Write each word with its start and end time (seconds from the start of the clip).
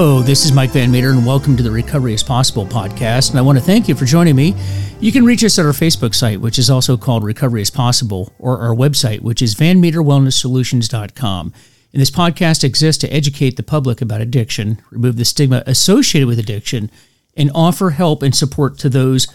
Hello, 0.00 0.22
this 0.22 0.44
is 0.44 0.52
Mike 0.52 0.70
Van 0.70 0.92
Meter, 0.92 1.10
and 1.10 1.26
welcome 1.26 1.56
to 1.56 1.62
the 1.64 1.72
Recovery 1.72 2.14
is 2.14 2.22
Possible 2.22 2.64
podcast. 2.64 3.30
And 3.30 3.38
I 3.40 3.42
want 3.42 3.58
to 3.58 3.64
thank 3.64 3.88
you 3.88 3.96
for 3.96 4.04
joining 4.04 4.36
me. 4.36 4.54
You 5.00 5.10
can 5.10 5.24
reach 5.24 5.42
us 5.42 5.58
at 5.58 5.66
our 5.66 5.72
Facebook 5.72 6.14
site, 6.14 6.40
which 6.40 6.56
is 6.56 6.70
also 6.70 6.96
called 6.96 7.24
Recovery 7.24 7.62
is 7.62 7.70
Possible, 7.70 8.32
or 8.38 8.58
our 8.60 8.72
website, 8.72 9.22
which 9.22 9.42
is 9.42 9.56
vanmeterwellnesssolutions.com. 9.56 11.52
And 11.92 12.00
this 12.00 12.12
podcast 12.12 12.62
exists 12.62 13.00
to 13.00 13.12
educate 13.12 13.56
the 13.56 13.64
public 13.64 14.00
about 14.00 14.20
addiction, 14.20 14.80
remove 14.92 15.16
the 15.16 15.24
stigma 15.24 15.64
associated 15.66 16.28
with 16.28 16.38
addiction, 16.38 16.92
and 17.36 17.50
offer 17.52 17.90
help 17.90 18.22
and 18.22 18.36
support 18.36 18.78
to 18.78 18.88
those 18.88 19.26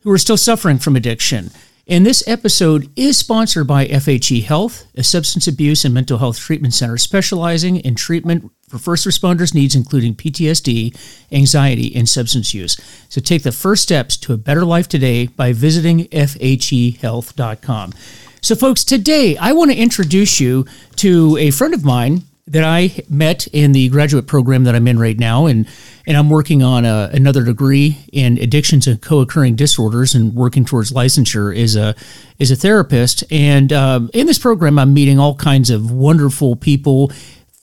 who 0.00 0.10
are 0.10 0.18
still 0.18 0.36
suffering 0.36 0.78
from 0.78 0.96
addiction. 0.96 1.52
And 1.86 2.04
this 2.04 2.26
episode 2.26 2.90
is 2.96 3.16
sponsored 3.16 3.68
by 3.68 3.86
FHE 3.86 4.42
Health, 4.42 4.84
a 4.96 5.04
substance 5.04 5.46
abuse 5.46 5.84
and 5.84 5.94
mental 5.94 6.18
health 6.18 6.40
treatment 6.40 6.74
center 6.74 6.98
specializing 6.98 7.76
in 7.76 7.94
treatment 7.94 8.50
for 8.68 8.78
first 8.78 9.06
responders' 9.06 9.54
needs, 9.54 9.74
including 9.74 10.14
PTSD, 10.14 10.96
anxiety, 11.32 11.94
and 11.94 12.08
substance 12.08 12.54
use. 12.54 12.76
So 13.08 13.20
take 13.20 13.42
the 13.42 13.52
first 13.52 13.82
steps 13.82 14.16
to 14.18 14.32
a 14.32 14.36
better 14.36 14.64
life 14.64 14.88
today 14.88 15.26
by 15.26 15.52
visiting 15.52 16.04
FHEHealth.com. 16.06 17.92
So, 18.40 18.54
folks, 18.54 18.84
today 18.84 19.36
I 19.36 19.52
want 19.52 19.70
to 19.72 19.76
introduce 19.76 20.38
you 20.40 20.66
to 20.96 21.36
a 21.38 21.50
friend 21.50 21.74
of 21.74 21.84
mine 21.84 22.22
that 22.48 22.64
I 22.64 23.02
met 23.10 23.46
in 23.48 23.72
the 23.72 23.88
graduate 23.90 24.26
program 24.26 24.64
that 24.64 24.74
I'm 24.74 24.88
in 24.88 24.98
right 24.98 25.18
now, 25.18 25.46
and 25.46 25.66
and 26.06 26.16
I'm 26.16 26.30
working 26.30 26.62
on 26.62 26.86
a, 26.86 27.10
another 27.12 27.44
degree 27.44 27.98
in 28.12 28.38
addictions 28.38 28.86
and 28.86 29.00
co-occurring 29.00 29.56
disorders, 29.56 30.14
and 30.14 30.34
working 30.34 30.64
towards 30.64 30.92
licensure 30.92 31.56
as 31.56 31.76
a 31.76 31.94
as 32.40 32.50
a 32.50 32.56
therapist. 32.56 33.24
And 33.30 33.72
um, 33.72 34.10
in 34.14 34.26
this 34.26 34.38
program, 34.38 34.78
I'm 34.78 34.94
meeting 34.94 35.18
all 35.18 35.34
kinds 35.34 35.68
of 35.68 35.90
wonderful 35.90 36.56
people, 36.56 37.12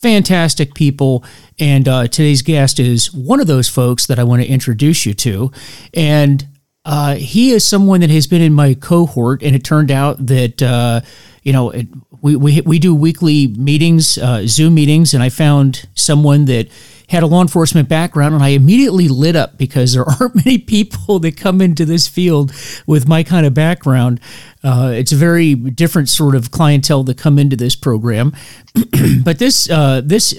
fantastic 0.06 0.76
people, 0.76 1.24
and 1.58 1.88
uh, 1.88 2.08
today's 2.08 2.44
guest 2.44 2.80
is 2.80 3.12
one 3.12 3.40
of 3.40 3.48
those 3.48 3.68
folks 3.68 4.06
that 4.06 4.20
I 4.20 4.24
want 4.24 4.44
to 4.44 4.48
introduce 4.48 5.06
you 5.06 5.14
to, 5.16 5.52
and. 5.94 6.48
Uh, 6.88 7.16
he 7.16 7.50
is 7.50 7.66
someone 7.66 8.02
that 8.02 8.12
has 8.12 8.28
been 8.28 8.44
in 8.44 8.54
my 8.54 8.76
cohort, 8.76 9.42
and 9.42 9.56
it 9.56 9.64
turned 9.64 9.90
out 9.90 10.24
that 10.24 10.62
uh, 10.62 11.02
you 11.42 11.52
know 11.52 11.72
it, 11.72 11.88
we, 12.22 12.36
we, 12.36 12.62
we 12.62 12.78
do 12.78 12.94
weekly 12.94 13.48
meetings, 13.48 14.20
uh, 14.20 14.46
Zoom 14.46 14.76
meetings, 14.76 15.16
and 15.16 15.24
I 15.24 15.30
found 15.30 15.88
someone 15.96 16.46
that 16.46 16.68
had 17.10 17.24
a 17.24 17.28
law 17.28 17.42
enforcement 17.42 17.90
background, 17.90 18.34
and 18.34 18.44
I 18.44 18.50
immediately 18.50 19.08
lit 19.08 19.36
up 19.36 19.58
because 19.58 19.94
there 19.94 20.06
aren't 20.20 20.36
many 20.36 20.58
people 20.58 21.20
that 21.20 21.38
come 21.38 21.62
into 21.62 21.86
this 21.86 22.08
field 22.08 22.52
with 22.86 23.08
my 23.08 23.24
kind 23.24 23.46
of 23.46 23.54
background. 23.54 24.20
Uh, 24.64 24.92
it's 24.96 25.12
a 25.12 25.16
very 25.16 25.56
different 25.56 26.10
sort 26.10 26.36
of 26.36 26.52
clientele 26.52 27.04
that 27.04 27.18
come 27.18 27.38
into 27.38 27.56
this 27.56 27.76
program, 27.76 28.34
but 29.24 29.40
this 29.40 29.70
uh, 29.70 30.02
this 30.04 30.38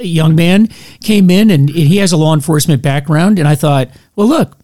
young 0.00 0.34
man 0.34 0.68
came 1.02 1.30
in 1.30 1.50
and 1.50 1.68
he 1.68 1.98
has 1.98 2.12
a 2.12 2.16
law 2.16 2.34
enforcement 2.34 2.82
background, 2.82 3.38
and 3.38 3.48
I 3.48 3.54
thought, 3.54 3.88
well, 4.16 4.28
look, 4.28 4.56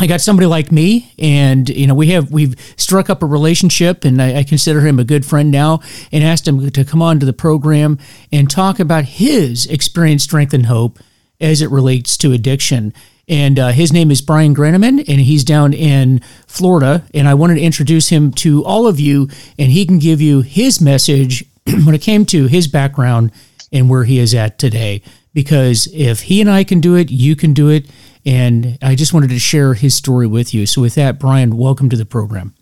I 0.00 0.06
got 0.06 0.20
somebody 0.20 0.46
like 0.46 0.70
me, 0.70 1.12
and 1.18 1.68
you 1.68 1.86
know 1.88 1.94
we 1.94 2.08
have 2.08 2.30
we've 2.30 2.54
struck 2.76 3.10
up 3.10 3.22
a 3.22 3.26
relationship, 3.26 4.04
and 4.04 4.22
I, 4.22 4.38
I, 4.38 4.42
consider 4.44 4.80
him 4.80 5.00
a 5.00 5.04
good 5.04 5.26
friend 5.26 5.50
now. 5.50 5.80
And 6.12 6.22
asked 6.22 6.46
him 6.46 6.70
to 6.70 6.84
come 6.84 7.02
on 7.02 7.18
to 7.18 7.26
the 7.26 7.32
program 7.32 7.98
and 8.30 8.48
talk 8.48 8.78
about 8.78 9.04
his 9.04 9.66
experience, 9.66 10.22
strength, 10.22 10.54
and 10.54 10.66
hope 10.66 11.00
as 11.40 11.62
it 11.62 11.70
relates 11.70 12.16
to 12.18 12.32
addiction. 12.32 12.94
And 13.28 13.58
uh, 13.58 13.68
his 13.68 13.92
name 13.92 14.10
is 14.10 14.22
Brian 14.22 14.54
Granneman, 14.54 15.00
and 15.00 15.20
he's 15.20 15.44
down 15.44 15.74
in 15.74 16.20
Florida. 16.46 17.04
And 17.12 17.28
I 17.28 17.34
wanted 17.34 17.56
to 17.56 17.60
introduce 17.60 18.08
him 18.08 18.32
to 18.34 18.64
all 18.64 18.86
of 18.86 19.00
you, 19.00 19.28
and 19.58 19.72
he 19.72 19.84
can 19.84 19.98
give 19.98 20.20
you 20.20 20.42
his 20.42 20.80
message 20.80 21.44
when 21.66 21.94
it 21.94 22.02
came 22.02 22.24
to 22.26 22.46
his 22.46 22.68
background 22.68 23.32
and 23.72 23.90
where 23.90 24.04
he 24.04 24.18
is 24.18 24.32
at 24.32 24.58
today. 24.58 25.02
Because 25.34 25.88
if 25.92 26.22
he 26.22 26.40
and 26.40 26.48
I 26.48 26.64
can 26.64 26.80
do 26.80 26.94
it, 26.94 27.10
you 27.10 27.36
can 27.36 27.52
do 27.52 27.68
it 27.68 27.86
and 28.24 28.78
I 28.82 28.94
just 28.94 29.12
wanted 29.12 29.30
to 29.30 29.38
share 29.38 29.74
his 29.74 29.94
story 29.94 30.26
with 30.26 30.52
you. 30.52 30.66
So, 30.66 30.80
with 30.82 30.94
that, 30.94 31.18
Brian, 31.18 31.56
welcome 31.56 31.88
to 31.90 31.96
the 31.96 32.06
program. 32.06 32.54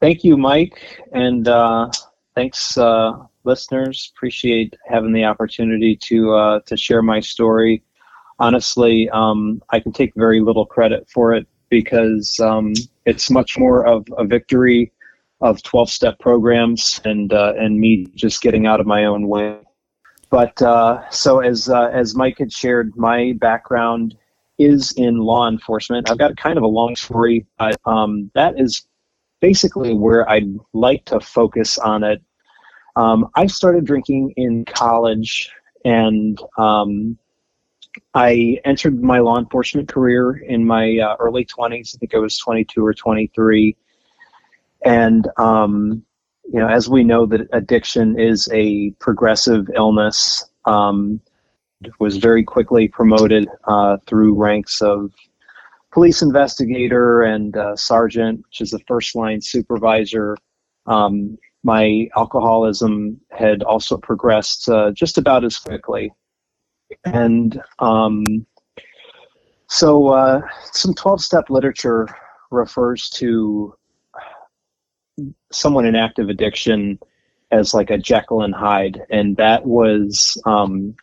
Thank 0.00 0.24
you, 0.24 0.36
Mike, 0.36 1.02
and 1.12 1.46
uh, 1.46 1.90
thanks, 2.34 2.78
uh, 2.78 3.12
listeners. 3.44 4.12
Appreciate 4.16 4.74
having 4.88 5.12
the 5.12 5.24
opportunity 5.24 5.96
to 5.96 6.34
uh, 6.34 6.60
to 6.66 6.76
share 6.76 7.02
my 7.02 7.20
story. 7.20 7.82
Honestly, 8.38 9.10
um, 9.10 9.62
I 9.70 9.80
can 9.80 9.92
take 9.92 10.14
very 10.14 10.40
little 10.40 10.64
credit 10.64 11.08
for 11.10 11.34
it 11.34 11.46
because 11.68 12.40
um, 12.40 12.72
it's 13.04 13.30
much 13.30 13.58
more 13.58 13.86
of 13.86 14.06
a 14.16 14.24
victory 14.24 14.92
of 15.40 15.62
12 15.62 15.90
step 15.90 16.18
programs 16.18 17.00
and 17.04 17.32
uh, 17.32 17.54
and 17.58 17.78
me 17.78 18.06
just 18.14 18.42
getting 18.42 18.66
out 18.66 18.80
of 18.80 18.86
my 18.86 19.04
own 19.04 19.28
way 19.28 19.58
but 20.30 20.60
uh, 20.62 21.08
so 21.10 21.40
as 21.40 21.68
uh, 21.68 21.90
as 21.92 22.14
Mike 22.14 22.38
had 22.38 22.52
shared, 22.52 22.96
my 22.96 23.34
background 23.40 24.16
is 24.58 24.92
in 24.92 25.18
law 25.18 25.48
enforcement. 25.48 26.10
I've 26.10 26.18
got 26.18 26.36
kind 26.36 26.56
of 26.56 26.62
a 26.62 26.68
long 26.68 26.94
story, 26.94 27.46
but 27.58 27.80
um, 27.84 28.30
that 28.34 28.58
is 28.58 28.86
basically 29.40 29.94
where 29.94 30.28
I'd 30.28 30.54
like 30.72 31.04
to 31.06 31.20
focus 31.20 31.78
on 31.78 32.04
it. 32.04 32.22
Um, 32.96 33.28
I 33.34 33.46
started 33.46 33.84
drinking 33.84 34.34
in 34.36 34.64
college, 34.66 35.50
and 35.84 36.38
um, 36.58 37.18
I 38.14 38.58
entered 38.64 39.02
my 39.02 39.18
law 39.18 39.38
enforcement 39.38 39.88
career 39.88 40.36
in 40.46 40.64
my 40.64 40.98
uh, 40.98 41.16
early 41.18 41.44
20s. 41.44 41.94
I 41.94 41.98
think 41.98 42.14
I 42.14 42.18
was 42.18 42.38
22 42.38 42.84
or 42.84 42.94
23, 42.94 43.76
and 44.84 45.28
um, 45.38 46.04
you 46.52 46.58
know, 46.58 46.66
as 46.66 46.88
we 46.88 47.04
know 47.04 47.26
that 47.26 47.48
addiction 47.52 48.18
is 48.18 48.48
a 48.52 48.90
progressive 48.98 49.68
illness, 49.76 50.44
um, 50.64 51.20
was 52.00 52.16
very 52.16 52.42
quickly 52.42 52.88
promoted 52.88 53.48
uh, 53.64 53.98
through 54.06 54.34
ranks 54.34 54.82
of 54.82 55.12
police 55.92 56.22
investigator 56.22 57.22
and 57.22 57.56
uh, 57.56 57.76
sergeant, 57.76 58.38
which 58.38 58.60
is 58.60 58.70
the 58.70 58.80
first 58.88 59.14
line 59.14 59.40
supervisor. 59.40 60.36
Um, 60.86 61.38
my 61.62 62.08
alcoholism 62.16 63.20
had 63.30 63.62
also 63.62 63.96
progressed 63.96 64.68
uh, 64.68 64.90
just 64.90 65.18
about 65.18 65.44
as 65.44 65.56
quickly. 65.56 66.12
And 67.04 67.62
um, 67.78 68.24
so 69.68 70.08
uh, 70.08 70.40
some 70.72 70.94
12 70.94 71.20
step 71.20 71.48
literature 71.48 72.08
refers 72.50 73.08
to 73.10 73.74
someone 75.52 75.86
in 75.86 75.96
active 75.96 76.28
addiction 76.28 76.98
as 77.50 77.74
like 77.74 77.90
a 77.90 77.98
Jekyll 77.98 78.42
and 78.42 78.54
Hyde, 78.54 79.00
and 79.10 79.36
that 79.36 79.66
was 79.66 80.40
um, 80.46 80.94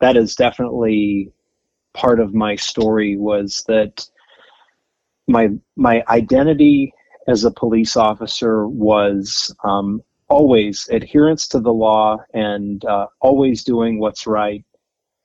that 0.00 0.16
is 0.16 0.34
definitely 0.34 1.30
part 1.94 2.20
of 2.20 2.34
my 2.34 2.56
story 2.56 3.16
was 3.16 3.64
that 3.68 4.06
my 5.28 5.48
my 5.76 6.02
identity 6.08 6.92
as 7.28 7.44
a 7.44 7.50
police 7.50 7.96
officer 7.96 8.68
was 8.68 9.54
um, 9.64 10.00
always 10.28 10.88
adherence 10.90 11.48
to 11.48 11.60
the 11.60 11.72
law 11.72 12.18
and 12.34 12.84
uh, 12.84 13.06
always 13.20 13.64
doing 13.64 13.98
what's 13.98 14.26
right, 14.26 14.64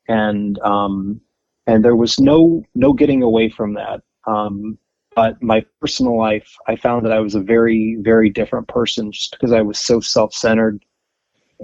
and 0.08 0.60
um, 0.60 1.22
and 1.68 1.86
there 1.86 1.96
was 1.96 2.20
no 2.20 2.64
no 2.76 2.94
getting 2.94 3.24
away 3.24 3.50
from 3.50 3.74
that. 3.76 4.02
Um, 4.28 4.78
but 5.16 5.42
my 5.42 5.66
personal 5.80 6.18
life, 6.18 6.56
I 6.68 6.76
found 6.76 7.06
that 7.06 7.12
I 7.12 7.20
was 7.20 7.36
a 7.36 7.42
very, 7.42 7.98
very 8.00 8.30
different 8.30 8.68
person 8.68 9.12
just 9.12 9.32
because 9.32 9.52
I 9.52 9.62
was 9.62 9.78
so 9.78 10.00
self 10.00 10.34
centered. 10.34 10.84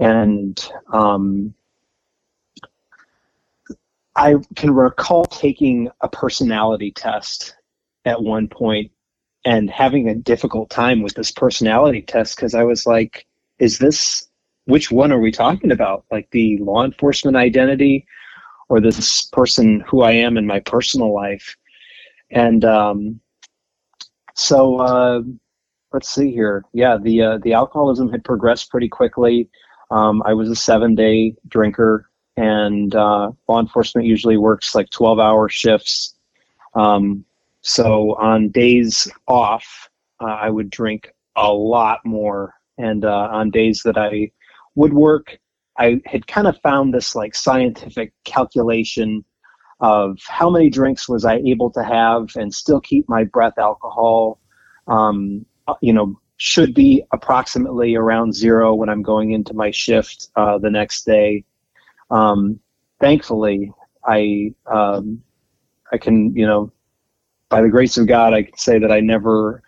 And 0.00 0.60
um, 0.92 1.54
I 4.16 4.34
can 4.54 4.72
recall 4.72 5.24
taking 5.24 5.88
a 6.02 6.08
personality 6.08 6.92
test 6.92 7.56
at 8.04 8.22
one 8.22 8.48
point 8.48 8.90
and 9.44 9.70
having 9.70 10.08
a 10.08 10.14
difficult 10.14 10.70
time 10.70 11.02
with 11.02 11.14
this 11.14 11.30
personality 11.30 12.02
test 12.02 12.36
because 12.36 12.54
I 12.54 12.64
was 12.64 12.86
like, 12.86 13.26
is 13.58 13.78
this, 13.78 14.28
which 14.66 14.90
one 14.90 15.10
are 15.10 15.20
we 15.20 15.32
talking 15.32 15.72
about? 15.72 16.04
Like 16.10 16.28
the 16.32 16.58
law 16.58 16.84
enforcement 16.84 17.36
identity 17.36 18.06
or 18.68 18.80
this 18.80 19.24
person 19.32 19.80
who 19.80 20.02
I 20.02 20.12
am 20.12 20.36
in 20.36 20.46
my 20.46 20.60
personal 20.60 21.14
life? 21.14 21.56
And, 22.30 22.64
um, 22.64 23.20
so 24.38 24.76
uh, 24.78 25.22
let's 25.92 26.08
see 26.08 26.30
here. 26.30 26.64
Yeah, 26.72 26.96
the 26.96 27.22
uh, 27.22 27.38
the 27.38 27.54
alcoholism 27.54 28.08
had 28.08 28.22
progressed 28.22 28.70
pretty 28.70 28.88
quickly. 28.88 29.50
Um, 29.90 30.22
I 30.24 30.32
was 30.32 30.48
a 30.48 30.54
seven 30.54 30.94
day 30.94 31.34
drinker, 31.48 32.08
and 32.36 32.94
uh, 32.94 33.32
law 33.48 33.60
enforcement 33.60 34.06
usually 34.06 34.36
works 34.36 34.76
like 34.76 34.90
twelve 34.90 35.18
hour 35.18 35.48
shifts. 35.48 36.14
Um, 36.74 37.24
so 37.62 38.14
on 38.14 38.50
days 38.50 39.10
off, 39.26 39.90
uh, 40.20 40.26
I 40.26 40.50
would 40.50 40.70
drink 40.70 41.12
a 41.34 41.52
lot 41.52 41.98
more, 42.04 42.54
and 42.78 43.04
uh, 43.04 43.28
on 43.32 43.50
days 43.50 43.82
that 43.82 43.98
I 43.98 44.30
would 44.76 44.92
work, 44.92 45.36
I 45.78 46.00
had 46.06 46.28
kind 46.28 46.46
of 46.46 46.56
found 46.60 46.94
this 46.94 47.16
like 47.16 47.34
scientific 47.34 48.12
calculation 48.22 49.24
of 49.80 50.18
how 50.26 50.50
many 50.50 50.68
drinks 50.70 51.08
was 51.08 51.24
I 51.24 51.36
able 51.36 51.70
to 51.70 51.84
have 51.84 52.30
and 52.36 52.52
still 52.52 52.80
keep 52.80 53.08
my 53.08 53.24
breath 53.24 53.58
alcohol, 53.58 54.40
um, 54.88 55.46
you 55.80 55.92
know, 55.92 56.18
should 56.38 56.72
be 56.74 57.02
approximately 57.12 57.96
around 57.96 58.34
zero 58.34 58.74
when 58.74 58.88
I'm 58.88 59.02
going 59.02 59.32
into 59.32 59.54
my 59.54 59.70
shift 59.70 60.28
uh, 60.36 60.58
the 60.58 60.70
next 60.70 61.04
day. 61.04 61.44
Um, 62.10 62.58
thankfully, 63.00 63.72
I 64.06 64.54
um, 64.66 65.22
I 65.92 65.98
can 65.98 66.34
you 66.34 66.46
know 66.46 66.72
by 67.48 67.62
the 67.62 67.68
grace 67.68 67.96
of 67.96 68.06
God, 68.06 68.34
I 68.34 68.42
can 68.42 68.56
say 68.56 68.78
that 68.78 68.92
I 68.92 69.00
never 69.00 69.62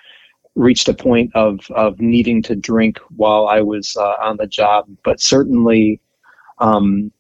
reached 0.55 0.89
a 0.89 0.95
point 0.95 1.31
of 1.35 1.61
of 1.71 2.01
needing 2.01 2.43
to 2.43 2.55
drink 2.55 2.99
while 3.17 3.49
I 3.49 3.61
was 3.61 3.97
uh, 3.97 4.15
on 4.23 4.37
the 4.37 4.47
job, 4.47 4.89
but 5.05 5.21
certainly 5.21 6.01
um, 6.59 7.11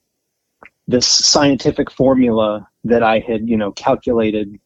this 0.90 1.06
scientific 1.06 1.90
formula 1.90 2.68
that 2.84 3.02
I 3.02 3.20
had 3.20 3.48
you 3.48 3.56
know 3.56 3.72
calculated, 3.72 4.58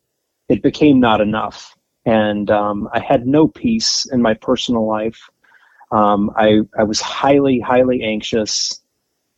it 0.49 0.63
became 0.63 0.99
not 0.99 1.21
enough, 1.21 1.77
and 2.07 2.51
um, 2.51 2.89
I 2.93 3.01
had 3.01 3.27
no 3.27 3.49
peace 3.49 4.07
in 4.13 4.23
my 4.23 4.35
personal 4.35 4.87
life. 4.87 5.21
Um, 5.93 6.31
I 6.37 6.61
I 6.79 6.85
was 6.85 7.01
highly 7.01 7.61
highly 7.61 8.03
anxious, 8.03 8.81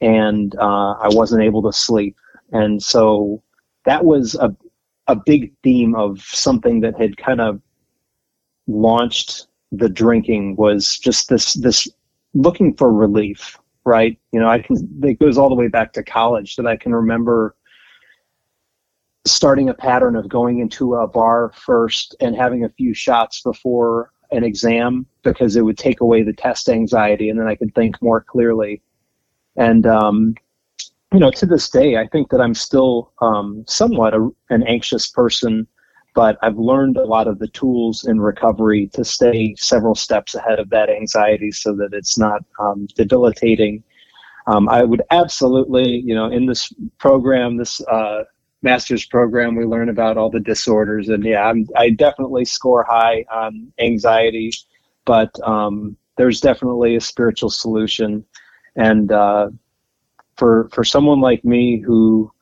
and 0.01 0.55
uh, 0.59 0.93
I 0.93 1.09
wasn't 1.11 1.43
able 1.43 1.63
to 1.63 1.73
sleep, 1.73 2.17
and 2.53 2.83
so 2.83 3.43
that 3.85 4.05
was 4.05 4.35
a 4.37 4.55
a 5.09 5.17
big 5.17 5.53
theme 5.63 5.95
of 5.95 6.21
something 6.21 6.81
that 6.81 6.99
had 7.01 7.17
kind 7.17 7.41
of 7.41 7.61
launched 8.67 9.47
the 9.73 9.89
drinking 9.89 10.57
was 10.57 10.99
just 10.99 11.29
this 11.29 11.55
this 11.55 11.89
looking 12.35 12.75
for 12.75 12.93
relief 12.93 13.59
right? 13.87 14.19
You 14.33 14.41
know 14.41 14.49
i 14.49 14.59
can 14.61 14.77
it 15.03 15.19
goes 15.19 15.39
all 15.39 15.49
the 15.49 15.55
way 15.55 15.69
back 15.69 15.93
to 15.95 16.03
college 16.03 16.57
that 16.57 16.67
i 16.67 16.77
can 16.77 16.95
remember 16.95 17.57
starting 19.27 19.69
a 19.69 19.75
pattern 19.75 20.15
of 20.17 20.29
going 20.29 20.59
into 20.59 20.95
a 20.95 21.07
bar 21.07 21.53
first 21.57 22.15
and 22.21 22.37
having 22.37 22.65
a 22.65 22.69
few 22.69 22.93
shots 22.93 23.41
before 23.43 24.13
an 24.31 24.45
exam 24.45 25.07
because 25.23 25.57
it 25.57 25.63
would 25.63 25.79
take 25.79 26.01
away 26.01 26.23
the 26.23 26.33
test 26.33 26.69
anxiety 26.69 27.31
and 27.31 27.41
then 27.41 27.47
i 27.47 27.55
could 27.55 27.75
think 27.75 28.01
more 28.03 28.21
clearly. 28.21 28.83
And 29.57 29.87
um, 29.87 30.35
you 31.13 31.21
know, 31.21 31.31
to 31.31 31.47
this 31.47 31.71
day, 31.71 31.97
I 31.97 32.07
think 32.07 32.31
that 32.31 32.41
I'm 32.41 32.55
still 32.55 33.13
um, 33.21 33.65
somewhat 33.67 34.15
a, 34.15 34.29
an 34.51 34.63
anxious 34.65 35.07
person, 35.07 35.67
but 36.17 36.39
I've 36.41 36.57
learned 36.57 36.97
a 36.97 37.05
lot 37.05 37.29
of 37.29 37.39
the 37.39 37.49
tools 37.49 38.07
in 38.07 38.19
recovery 38.19 38.89
to 38.95 39.05
stay 39.05 39.55
several 39.59 39.95
steps 39.95 40.35
ahead 40.35 40.59
of 40.59 40.71
that 40.71 40.89
anxiety 40.89 41.53
so 41.53 41.75
that 41.75 41.91
it's 41.93 42.17
not 42.17 42.43
um, 42.59 42.89
debilitating. 42.97 43.85
Um, 44.47 44.67
I 44.71 44.83
would 44.83 45.03
absolutely, 45.11 46.01
you 46.07 46.15
know, 46.15 46.31
in 46.31 46.47
this 46.47 46.73
program, 46.97 47.59
this 47.59 47.83
uh, 47.83 48.25
master's 48.63 49.05
program, 49.05 49.57
we 49.57 49.67
learn 49.67 49.91
about 49.91 50.17
all 50.17 50.31
the 50.31 50.41
disorders, 50.41 51.11
and 51.11 51.23
yeah, 51.23 51.45
I'm, 51.45 51.67
i 51.77 51.91
definitely 51.91 52.47
score 52.47 52.83
high 52.89 53.27
on 53.31 53.71
anxiety, 53.79 54.51
but 55.05 55.39
um, 55.47 55.99
there's 56.17 56.41
definitely 56.41 56.97
a 56.97 57.01
spiritual 57.01 57.51
solution, 57.51 58.25
and 58.75 59.13
uh, 59.13 59.51
for 60.37 60.71
for 60.73 60.83
someone 60.83 61.21
like 61.21 61.45
me 61.45 61.79
who 61.79 62.33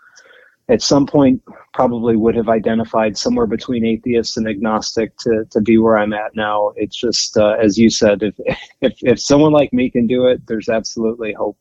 at 0.69 0.83
some 0.83 1.07
point 1.07 1.43
probably 1.73 2.17
would 2.17 2.35
have 2.35 2.49
identified 2.49 3.17
somewhere 3.17 3.47
between 3.47 3.85
atheist 3.85 4.37
and 4.37 4.49
agnostic 4.49 5.17
to, 5.19 5.45
to 5.51 5.61
be 5.61 5.79
where 5.79 5.99
I'm 5.99 6.13
at 6.13 6.35
now. 6.35 6.73
It's 6.77 6.97
just 6.97 7.37
uh, 7.37 7.57
as 7.61 7.77
you 7.77 7.91
said, 7.91 8.23
if, 8.23 8.35
if 8.81 8.95
if 9.03 9.21
someone 9.21 9.53
like 9.53 9.73
me 9.73 9.91
can 9.91 10.07
do 10.07 10.27
it, 10.27 10.47
there's 10.47 10.69
absolutely 10.69 11.33
hope 11.33 11.59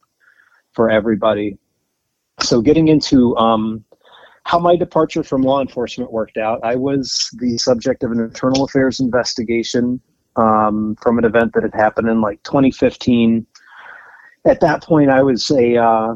for 0.72 0.90
everybody. 0.90 1.58
So 2.42 2.62
getting 2.62 2.88
into 2.88 3.36
um, 3.38 3.84
how 4.46 4.60
my 4.60 4.76
departure 4.76 5.24
from 5.24 5.42
law 5.42 5.62
enforcement 5.62 6.12
worked 6.12 6.38
out, 6.38 6.60
I 6.64 6.76
was 6.76 7.30
the 7.40 7.58
subject 7.58 8.04
of 8.04 8.12
an 8.12 8.20
internal 8.20 8.64
affairs 8.64 9.00
investigation 9.00 10.02
um, 10.36 10.96
from 11.02 11.20
an 11.20 11.26
event 11.26 11.54
that 11.54 11.64
had 11.64 11.76
happened 11.76 12.10
in 12.10 12.22
like 12.22 12.42
2015 12.44 13.46
at 14.46 14.60
that 14.60 14.84
point, 14.84 15.10
I 15.10 15.22
was 15.24 15.50
a 15.52 15.78
uh, 15.78 16.16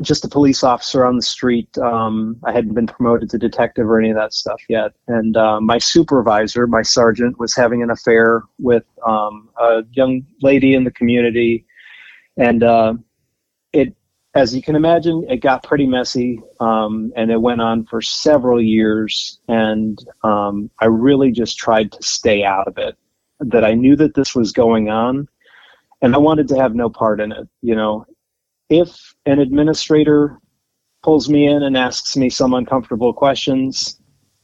just 0.00 0.24
a 0.24 0.28
police 0.28 0.62
officer 0.62 1.04
on 1.04 1.16
the 1.16 1.22
street. 1.22 1.76
Um, 1.78 2.36
I 2.44 2.52
hadn't 2.52 2.74
been 2.74 2.86
promoted 2.86 3.30
to 3.30 3.38
detective 3.38 3.88
or 3.88 3.98
any 3.98 4.10
of 4.10 4.16
that 4.16 4.32
stuff 4.32 4.60
yet. 4.68 4.92
And 5.08 5.36
uh, 5.36 5.60
my 5.60 5.78
supervisor, 5.78 6.66
my 6.66 6.82
sergeant, 6.82 7.38
was 7.38 7.54
having 7.54 7.82
an 7.82 7.90
affair 7.90 8.42
with 8.58 8.84
um, 9.06 9.48
a 9.58 9.82
young 9.92 10.22
lady 10.42 10.74
in 10.74 10.84
the 10.84 10.90
community, 10.90 11.66
and 12.36 12.62
uh, 12.62 12.94
it, 13.72 13.94
as 14.34 14.54
you 14.54 14.62
can 14.62 14.76
imagine, 14.76 15.26
it 15.28 15.38
got 15.38 15.62
pretty 15.62 15.86
messy, 15.86 16.40
um, 16.60 17.12
and 17.16 17.30
it 17.30 17.40
went 17.40 17.60
on 17.60 17.84
for 17.86 18.00
several 18.00 18.60
years. 18.60 19.40
And 19.48 19.98
um, 20.22 20.70
I 20.80 20.86
really 20.86 21.32
just 21.32 21.58
tried 21.58 21.92
to 21.92 22.02
stay 22.02 22.44
out 22.44 22.68
of 22.68 22.78
it. 22.78 22.96
That 23.40 23.64
I 23.64 23.72
knew 23.72 23.96
that 23.96 24.14
this 24.14 24.34
was 24.34 24.52
going 24.52 24.90
on 24.90 25.26
and 26.02 26.14
I 26.14 26.18
wanted 26.18 26.48
to 26.48 26.56
have 26.56 26.74
no 26.74 26.88
part 26.88 27.20
in 27.20 27.32
it. 27.32 27.48
You 27.62 27.74
know, 27.74 28.06
if 28.70 29.14
an 29.26 29.38
administrator 29.38 30.38
pulls 31.02 31.28
me 31.28 31.46
in 31.46 31.62
and 31.62 31.76
asks 31.76 32.16
me 32.16 32.30
some 32.30 32.54
uncomfortable 32.54 33.12
questions, 33.12 34.00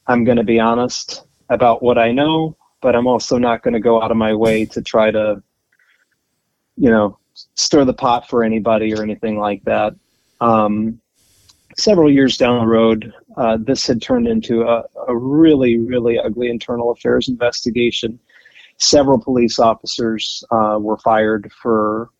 I'm 0.06 0.25
going 0.25 0.37
to 0.37 0.44
be 0.44 0.61
honest 0.61 1.23
about 1.49 1.82
what 1.82 1.96
I 1.99 2.12
know, 2.12 2.56
but 2.82 2.94
I'm 2.94 3.06
also 3.06 3.38
not 3.38 3.62
going 3.62 3.75
to 3.75 3.81
go 3.81 4.02
out 4.02 4.11
of 4.11 4.17
my 4.17 4.34
way 4.34 4.67
to 4.67 4.82
try 4.82 5.11
to, 5.11 5.43
you 6.76 6.90
know, 6.90 7.19
stir 7.55 7.84
the 7.84 7.94
pot 7.94 8.28
for 8.28 8.44
anybody 8.44 8.94
or 8.94 9.02
anything 9.02 9.38
like 9.38 9.62
that. 9.64 9.94
Um, 10.40 11.00
several 11.76 12.11
years 12.11 12.37
down 12.37 12.61
the 12.61 12.67
road, 12.67 13.12
uh, 13.37 13.58
this 13.61 13.87
had 13.87 14.02
turned 14.02 14.26
into 14.26 14.62
a, 14.62 14.84
a 15.08 15.17
really, 15.17 15.79
really 15.79 16.19
ugly 16.19 16.50
internal 16.50 16.90
affairs 16.90 17.29
investigation 17.29 18.19
several 18.79 19.19
police 19.19 19.58
officers 19.58 20.44
uh, 20.50 20.79
were 20.81 20.99
fired 20.99 21.50
for 21.52 22.11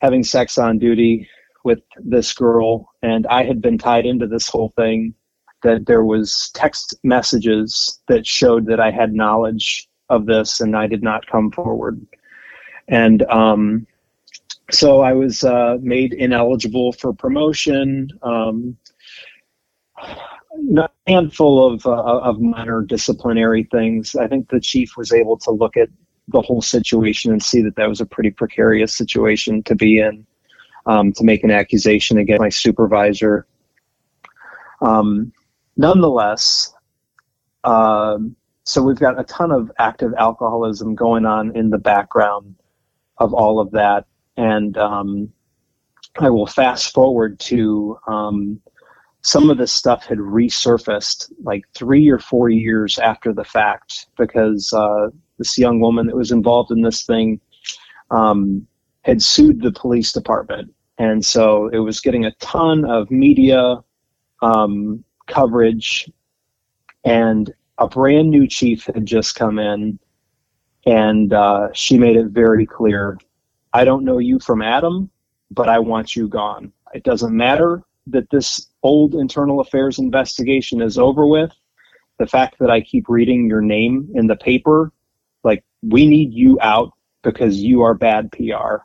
having 0.00 0.24
sex 0.24 0.58
on 0.58 0.78
duty 0.78 1.28
with 1.64 1.80
this 1.98 2.32
girl 2.32 2.90
and 3.02 3.26
i 3.28 3.42
had 3.44 3.60
been 3.60 3.78
tied 3.78 4.06
into 4.06 4.26
this 4.26 4.48
whole 4.48 4.72
thing 4.76 5.14
that 5.62 5.86
there 5.86 6.04
was 6.04 6.50
text 6.54 6.94
messages 7.04 8.00
that 8.08 8.26
showed 8.26 8.66
that 8.66 8.80
i 8.80 8.90
had 8.90 9.12
knowledge 9.12 9.88
of 10.08 10.26
this 10.26 10.60
and 10.60 10.76
i 10.76 10.86
did 10.86 11.02
not 11.02 11.26
come 11.26 11.50
forward 11.50 12.04
and 12.88 13.22
um, 13.24 13.86
so 14.70 15.00
i 15.00 15.12
was 15.12 15.44
uh, 15.44 15.76
made 15.80 16.12
ineligible 16.14 16.92
for 16.92 17.12
promotion 17.12 18.08
um, 18.22 18.76
a 20.76 20.88
handful 21.06 21.72
of 21.72 21.86
uh, 21.86 22.18
of 22.18 22.40
minor 22.40 22.82
disciplinary 22.82 23.64
things. 23.70 24.14
I 24.16 24.28
think 24.28 24.48
the 24.48 24.60
chief 24.60 24.96
was 24.96 25.12
able 25.12 25.38
to 25.38 25.50
look 25.50 25.76
at 25.76 25.88
the 26.28 26.40
whole 26.40 26.62
situation 26.62 27.32
and 27.32 27.42
see 27.42 27.62
that 27.62 27.76
that 27.76 27.88
was 27.88 28.00
a 28.00 28.06
pretty 28.06 28.30
precarious 28.30 28.96
situation 28.96 29.62
to 29.64 29.74
be 29.74 29.98
in. 29.98 30.26
Um, 30.84 31.12
to 31.12 31.22
make 31.22 31.44
an 31.44 31.50
accusation 31.52 32.18
against 32.18 32.40
my 32.40 32.48
supervisor. 32.48 33.46
Um, 34.80 35.32
nonetheless, 35.76 36.74
um, 37.62 38.34
so 38.64 38.82
we've 38.82 38.98
got 38.98 39.18
a 39.18 39.24
ton 39.24 39.52
of 39.52 39.70
active 39.78 40.12
alcoholism 40.18 40.96
going 40.96 41.24
on 41.24 41.56
in 41.56 41.70
the 41.70 41.78
background 41.78 42.56
of 43.18 43.32
all 43.32 43.60
of 43.60 43.70
that, 43.70 44.06
and 44.36 44.76
um, 44.76 45.32
I 46.18 46.30
will 46.30 46.46
fast 46.46 46.92
forward 46.92 47.38
to 47.40 47.98
um, 48.06 48.60
some 49.22 49.50
of 49.50 49.58
this 49.58 49.72
stuff 49.72 50.04
had 50.04 50.18
resurfaced 50.18 51.32
like 51.42 51.62
three 51.74 52.08
or 52.08 52.18
four 52.18 52.48
years 52.48 52.98
after 52.98 53.32
the 53.32 53.44
fact 53.44 54.06
because 54.18 54.72
uh, 54.72 55.08
this 55.38 55.56
young 55.56 55.80
woman 55.80 56.06
that 56.08 56.16
was 56.16 56.32
involved 56.32 56.70
in 56.72 56.82
this 56.82 57.04
thing 57.04 57.40
um, 58.10 58.66
had 59.02 59.22
sued 59.22 59.60
the 59.60 59.72
police 59.72 60.12
department. 60.12 60.72
And 60.98 61.24
so 61.24 61.68
it 61.68 61.78
was 61.78 62.00
getting 62.00 62.24
a 62.24 62.32
ton 62.32 62.84
of 62.84 63.10
media 63.10 63.82
um, 64.40 65.04
coverage, 65.26 66.10
and 67.04 67.52
a 67.78 67.88
brand 67.88 68.30
new 68.30 68.46
chief 68.46 68.86
had 68.86 69.06
just 69.06 69.34
come 69.34 69.58
in, 69.58 69.98
and 70.86 71.32
uh, 71.32 71.68
she 71.72 71.98
made 71.98 72.16
it 72.16 72.26
very 72.26 72.66
clear 72.66 73.18
I 73.74 73.84
don't 73.84 74.04
know 74.04 74.18
you 74.18 74.38
from 74.38 74.60
Adam, 74.60 75.10
but 75.50 75.68
I 75.68 75.78
want 75.78 76.14
you 76.14 76.28
gone. 76.28 76.72
It 76.92 77.04
doesn't 77.04 77.34
matter 77.34 77.82
that 78.08 78.28
this 78.30 78.68
old 78.82 79.14
internal 79.14 79.60
affairs 79.60 79.98
investigation 79.98 80.82
is 80.82 80.98
over 80.98 81.26
with, 81.26 81.52
the 82.18 82.26
fact 82.26 82.58
that 82.58 82.70
I 82.70 82.82
keep 82.82 83.08
reading 83.08 83.48
your 83.48 83.62
name 83.62 84.10
in 84.14 84.26
the 84.26 84.36
paper, 84.36 84.92
like 85.42 85.64
we 85.82 86.06
need 86.06 86.34
you 86.34 86.58
out 86.60 86.92
because 87.22 87.58
you 87.58 87.82
are 87.82 87.94
bad 87.94 88.30
PR. 88.32 88.84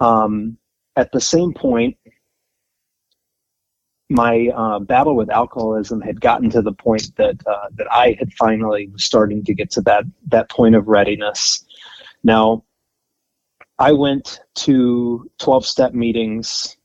Um, 0.00 0.56
at 0.96 1.12
the 1.12 1.20
same 1.20 1.52
point, 1.52 1.96
my 4.08 4.48
uh, 4.54 4.80
battle 4.80 5.14
with 5.14 5.30
alcoholism 5.30 6.00
had 6.00 6.20
gotten 6.20 6.50
to 6.50 6.62
the 6.62 6.72
point 6.72 7.14
that 7.16 7.36
uh, 7.46 7.68
that 7.76 7.86
I 7.92 8.16
had 8.18 8.32
finally 8.34 8.88
was 8.88 9.04
starting 9.04 9.44
to 9.44 9.54
get 9.54 9.70
to 9.72 9.82
that 9.82 10.04
that 10.28 10.50
point 10.50 10.74
of 10.74 10.88
readiness. 10.88 11.64
Now, 12.24 12.64
I 13.78 13.92
went 13.92 14.40
to 14.56 15.30
twelve 15.38 15.64
step 15.64 15.94
meetings 15.94 16.76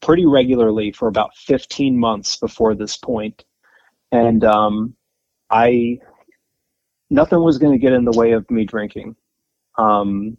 pretty 0.00 0.26
regularly 0.26 0.92
for 0.92 1.08
about 1.08 1.36
15 1.36 1.98
months 1.98 2.36
before 2.36 2.74
this. 2.74 2.98
And 4.12 4.44
um, 4.44 4.94
I, 5.50 5.98
nothing 7.10 7.42
was 7.42 7.58
going 7.58 7.72
to 7.72 7.78
get 7.78 7.92
in 7.92 8.04
the 8.04 8.18
way 8.18 8.32
of 8.32 8.50
me 8.50 8.64
drinking. 8.64 9.16
Um, 9.78 10.36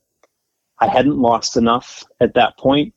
I 0.82 0.88
hadn't 0.88 1.18
lost 1.18 1.56
enough 1.56 2.04
at 2.20 2.34
that 2.34 2.58
point. 2.58 2.94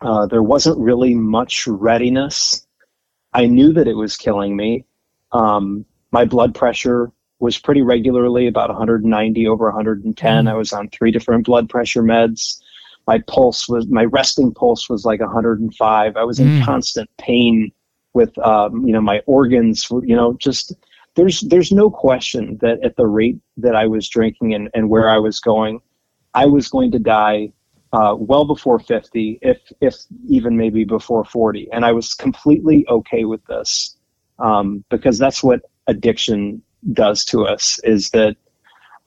Uh, 0.00 0.26
there 0.26 0.42
wasn't 0.42 0.78
really 0.78 1.14
much 1.14 1.66
readiness. 1.66 2.66
I 3.32 3.46
knew 3.46 3.72
that 3.74 3.86
it 3.86 3.94
was 3.94 4.16
killing 4.16 4.56
me. 4.56 4.84
Um, 5.32 5.84
my 6.10 6.24
blood 6.24 6.54
pressure 6.54 7.12
was 7.38 7.58
pretty 7.58 7.82
regularly 7.82 8.46
about 8.46 8.70
190 8.70 9.46
over 9.46 9.66
110. 9.66 10.44
Mm. 10.44 10.50
I 10.50 10.54
was 10.54 10.72
on 10.72 10.88
three 10.88 11.10
different 11.10 11.44
blood 11.44 11.68
pressure 11.68 12.02
meds. 12.02 12.60
My 13.06 13.18
pulse 13.28 13.68
was 13.68 13.86
my 13.88 14.04
resting 14.04 14.52
pulse 14.52 14.88
was 14.88 15.04
like 15.04 15.20
105. 15.20 16.16
I 16.16 16.24
was 16.24 16.40
in 16.40 16.48
mm. 16.48 16.64
constant 16.64 17.08
pain 17.18 17.70
with 18.14 18.36
um, 18.38 18.86
you 18.86 18.92
know 18.92 19.02
my 19.02 19.20
organs. 19.26 19.88
You 19.90 20.16
know, 20.16 20.32
just 20.38 20.74
there's 21.14 21.42
there's 21.42 21.70
no 21.70 21.90
question 21.90 22.58
that 22.62 22.82
at 22.82 22.96
the 22.96 23.06
rate 23.06 23.38
that 23.58 23.76
I 23.76 23.86
was 23.86 24.08
drinking 24.08 24.54
and, 24.54 24.70
and 24.74 24.88
where 24.88 25.08
I 25.08 25.18
was 25.18 25.38
going, 25.38 25.80
I 26.36 26.44
was 26.44 26.68
going 26.68 26.90
to 26.92 26.98
die 26.98 27.50
uh, 27.92 28.14
well 28.16 28.44
before 28.44 28.78
50, 28.78 29.38
if 29.40 29.58
if 29.80 29.96
even 30.28 30.56
maybe 30.56 30.84
before 30.84 31.24
40. 31.24 31.68
And 31.72 31.84
I 31.84 31.92
was 31.92 32.12
completely 32.14 32.86
okay 32.88 33.24
with 33.24 33.44
this 33.46 33.96
um, 34.38 34.84
because 34.90 35.18
that's 35.18 35.42
what 35.42 35.62
addiction 35.86 36.62
does 36.92 37.24
to 37.26 37.46
us. 37.46 37.80
Is 37.84 38.10
that 38.10 38.36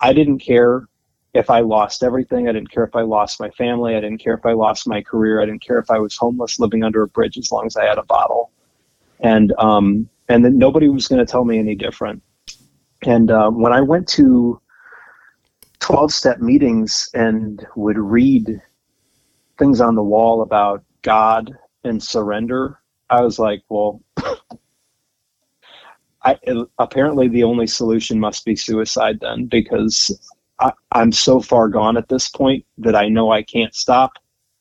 I 0.02 0.12
didn't 0.12 0.40
care 0.40 0.88
if 1.36 1.52
I 1.52 1.60
lost 1.60 2.02
everything. 2.02 2.50
I 2.50 2.52
didn't 2.52 2.72
care 2.72 2.84
if 2.84 2.96
I 2.96 3.02
lost 3.02 3.40
my 3.40 3.52
family. 3.52 3.96
I 3.96 4.00
didn't 4.00 4.18
care 4.24 4.34
if 4.34 4.46
I 4.46 4.54
lost 4.54 4.88
my 4.88 5.04
career. 5.04 5.40
I 5.40 5.46
didn't 5.46 5.64
care 5.64 5.78
if 5.78 5.92
I 5.92 6.00
was 6.00 6.18
homeless, 6.18 6.60
living 6.60 6.84
under 6.84 7.04
a 7.04 7.08
bridge, 7.08 7.38
as 7.38 7.52
long 7.52 7.68
as 7.68 7.78
I 7.78 7.86
had 7.86 8.00
a 8.00 8.04
bottle. 8.04 8.52
And 9.20 9.54
um, 9.60 10.10
and 10.30 10.44
then 10.44 10.58
nobody 10.58 10.90
was 10.90 11.08
going 11.08 11.24
to 11.24 11.32
tell 11.32 11.46
me 11.46 11.60
any 11.60 11.76
different. 11.76 12.24
And 13.06 13.30
uh, 13.30 13.52
when 13.52 13.72
I 13.72 13.82
went 13.82 14.08
to 14.10 14.60
12 15.90 16.14
step 16.14 16.40
meetings 16.40 17.10
and 17.16 17.66
would 17.76 17.98
read 17.98 18.62
things 19.58 19.82
on 19.82 19.96
the 19.96 20.04
wall 20.04 20.44
about 20.44 20.84
God 21.02 21.52
and 21.84 22.02
surrender, 22.02 22.80
I 23.10 23.22
was 23.22 23.40
like, 23.40 23.64
well, 23.70 24.00
I, 26.24 26.38
apparently 26.78 27.28
the 27.28 27.44
only 27.44 27.66
solution 27.66 28.20
must 28.20 28.46
be 28.46 28.56
suicide 28.56 29.18
then 29.20 29.48
because 29.48 30.12
I, 30.60 30.74
I'm 30.92 31.12
so 31.12 31.42
far 31.42 31.70
gone 31.70 31.98
at 31.98 32.08
this 32.08 32.30
point 32.30 32.64
that 32.78 32.96
I 32.96 33.08
know 33.08 33.32
I 33.32 33.42
can't 33.42 33.74
stop. 33.74 34.12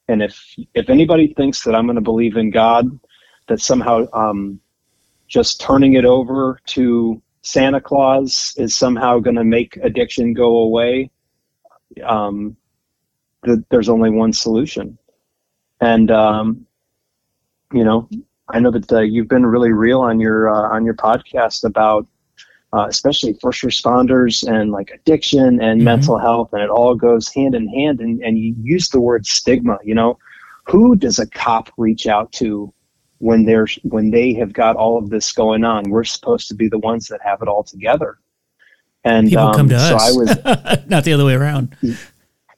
And 0.09 0.23
if 0.23 0.43
if 0.73 0.89
anybody 0.89 1.35
thinks 1.35 1.63
that 1.65 1.75
I'm 1.75 1.85
going 1.85 1.97
to 1.97 2.01
believe 2.01 2.39
in 2.39 2.51
God, 2.51 2.99
that 3.49 3.61
somehow 3.61 4.07
um, 4.15 4.61
just 5.27 5.61
turning 5.61 5.93
it 5.93 6.07
over 6.07 6.59
to 6.69 7.21
Santa 7.43 7.83
Claus 7.83 8.55
is 8.57 8.75
somehow 8.75 9.19
going 9.19 9.37
to 9.37 9.45
make 9.45 9.77
addiction 9.83 10.33
go 10.33 10.57
away, 10.61 11.11
um, 12.03 12.57
th- 13.45 13.61
there's 13.71 13.89
only 13.89 14.11
one 14.11 14.33
solution. 14.33 14.99
And 15.81 16.11
um, 16.11 16.67
you 17.73 17.85
know, 17.85 18.09
I 18.49 18.61
know 18.61 18.71
that 18.71 18.91
uh, 18.93 19.01
you've 19.01 19.29
been 19.29 19.47
really 19.47 19.73
real 19.73 20.01
on 20.01 20.21
your 20.21 20.49
uh, 20.49 20.75
on 20.75 20.85
your 20.85 20.95
podcast 20.95 21.65
about 21.65 22.07
uh, 22.73 22.87
especially 22.89 23.35
first 23.41 23.63
responders 23.63 24.47
and 24.47 24.71
like 24.71 24.91
addiction 24.91 25.61
and 25.61 25.79
mm-hmm. 25.79 25.85
mental 25.85 26.19
health, 26.19 26.53
and 26.53 26.63
it 26.63 26.71
all 26.71 26.95
goes 26.95 27.33
hand 27.33 27.55
in 27.55 27.69
hand. 27.69 28.01
And, 28.01 28.23
and 28.23 28.39
you 28.39 28.55
use 28.61 28.89
the 28.89 29.01
word 29.01 29.27
stigma. 29.27 29.79
You 29.85 29.95
know, 29.95 30.19
who 30.65 30.97
does 30.97 31.19
a 31.19 31.27
cop 31.27 31.71
reach 31.77 32.07
out 32.07 32.33
to 32.33 32.73
when 33.19 33.45
they're 33.45 33.69
when 33.83 34.11
they 34.11 34.33
have 34.35 34.53
got 34.53 34.77
all 34.77 34.99
of 34.99 35.11
this 35.11 35.33
going 35.33 35.65
on? 35.65 35.91
We're 35.91 36.05
supposed 36.05 36.49
to 36.49 36.55
be 36.55 36.69
the 36.69 36.79
ones 36.79 37.09
that 37.09 37.21
have 37.23 37.43
it 37.43 37.49
all 37.49 37.65
together. 37.65 38.19
And 39.05 39.29
people 39.29 39.47
um, 39.47 39.55
come 39.55 39.69
to 39.69 39.79
so 39.79 39.97
us, 39.97 40.03
I 40.03 40.13
was 40.13 40.87
not 40.89 41.05
the 41.05 41.13
other 41.13 41.25
way 41.25 41.35
around. 41.35 41.77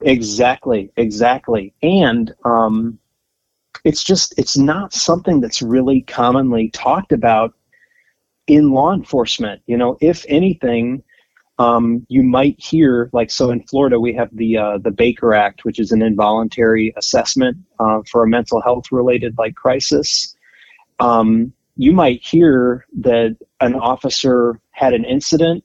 Exactly, 0.00 0.90
exactly, 0.96 1.74
and 1.82 2.34
um, 2.44 2.98
it's 3.84 4.02
just 4.02 4.34
it's 4.38 4.56
not 4.56 4.92
something 4.92 5.40
that's 5.40 5.62
really 5.62 6.02
commonly 6.02 6.70
talked 6.70 7.12
about 7.12 7.54
in 8.46 8.70
law 8.70 8.92
enforcement. 8.92 9.62
You 9.66 9.76
know, 9.76 9.96
if 10.00 10.24
anything, 10.28 11.02
um, 11.58 12.06
you 12.08 12.22
might 12.22 12.58
hear 12.58 13.10
like 13.12 13.30
so 13.30 13.50
in 13.50 13.62
Florida 13.64 14.00
we 14.00 14.14
have 14.14 14.30
the 14.32 14.56
uh, 14.56 14.78
the 14.78 14.90
Baker 14.90 15.34
Act, 15.34 15.64
which 15.64 15.78
is 15.78 15.92
an 15.92 16.02
involuntary 16.02 16.92
assessment 16.96 17.56
uh, 17.78 18.00
for 18.10 18.24
a 18.24 18.28
mental 18.28 18.60
health 18.60 18.90
related 18.90 19.36
like 19.38 19.54
crisis. 19.54 20.34
Um, 20.98 21.52
you 21.76 21.92
might 21.92 22.24
hear 22.24 22.86
that 23.00 23.36
an 23.60 23.74
officer 23.74 24.60
had 24.72 24.92
an 24.92 25.04
incident, 25.04 25.64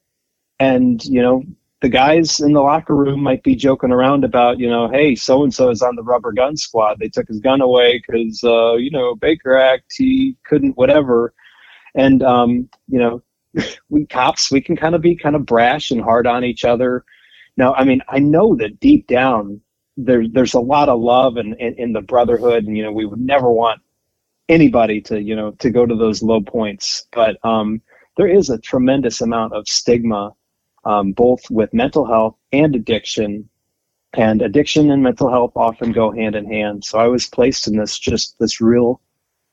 and 0.60 1.04
you 1.06 1.22
know 1.22 1.44
the 1.86 1.90
guys 1.90 2.40
in 2.40 2.54
the 2.54 2.62
locker 2.62 2.96
room 2.96 3.22
might 3.22 3.44
be 3.44 3.56
joking 3.56 3.92
around 3.92 4.24
about, 4.24 4.58
you 4.60 4.68
know, 4.68 4.90
hey, 4.90 5.14
so 5.14 5.44
and 5.44 5.54
so 5.54 5.70
is 5.70 5.84
on 5.84 5.96
the 5.96 6.02
rubber 6.02 6.32
gun 6.32 6.58
squad. 6.58 6.98
They 7.00 7.10
took 7.10 7.28
his 7.28 7.40
gun 7.40 7.62
away 7.62 8.02
because, 8.08 8.44
uh, 8.44 8.74
you 8.74 8.90
know, 8.90 9.14
Baker 9.14 9.56
Act, 9.56 9.94
he 9.96 10.36
couldn't, 10.46 10.76
whatever. 10.78 11.36
And, 11.94 12.24
um, 12.24 12.70
you 12.88 12.98
know, 12.98 13.22
we 13.90 14.08
cops, 14.08 14.52
we 14.52 14.62
can 14.62 14.76
kind 14.76 14.96
of 14.96 15.02
be 15.02 15.16
kind 15.16 15.36
of 15.36 15.46
brash 15.46 15.92
and 15.92 16.02
hard 16.02 16.26
on 16.26 16.44
each 16.44 16.66
other. 16.66 17.06
Now, 17.56 17.76
I 17.76 17.84
mean, 17.84 18.02
I 18.10 18.18
know 18.18 18.56
that 18.56 18.80
deep 18.80 19.06
down, 19.06 19.62
there, 19.96 20.28
there's 20.28 20.56
a 20.56 20.60
lot 20.60 20.90
of 20.90 21.00
love 21.00 21.38
and 21.38 21.54
in, 21.60 21.76
in 21.76 21.94
the 21.94 22.02
brotherhood, 22.02 22.66
and 22.66 22.76
you 22.76 22.82
know, 22.82 22.92
we 22.92 23.06
would 23.06 23.22
never 23.22 23.52
want 23.52 23.80
anybody 24.50 25.02
to, 25.02 25.22
you 25.22 25.36
know, 25.36 25.52
to 25.60 25.70
go 25.70 25.86
to 25.86 25.96
those 25.96 26.24
low 26.24 26.42
points. 26.42 27.06
But 27.12 27.38
um, 27.46 27.80
there 28.18 28.28
is 28.28 28.50
a 28.50 28.58
tremendous 28.58 29.22
amount 29.22 29.54
of 29.54 29.68
stigma 29.68 30.34
um, 30.86 31.12
both 31.12 31.42
with 31.50 31.74
mental 31.74 32.06
health 32.06 32.36
and 32.52 32.76
addiction. 32.76 33.50
And 34.14 34.42
addiction 34.42 34.92
and 34.92 35.04
mental 35.04 35.30
health 35.30 35.52
often 35.56 35.92
go 35.92 36.12
hand 36.12 36.36
in 36.36 36.46
hand. 36.46 36.86
So 36.86 37.00
I 37.00 37.08
was 37.08 37.28
placed 37.28 37.68
in 37.68 37.78
this 37.78 38.00
just 38.00 38.38
this 38.40 38.62
real 38.62 39.02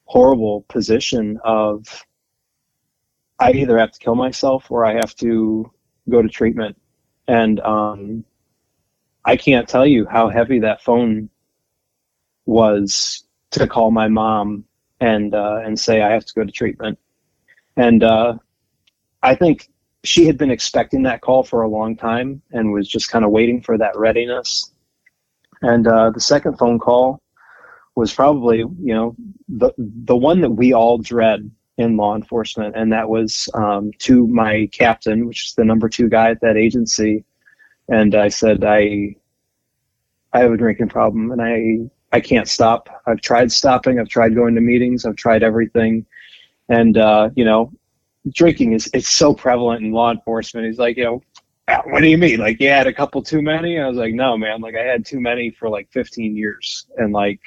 horrible 0.04 0.64
position 0.68 1.38
of 1.42 2.04
I 3.40 3.50
either 3.52 3.76
have 3.78 3.90
to 3.90 3.98
kill 3.98 4.14
myself 4.14 4.70
or 4.70 4.84
I 4.84 4.94
have 4.94 5.16
to 5.16 5.68
go 6.08 6.22
to 6.22 6.28
treatment. 6.28 6.76
And 7.26 7.58
um, 7.60 8.24
I 9.24 9.36
can't 9.36 9.68
tell 9.68 9.86
you 9.86 10.06
how 10.06 10.28
heavy 10.28 10.60
that 10.60 10.82
phone 10.82 11.28
was 12.46 13.24
to 13.52 13.66
call 13.66 13.90
my 13.90 14.08
mom 14.08 14.64
and 15.00 15.34
uh, 15.34 15.60
and 15.64 15.78
say 15.78 16.02
I 16.02 16.12
have 16.12 16.24
to 16.24 16.34
go 16.34 16.44
to 16.44 16.52
treatment. 16.52 16.98
And 17.76 18.04
uh, 18.04 18.34
I 19.22 19.34
think 19.34 19.71
she 20.04 20.26
had 20.26 20.36
been 20.36 20.50
expecting 20.50 21.02
that 21.02 21.20
call 21.20 21.42
for 21.42 21.62
a 21.62 21.68
long 21.68 21.96
time 21.96 22.42
and 22.52 22.72
was 22.72 22.88
just 22.88 23.10
kind 23.10 23.24
of 23.24 23.30
waiting 23.30 23.62
for 23.62 23.78
that 23.78 23.96
readiness. 23.96 24.72
And 25.62 25.86
uh, 25.86 26.10
the 26.10 26.20
second 26.20 26.58
phone 26.58 26.78
call 26.78 27.20
was 27.94 28.12
probably, 28.12 28.58
you 28.58 28.94
know, 28.94 29.14
the 29.48 29.72
the 29.78 30.16
one 30.16 30.40
that 30.40 30.50
we 30.50 30.72
all 30.72 30.98
dread 30.98 31.48
in 31.78 31.96
law 31.96 32.16
enforcement, 32.16 32.74
and 32.76 32.92
that 32.92 33.08
was 33.08 33.48
um, 33.54 33.90
to 33.98 34.26
my 34.26 34.68
captain, 34.72 35.26
which 35.26 35.46
is 35.46 35.54
the 35.54 35.64
number 35.64 35.88
two 35.88 36.08
guy 36.08 36.30
at 36.30 36.40
that 36.40 36.56
agency. 36.56 37.24
And 37.88 38.14
I 38.14 38.28
said, 38.28 38.64
I 38.64 39.14
I 40.32 40.40
have 40.40 40.52
a 40.52 40.56
drinking 40.56 40.88
problem, 40.88 41.30
and 41.30 41.42
I 41.42 41.90
I 42.16 42.20
can't 42.20 42.48
stop. 42.48 42.88
I've 43.06 43.20
tried 43.20 43.52
stopping. 43.52 44.00
I've 44.00 44.08
tried 44.08 44.34
going 44.34 44.54
to 44.54 44.60
meetings. 44.60 45.04
I've 45.04 45.16
tried 45.16 45.42
everything, 45.42 46.06
and 46.68 46.96
uh, 46.96 47.30
you 47.36 47.44
know, 47.44 47.72
drinking 48.30 48.72
is 48.72 48.88
it's 48.94 49.08
so 49.08 49.34
prevalent 49.34 49.82
in 49.82 49.92
law 49.92 50.10
enforcement. 50.10 50.66
He's 50.66 50.78
like, 50.78 50.96
you 50.96 51.04
know, 51.04 51.22
ah, 51.68 51.82
what 51.86 52.00
do 52.00 52.08
you 52.08 52.18
mean? 52.18 52.38
Like 52.38 52.60
you 52.60 52.68
had 52.68 52.86
a 52.86 52.92
couple 52.92 53.22
too 53.22 53.42
many? 53.42 53.78
I 53.78 53.88
was 53.88 53.96
like, 53.96 54.14
no, 54.14 54.36
man. 54.36 54.60
Like 54.60 54.76
I 54.76 54.82
had 54.82 55.04
too 55.04 55.20
many 55.20 55.50
for 55.50 55.68
like 55.68 55.90
15 55.92 56.36
years, 56.36 56.86
and 56.96 57.12
like, 57.12 57.40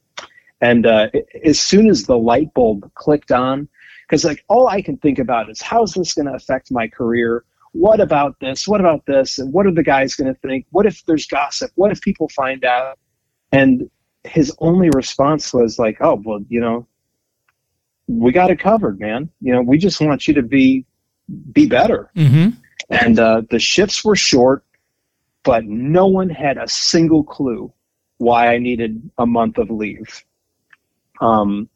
and 0.60 0.86
uh, 0.86 1.08
as 1.44 1.60
soon 1.60 1.88
as 1.88 2.04
the 2.04 2.18
light 2.18 2.52
bulb 2.54 2.90
clicked 2.94 3.32
on, 3.32 3.68
because 4.08 4.24
like 4.24 4.44
all 4.48 4.68
I 4.68 4.82
can 4.82 4.96
think 4.98 5.18
about 5.18 5.50
is 5.50 5.62
how's 5.62 5.94
this 5.94 6.14
going 6.14 6.26
to 6.26 6.34
affect 6.34 6.72
my 6.72 6.88
career? 6.88 7.44
What 7.72 8.00
about 8.00 8.34
this? 8.40 8.66
What 8.66 8.80
about 8.80 9.06
this? 9.06 9.38
And 9.38 9.52
what 9.52 9.66
are 9.66 9.72
the 9.72 9.84
guys 9.84 10.16
going 10.16 10.32
to 10.32 10.40
think? 10.40 10.66
What 10.70 10.86
if 10.86 11.04
there's 11.06 11.26
gossip? 11.26 11.70
What 11.76 11.92
if 11.92 12.00
people 12.00 12.28
find 12.30 12.64
out? 12.64 12.98
And 13.52 13.88
his 14.24 14.52
only 14.58 14.90
response 14.90 15.54
was 15.54 15.78
like, 15.78 15.98
oh, 16.00 16.20
well, 16.24 16.40
you 16.48 16.60
know, 16.60 16.86
we 18.10 18.32
got 18.32 18.50
it 18.50 18.58
covered, 18.58 18.98
man. 18.98 19.30
You 19.40 19.52
know, 19.52 19.62
we 19.62 19.78
just 19.78 20.00
want 20.00 20.26
you 20.26 20.34
to 20.34 20.42
be 20.42 20.84
be 21.52 21.66
better. 21.66 22.10
Mm-hmm. 22.16 22.50
And 22.90 23.18
uh, 23.20 23.42
the 23.50 23.60
shifts 23.60 24.04
were 24.04 24.16
short, 24.16 24.64
but 25.44 25.64
no 25.64 26.06
one 26.06 26.28
had 26.28 26.58
a 26.58 26.66
single 26.66 27.22
clue 27.22 27.72
why 28.18 28.52
I 28.52 28.58
needed 28.58 29.10
a 29.18 29.26
month 29.26 29.58
of 29.58 29.70
leave. 29.70 30.24
Um, 31.20 31.68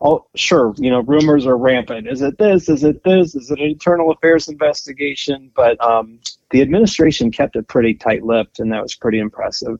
oh, 0.00 0.26
sure, 0.34 0.74
you 0.78 0.90
know, 0.90 1.00
rumors 1.00 1.46
are 1.46 1.56
rampant. 1.56 2.08
Is 2.08 2.22
it 2.22 2.38
this? 2.38 2.68
Is 2.68 2.82
it 2.82 3.04
this? 3.04 3.36
Is 3.36 3.50
it 3.50 3.60
an 3.60 3.66
internal 3.66 4.10
affairs 4.10 4.48
investigation? 4.48 5.52
But 5.54 5.80
um, 5.80 6.18
the 6.50 6.60
administration 6.60 7.30
kept 7.30 7.54
it 7.54 7.68
pretty 7.68 7.94
tight-lipped, 7.94 8.58
and 8.58 8.72
that 8.72 8.82
was 8.82 8.96
pretty 8.96 9.20
impressive. 9.20 9.78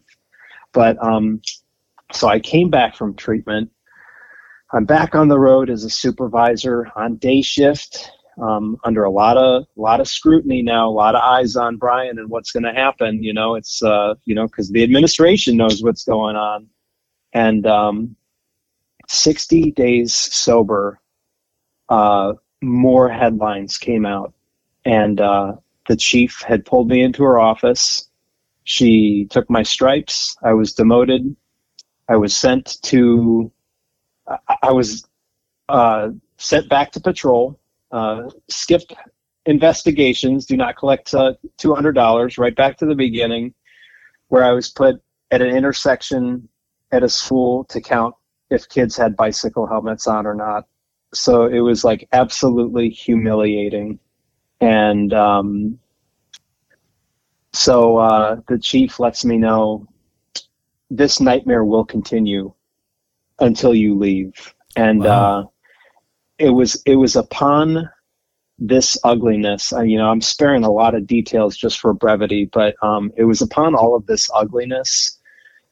But 0.73 1.03
um, 1.03 1.43
so 2.13 2.29
I 2.29 2.39
came 2.39 2.71
back 2.71 2.95
from 2.95 3.15
treatment 3.15 3.71
I'm 4.73 4.85
back 4.87 5.15
on 5.15 5.29
the 5.29 5.39
road 5.39 5.71
as 5.71 5.85
a 5.85 5.91
supervisor 5.91 6.89
on 6.97 7.17
day 7.17 7.43
shift, 7.43 8.11
um, 8.41 8.79
under 8.85 9.05
a 9.05 9.11
lot 9.11 9.37
of 9.37 9.67
lot 9.77 10.01
of 10.01 10.09
scrutiny 10.09 10.63
now, 10.63 10.89
a 10.89 10.91
lot 10.91 11.15
of 11.15 11.23
eyes 11.23 11.57
on 11.57 11.77
Brian 11.77 12.19
and 12.19 12.31
what's 12.31 12.53
going 12.53 12.65
to 12.65 12.73
happen. 12.73 13.23
You 13.23 13.35
know, 13.35 13.55
it's 13.55 13.83
uh, 13.83 14.15
you 14.25 14.35
know 14.35 14.47
because 14.47 14.71
the 14.71 14.83
administration 14.83 15.57
knows 15.57 15.83
what's 15.83 16.05
going 16.05 16.37
on, 16.37 16.69
And 17.35 17.67
um, 17.67 18.17
60 19.09 19.73
days 19.73 20.15
sober, 20.15 21.01
uh, 21.89 22.35
more 22.63 23.09
headlines 23.11 23.79
came 23.79 24.07
out. 24.07 24.33
And 24.85 25.21
uh, 25.21 25.55
the 25.89 25.97
chief 25.97 26.43
had 26.47 26.65
pulled 26.65 26.89
me 26.89 27.03
into 27.03 27.23
her 27.23 27.39
office. 27.39 28.09
She 28.65 29.27
took 29.31 29.49
my 29.51 29.63
stripes. 29.63 30.37
I 30.43 30.55
was 30.55 30.73
demoted. 30.73 31.37
I 32.09 32.17
was 32.17 32.37
sent 32.37 32.81
to, 32.83 33.51
I, 34.49 34.57
I 34.63 34.73
was 34.73 35.09
uh, 35.69 36.11
sent 36.39 36.69
back 36.69 36.93
to 36.93 37.01
patrol, 37.01 37.59
uh, 37.91 38.31
skipped 38.49 38.95
investigations, 39.47 40.47
do 40.47 40.57
not 40.57 40.77
collect 40.77 41.15
uh, 41.15 41.35
$200, 41.59 42.39
right 42.39 42.55
back 42.55 42.77
to 42.79 42.87
the 42.87 42.95
beginning, 42.95 43.55
where 44.29 44.45
I 44.45 44.53
was 44.53 44.71
put 44.71 45.01
at 45.31 45.43
an 45.43 45.55
intersection 45.55 46.49
at 46.93 47.03
a 47.03 47.09
school 47.09 47.65
to 47.65 47.81
count 47.81 48.15
if 48.51 48.69
kids 48.69 48.97
had 48.97 49.17
bicycle 49.17 49.67
helmets 49.67 50.07
on 50.07 50.27
or 50.27 50.35
not. 50.35 50.67
So 51.15 51.47
it 51.47 51.61
was 51.61 51.85
like 51.85 52.09
absolutely 52.13 52.91
humiliating. 52.91 53.99
And 54.61 55.13
um, 55.13 55.79
so 57.53 57.99
uh, 57.99 58.37
the 58.49 58.59
chief 58.59 59.01
lets 59.01 59.25
me 59.25 59.37
know 59.37 59.87
this 60.91 61.21
nightmare 61.21 61.65
will 61.65 61.85
continue 61.85 62.53
until 63.43 63.75
you 63.75 63.99
leave. 63.99 64.55
And 64.77 65.01
wow. 65.01 65.41
uh, 65.41 65.45
it 66.39 66.51
was 66.51 66.81
it 66.87 66.97
was 66.97 67.17
upon 67.17 67.91
this 68.59 68.97
ugliness. 69.05 69.73
Uh, 69.73 69.83
you 69.83 69.99
know, 69.99 70.09
I'm 70.09 70.21
sparing 70.21 70.65
a 70.65 70.71
lot 70.71 70.95
of 70.95 71.07
details 71.07 71.57
just 71.57 71.79
for 71.81 71.93
brevity, 71.93 72.49
but 72.53 72.75
um, 72.83 73.13
it 73.17 73.25
was 73.25 73.43
upon 73.43 73.75
all 73.75 73.95
of 73.95 74.07
this 74.07 74.31
ugliness 74.35 75.19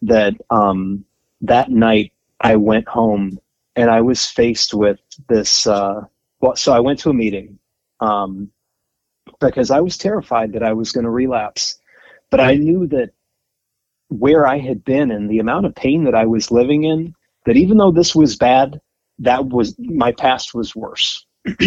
that 0.03 0.35
um, 0.51 1.05
that 1.41 1.71
night 1.71 2.13
I 2.41 2.57
went 2.57 2.89
home 2.89 3.39
and 3.77 3.91
I 3.91 4.01
was 4.01 4.27
faced 4.27 4.75
with 4.75 4.99
this. 5.29 5.67
Uh, 5.67 6.03
well, 6.41 6.57
so 6.57 6.73
I 6.73 6.81
went 6.81 6.99
to 7.01 7.11
a 7.11 7.15
meeting 7.15 7.59
um, 8.01 8.51
because 9.41 9.71
I 9.71 9.81
was 9.81 9.97
terrified 9.97 10.53
that 10.53 10.63
I 10.63 10.73
was 10.73 10.93
going 10.93 11.05
to 11.05 11.11
relapse, 11.11 11.79
but 12.31 12.41
I 12.41 12.55
knew 12.55 12.87
that 12.89 13.11
where 14.09 14.47
I 14.47 14.59
had 14.59 14.85
been 14.85 15.11
and 15.11 15.31
the 15.31 15.39
amount 15.39 15.67
of 15.67 15.75
pain 15.75 16.05
that 16.05 16.15
I 16.15 16.27
was 16.27 16.51
living 16.51 16.85
in, 16.85 17.15
that 17.47 17.57
even 17.57 17.79
though 17.79 17.91
this 17.91 18.15
was 18.15 18.37
bad, 18.37 18.81
that 19.19 19.47
was 19.47 19.75
my 19.79 20.13
past 20.13 20.55
was 20.55 20.75
worse. 20.75 21.27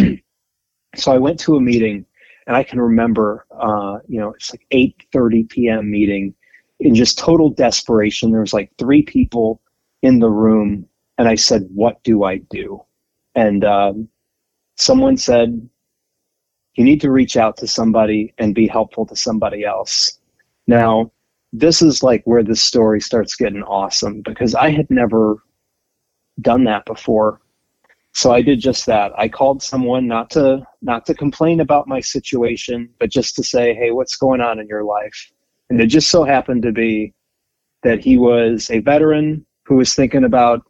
so 0.96 1.12
I 1.12 1.18
went 1.18 1.40
to 1.42 1.56
a 1.56 1.62
meeting, 1.62 2.06
and 2.48 2.56
I 2.56 2.64
can 2.64 2.80
remember, 2.80 3.46
uh, 3.52 4.00
you 4.08 4.20
know, 4.20 4.34
it's 4.34 4.52
like 4.52 4.66
8:30 4.72 5.50
p.m. 5.50 5.90
meeting, 5.90 6.34
in 6.80 6.96
just 6.96 7.18
total 7.18 7.50
desperation. 7.50 8.32
There 8.32 8.42
was 8.42 8.54
like 8.54 8.72
three 8.78 9.04
people 9.04 9.62
in 10.02 10.20
the 10.20 10.30
room, 10.30 10.86
and 11.18 11.28
I 11.28 11.36
said, 11.36 11.68
"What 11.74 12.04
do 12.04 12.24
I 12.24 12.38
do?" 12.50 12.84
And 13.36 13.64
um, 13.64 14.08
someone 14.76 15.18
said, 15.18 15.70
"You 16.76 16.84
need 16.84 17.02
to 17.02 17.12
reach 17.12 17.38
out 17.38 17.58
to 17.58 17.68
somebody 17.68 18.34
and 18.38 18.56
be 18.56 18.68
helpful 18.68 19.06
to 19.08 19.16
somebody 19.16 19.64
else." 19.64 20.20
Now, 20.68 21.12
this 21.52 21.82
is 21.82 22.04
like 22.04 22.24
where 22.26 22.44
the 22.44 22.56
story 22.56 23.00
starts 23.00 23.36
getting 23.36 23.64
awesome 23.64 24.22
because 24.22 24.56
I 24.56 24.72
had 24.72 24.90
never 24.90 25.38
done 26.42 26.64
that 26.66 26.86
before 26.86 27.40
so 28.14 28.32
I 28.32 28.42
did 28.44 28.60
just 28.60 28.86
that. 28.86 29.12
I 29.18 29.28
called 29.28 29.64
someone 29.64 30.08
not 30.08 30.30
to 30.32 30.66
not 30.82 31.06
to 31.08 31.16
complain 31.16 31.60
about 31.60 31.88
my 31.88 32.00
situation, 32.00 32.90
but 33.00 33.10
just 33.10 33.36
to 33.36 33.44
say, 33.44 33.74
"Hey, 33.74 33.92
what's 33.92 34.16
going 34.16 34.40
on 34.40 34.60
in 34.60 34.68
your 34.68 34.84
life?" 34.84 35.32
And 35.70 35.82
it 35.82 35.88
just 35.88 36.10
so 36.10 36.24
happened 36.24 36.62
to 36.64 36.72
be 36.72 37.14
that 37.82 38.00
he 38.04 38.18
was 38.18 38.70
a 38.70 38.80
veteran 38.80 39.46
who 39.66 39.76
was 39.76 39.96
thinking 39.96 40.24
about 40.26 40.62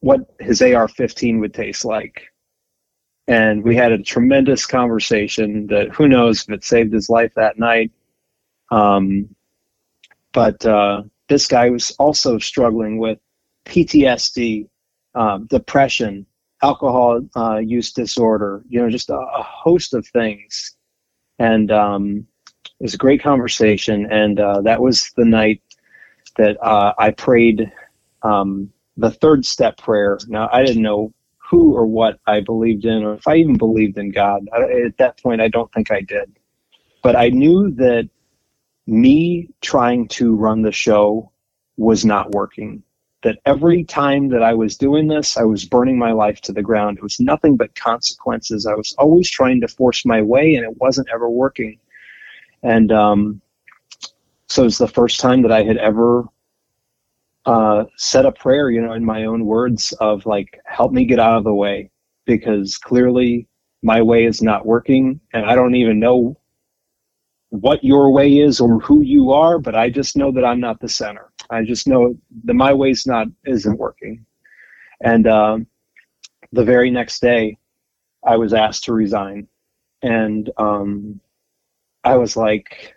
what 0.00 0.20
his 0.40 0.60
AR-15 0.60 1.40
would 1.40 1.54
taste 1.54 1.84
like. 1.84 2.22
And 3.26 3.64
we 3.64 3.74
had 3.74 3.92
a 3.92 4.02
tremendous 4.02 4.66
conversation 4.66 5.66
that 5.68 5.88
who 5.90 6.08
knows 6.08 6.42
if 6.42 6.50
it 6.50 6.64
saved 6.64 6.92
his 6.92 7.08
life 7.08 7.32
that 7.36 7.58
night. 7.58 7.90
Um, 8.70 9.34
but 10.32 10.64
uh, 10.66 11.04
this 11.28 11.46
guy 11.48 11.70
was 11.70 11.92
also 11.92 12.38
struggling 12.38 12.98
with 12.98 13.18
PTSD 13.64 14.68
um, 15.14 15.46
depression, 15.46 16.26
alcohol 16.62 17.20
uh, 17.36 17.58
use 17.58 17.92
disorder, 17.92 18.62
you 18.68 18.80
know, 18.80 18.90
just 18.90 19.10
a, 19.10 19.16
a 19.16 19.42
host 19.42 19.94
of 19.94 20.06
things. 20.08 20.76
And 21.38 21.70
um, 21.70 22.26
it 22.80 22.84
was 22.84 22.94
a 22.94 22.98
great 22.98 23.22
conversation. 23.22 24.10
And 24.10 24.40
uh, 24.40 24.60
that 24.62 24.80
was 24.80 25.10
the 25.16 25.24
night 25.24 25.62
that 26.36 26.56
uh, 26.64 26.94
I 26.98 27.10
prayed 27.10 27.70
um, 28.22 28.70
the 28.96 29.10
third 29.10 29.44
step 29.44 29.78
prayer. 29.78 30.18
Now, 30.28 30.48
I 30.52 30.64
didn't 30.64 30.82
know 30.82 31.12
who 31.38 31.74
or 31.74 31.86
what 31.86 32.18
I 32.26 32.40
believed 32.40 32.84
in, 32.84 33.04
or 33.04 33.14
if 33.14 33.28
I 33.28 33.36
even 33.36 33.56
believed 33.56 33.98
in 33.98 34.10
God. 34.10 34.48
I, 34.52 34.86
at 34.86 34.96
that 34.98 35.22
point, 35.22 35.40
I 35.40 35.48
don't 35.48 35.72
think 35.72 35.90
I 35.90 36.00
did. 36.00 36.36
But 37.02 37.16
I 37.16 37.28
knew 37.28 37.70
that 37.72 38.08
me 38.86 39.50
trying 39.60 40.08
to 40.08 40.34
run 40.34 40.62
the 40.62 40.72
show 40.72 41.30
was 41.76 42.04
not 42.04 42.30
working 42.32 42.82
that 43.24 43.38
every 43.46 43.82
time 43.84 44.28
that 44.28 44.42
I 44.42 44.52
was 44.54 44.76
doing 44.76 45.08
this, 45.08 45.36
I 45.36 45.44
was 45.44 45.64
burning 45.64 45.98
my 45.98 46.12
life 46.12 46.40
to 46.42 46.52
the 46.52 46.62
ground. 46.62 46.98
It 46.98 47.02
was 47.02 47.18
nothing 47.18 47.56
but 47.56 47.74
consequences. 47.74 48.66
I 48.66 48.74
was 48.74 48.94
always 48.98 49.30
trying 49.30 49.60
to 49.62 49.68
force 49.68 50.04
my 50.04 50.20
way, 50.22 50.54
and 50.54 50.64
it 50.64 50.76
wasn't 50.76 51.08
ever 51.12 51.28
working. 51.30 51.78
And 52.62 52.92
um, 52.92 53.40
so 54.48 54.62
it 54.62 54.66
was 54.66 54.78
the 54.78 54.86
first 54.86 55.20
time 55.20 55.42
that 55.42 55.50
I 55.50 55.62
had 55.64 55.78
ever 55.78 56.24
uh, 57.46 57.84
said 57.96 58.26
a 58.26 58.32
prayer, 58.32 58.70
you 58.70 58.82
know, 58.82 58.92
in 58.92 59.04
my 59.04 59.24
own 59.24 59.46
words 59.46 59.92
of 60.00 60.24
like, 60.26 60.60
help 60.66 60.92
me 60.92 61.04
get 61.04 61.18
out 61.18 61.38
of 61.38 61.44
the 61.44 61.54
way, 61.54 61.90
because 62.26 62.76
clearly 62.76 63.48
my 63.82 64.00
way 64.00 64.24
is 64.26 64.42
not 64.42 64.64
working, 64.66 65.18
and 65.32 65.44
I 65.46 65.54
don't 65.54 65.74
even 65.74 65.98
know 65.98 66.38
what 67.50 67.82
your 67.84 68.10
way 68.10 68.38
is 68.38 68.60
or 68.60 68.80
who 68.80 69.00
you 69.02 69.32
are, 69.32 69.58
but 69.58 69.74
I 69.74 69.88
just 69.88 70.16
know 70.16 70.30
that 70.32 70.44
I'm 70.44 70.60
not 70.60 70.80
the 70.80 70.88
center. 70.88 71.30
I 71.50 71.62
just 71.62 71.86
know 71.86 72.16
that 72.44 72.54
my 72.54 72.72
way's 72.72 73.06
not 73.06 73.28
isn't 73.46 73.78
working. 73.78 74.24
And 75.02 75.26
um, 75.26 75.66
the 76.52 76.64
very 76.64 76.90
next 76.90 77.20
day, 77.20 77.58
I 78.24 78.36
was 78.36 78.54
asked 78.54 78.84
to 78.84 78.92
resign, 78.92 79.46
and 80.02 80.50
um, 80.56 81.20
I 82.04 82.16
was 82.16 82.36
like, 82.36 82.94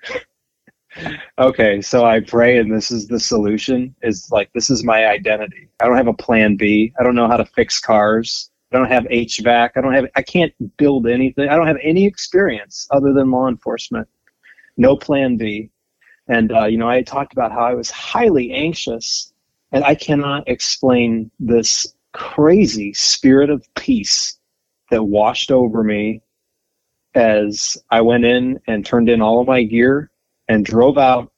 okay, 1.40 1.82
so 1.82 2.06
I 2.06 2.22
pray, 2.22 2.60
and 2.60 2.74
this 2.74 2.92
is 2.92 3.08
the 3.08 3.20
solution. 3.20 3.94
Is 4.04 4.30
like 4.32 4.50
this 4.54 4.70
is 4.70 4.84
my 4.84 5.08
identity. 5.08 5.68
I 5.82 5.86
don't 5.86 5.98
have 5.98 6.08
a 6.08 6.14
plan 6.14 6.56
B. 6.56 6.94
I 7.00 7.04
don't 7.04 7.16
know 7.16 7.28
how 7.28 7.38
to 7.38 7.46
fix 7.46 7.80
cars. 7.80 8.52
I 8.72 8.78
don't 8.78 8.92
have 8.92 9.04
HVAC. 9.06 9.72
I 9.76 9.82
don't 9.82 9.94
have. 9.94 10.06
I 10.16 10.22
can't 10.22 10.54
build 10.78 11.08
anything. 11.08 11.50
I 11.50 11.56
don't 11.58 11.68
have 11.68 11.80
any 11.84 12.06
experience 12.06 12.88
other 12.92 13.12
than 13.12 13.32
law 13.32 13.50
enforcement 13.50 14.08
no 14.78 14.96
plan 14.96 15.38
B. 15.38 15.70
And, 16.28 16.52
uh, 16.52 16.66
you 16.66 16.78
know, 16.78 16.90
I 16.90 17.02
talked 17.04 17.34
about 17.34 17.52
how 17.52 17.64
I 17.64 17.74
was 17.74 17.90
highly 17.90 18.52
anxious, 18.52 19.34
and 19.72 19.84
I 19.84 19.96
cannot 19.96 20.48
explain 20.48 21.32
this 21.40 21.94
crazy 22.14 22.94
spirit 22.94 23.50
of 23.50 23.66
peace 23.76 24.38
that 24.90 25.04
washed 25.04 25.52
over 25.52 25.84
me 25.84 26.22
as 27.16 27.78
I 27.90 28.02
went 28.02 28.26
in 28.26 28.60
and 28.68 28.86
turned 28.86 29.10
in 29.10 29.22
all 29.22 29.42
of 29.42 29.48
my 29.48 29.64
gear 29.64 30.12
and 30.48 30.66
drove 30.66 30.98
out 30.98 31.32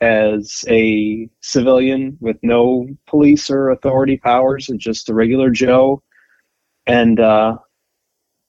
as 0.00 0.64
a 0.68 1.28
civilian 1.40 2.16
with 2.20 2.36
no 2.42 2.86
police 3.06 3.50
or 3.50 3.70
authority 3.70 4.16
powers 4.16 4.68
and 4.68 4.78
just 4.78 5.08
a 5.08 5.14
regular 5.14 5.50
Joe. 5.50 6.02
And 6.86 7.20
uh, 7.20 7.56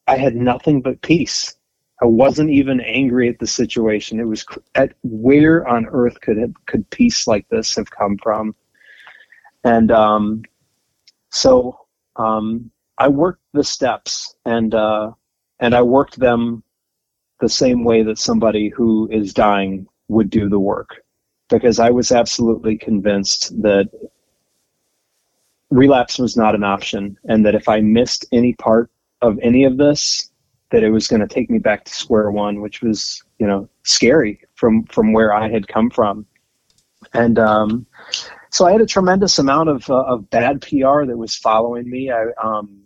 I 0.08 0.18
had 0.18 0.36
nothing 0.36 0.82
but 0.82 1.02
peace. 1.02 1.56
I 2.02 2.06
wasn't 2.06 2.50
even 2.50 2.82
angry 2.82 3.30
at 3.30 3.40
the 3.40 3.48
situation. 3.48 4.20
It 4.20 4.28
was 4.28 4.46
at 4.76 4.94
where 5.04 5.66
on 5.68 5.86
earth 5.86 6.20
could 6.22 6.38
it, 6.38 6.52
could 6.66 6.90
peace 6.90 7.26
like 7.26 7.48
this 7.50 7.76
have 7.76 7.90
come 7.90 8.18
from? 8.22 8.54
And 9.64 9.92
um, 9.92 10.44
so 11.32 11.80
um, 12.18 12.70
I 12.98 13.08
worked 13.08 13.44
the 13.54 13.64
steps, 13.64 14.36
and 14.46 14.76
uh, 14.76 15.12
and 15.60 15.74
I 15.74 15.82
worked 15.82 16.20
them 16.20 16.64
the 17.40 17.50
same 17.50 17.84
way 17.84 18.04
that 18.04 18.20
somebody 18.20 18.70
who 18.70 19.10
is 19.12 19.34
dying 19.34 19.88
would 20.08 20.30
do 20.30 20.50
the 20.50 20.60
work, 20.60 21.04
because 21.50 21.80
I 21.80 21.90
was 21.90 22.12
absolutely 22.12 22.78
convinced 22.78 23.62
that 23.62 23.90
relapse 25.72 26.20
was 26.20 26.38
not 26.38 26.56
an 26.56 26.64
option, 26.64 27.18
and 27.26 27.46
that 27.46 27.56
if 27.56 27.68
I 27.68 27.80
missed 27.82 28.26
any 28.32 28.54
part 28.54 28.92
of 29.22 29.40
any 29.42 29.64
of 29.64 29.78
this, 29.78 30.32
that 30.72 30.84
it 30.84 30.90
was 30.90 31.08
going 31.08 31.22
to 31.22 31.28
take 31.28 31.50
me 31.50 31.60
back 31.60 31.86
to 31.86 31.94
square 31.94 32.32
one, 32.32 32.62
which 32.62 32.82
was 32.82 33.24
you 33.40 33.48
know 33.48 33.70
scary 33.84 34.40
from 34.56 34.84
from 34.86 35.14
where 35.14 35.34
I 35.34 35.50
had 35.50 35.68
come 35.68 35.90
from, 35.90 36.26
and 37.14 37.40
um, 37.40 37.86
so 38.50 38.66
I 38.66 38.72
had 38.72 38.82
a 38.82 38.86
tremendous 38.86 39.40
amount 39.40 39.70
of 39.70 39.90
uh, 39.90 40.04
of 40.04 40.30
bad 40.30 40.62
PR 40.62 41.06
that 41.06 41.18
was 41.18 41.36
following 41.36 41.90
me. 41.90 42.12
I 42.12 42.26
um, 42.44 42.82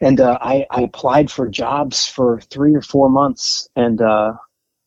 and 0.00 0.20
uh, 0.20 0.38
I, 0.40 0.66
I 0.70 0.82
applied 0.82 1.30
for 1.30 1.48
jobs 1.48 2.08
for 2.08 2.40
three 2.40 2.74
or 2.74 2.82
four 2.82 3.08
months, 3.08 3.68
and 3.76 4.02
uh, 4.02 4.32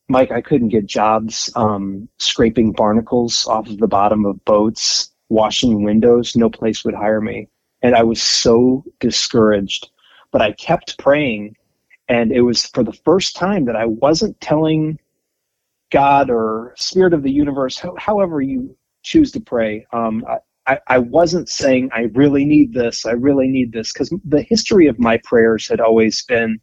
Mike, 0.08 0.30
I 0.30 0.42
couldn't 0.42 0.68
get 0.68 0.86
jobs 0.86 1.50
um, 1.56 2.08
scraping 2.18 2.72
barnacles 2.72 3.46
off 3.46 3.68
of 3.68 3.78
the 3.78 3.88
bottom 3.88 4.26
of 4.26 4.44
boats 4.44 5.10
washing 5.28 5.82
windows, 5.82 6.36
no 6.36 6.48
place 6.50 6.84
would 6.84 6.94
hire 6.94 7.20
me. 7.20 7.48
And 7.82 7.94
I 7.94 8.02
was 8.02 8.22
so 8.22 8.84
discouraged. 9.00 9.90
But 10.32 10.42
I 10.42 10.52
kept 10.52 10.98
praying. 10.98 11.56
And 12.08 12.32
it 12.32 12.42
was 12.42 12.66
for 12.66 12.84
the 12.84 12.92
first 12.92 13.36
time 13.36 13.64
that 13.64 13.76
I 13.76 13.86
wasn't 13.86 14.40
telling 14.40 14.98
God 15.90 16.30
or 16.30 16.74
Spirit 16.76 17.14
of 17.14 17.22
the 17.22 17.30
universe, 17.30 17.82
however 17.98 18.40
you 18.40 18.76
choose 19.02 19.30
to 19.32 19.40
pray. 19.40 19.86
Um, 19.92 20.24
I, 20.66 20.78
I 20.88 20.98
wasn't 20.98 21.48
saying, 21.48 21.90
I 21.92 22.10
really 22.14 22.44
need 22.44 22.72
this, 22.72 23.06
I 23.06 23.12
really 23.12 23.48
need 23.48 23.72
this, 23.72 23.92
because 23.92 24.12
the 24.24 24.42
history 24.42 24.88
of 24.88 24.98
my 24.98 25.18
prayers 25.18 25.68
had 25.68 25.80
always 25.80 26.24
been, 26.24 26.60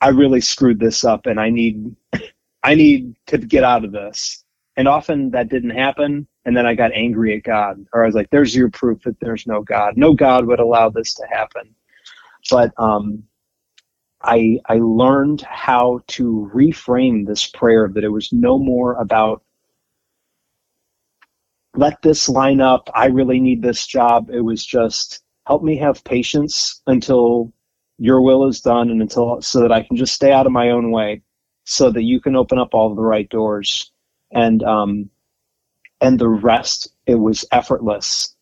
I 0.00 0.08
really 0.08 0.40
screwed 0.40 0.80
this 0.80 1.04
up 1.04 1.26
and 1.26 1.38
I 1.38 1.50
need 1.50 1.94
I 2.62 2.74
need 2.74 3.14
to 3.26 3.38
get 3.38 3.64
out 3.64 3.84
of 3.84 3.92
this. 3.92 4.44
And 4.76 4.86
often 4.86 5.30
that 5.30 5.48
didn't 5.48 5.70
happen. 5.70 6.26
And 6.44 6.56
then 6.56 6.66
I 6.66 6.74
got 6.74 6.92
angry 6.92 7.36
at 7.36 7.42
God, 7.42 7.84
or 7.92 8.02
I 8.02 8.06
was 8.06 8.14
like, 8.14 8.28
there's 8.30 8.54
your 8.54 8.70
proof 8.70 9.02
that 9.04 9.18
there's 9.20 9.46
no 9.46 9.62
God. 9.62 9.96
No 9.96 10.12
God 10.14 10.46
would 10.46 10.60
allow 10.60 10.90
this 10.90 11.14
to 11.14 11.26
happen. 11.30 11.74
But 12.50 12.72
um, 12.78 13.22
I, 14.22 14.58
I 14.66 14.76
learned 14.76 15.42
how 15.42 16.00
to 16.08 16.50
reframe 16.54 17.26
this 17.26 17.46
prayer 17.46 17.90
that 17.94 18.04
it 18.04 18.10
was 18.10 18.32
no 18.32 18.58
more 18.58 18.94
about 18.94 19.42
let 21.74 22.02
this 22.02 22.28
line 22.28 22.60
up. 22.60 22.90
I 22.94 23.06
really 23.06 23.40
need 23.40 23.62
this 23.62 23.86
job. 23.86 24.30
It 24.30 24.40
was 24.40 24.64
just 24.64 25.22
help 25.46 25.62
me 25.62 25.76
have 25.78 26.04
patience 26.04 26.82
until 26.86 27.52
your 27.98 28.20
will 28.20 28.46
is 28.46 28.60
done 28.60 28.90
and 28.90 29.00
until 29.00 29.40
so 29.40 29.60
that 29.60 29.72
I 29.72 29.82
can 29.82 29.96
just 29.96 30.14
stay 30.14 30.32
out 30.32 30.46
of 30.46 30.52
my 30.52 30.70
own 30.70 30.90
way 30.90 31.22
so 31.64 31.90
that 31.90 32.02
you 32.02 32.20
can 32.20 32.34
open 32.34 32.58
up 32.58 32.74
all 32.74 32.94
the 32.94 33.02
right 33.02 33.28
doors 33.28 33.92
and 34.32 34.62
um, 34.62 35.10
and 36.00 36.18
the 36.18 36.28
rest 36.28 36.92
it 37.06 37.16
was 37.16 37.44
effortless 37.52 38.34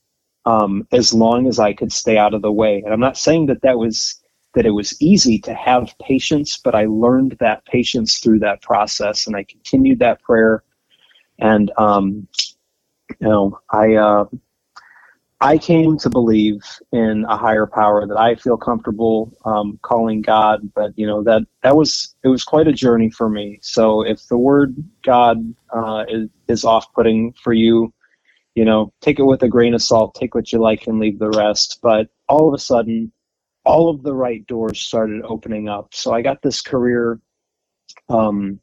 um, 0.47 0.87
as 0.93 1.13
long 1.13 1.47
as 1.47 1.59
I 1.59 1.73
could 1.73 1.93
stay 1.93 2.17
out 2.17 2.35
of 2.35 2.43
the 2.43 2.53
way. 2.53 2.83
And 2.85 2.93
I'm 2.93 3.01
not 3.01 3.19
saying 3.19 3.47
that 3.47 3.63
that 3.63 3.79
was 3.79 4.23
that 4.55 4.67
it 4.67 4.71
was 4.71 5.01
easy 5.01 5.39
to 5.41 5.55
have 5.55 5.95
patience, 6.03 6.59
but 6.59 6.75
I 6.75 6.87
learned 6.87 7.37
that 7.41 7.65
patience 7.67 8.19
through 8.19 8.41
that 8.41 8.63
process, 8.63 9.27
and 9.27 9.37
I 9.37 9.45
continued 9.45 9.99
that 10.01 10.23
prayer. 10.23 10.65
And 11.39 11.71
um, 11.77 12.27
you 13.21 13.29
know, 13.29 13.61
I 13.71 13.95
uh, 13.95 14.25
I 15.41 15.57
came 15.59 15.97
to 15.99 16.11
believe 16.11 16.65
in 16.93 17.25
a 17.29 17.37
higher 17.37 17.67
power 17.67 18.07
that 18.07 18.19
I 18.19 18.35
feel 18.35 18.57
comfortable 18.57 19.33
um, 19.45 19.79
calling 19.83 20.21
God, 20.21 20.73
but 20.75 20.93
you 20.97 21.07
know 21.07 21.23
that 21.23 21.43
that 21.63 21.77
was 21.77 22.17
it 22.25 22.29
was 22.29 22.43
quite 22.43 22.67
a 22.67 22.73
journey 22.73 23.11
for 23.11 23.29
me. 23.29 23.59
So 23.63 24.03
if 24.03 24.27
the 24.27 24.39
word 24.39 24.75
God 25.05 25.55
uh, 25.73 26.05
is, 26.09 26.29
is 26.49 26.65
off-putting 26.65 27.35
for 27.35 27.53
you, 27.53 27.93
you 28.57 28.65
know, 28.65 28.93
take 29.01 29.21
it 29.21 29.25
with 29.25 29.43
a 29.45 29.49
grain 29.49 29.75
of 29.75 29.83
salt. 29.83 30.17
Take 30.17 30.35
what 30.35 30.53
you 30.53 30.59
like 30.59 30.89
and 30.89 30.99
leave 30.99 31.21
the 31.21 31.31
rest. 31.31 31.79
But 31.83 32.09
all 32.29 32.49
of 32.49 32.55
a 32.55 32.59
sudden, 32.59 33.13
all 33.69 33.91
of 33.91 34.03
the 34.03 34.15
right 34.15 34.47
doors 34.47 34.81
started 34.81 35.21
opening 35.25 35.69
up. 35.69 35.93
So 35.93 36.15
I 36.15 36.23
got 36.23 36.41
this 36.41 36.63
career 36.63 37.21
um, 38.09 38.59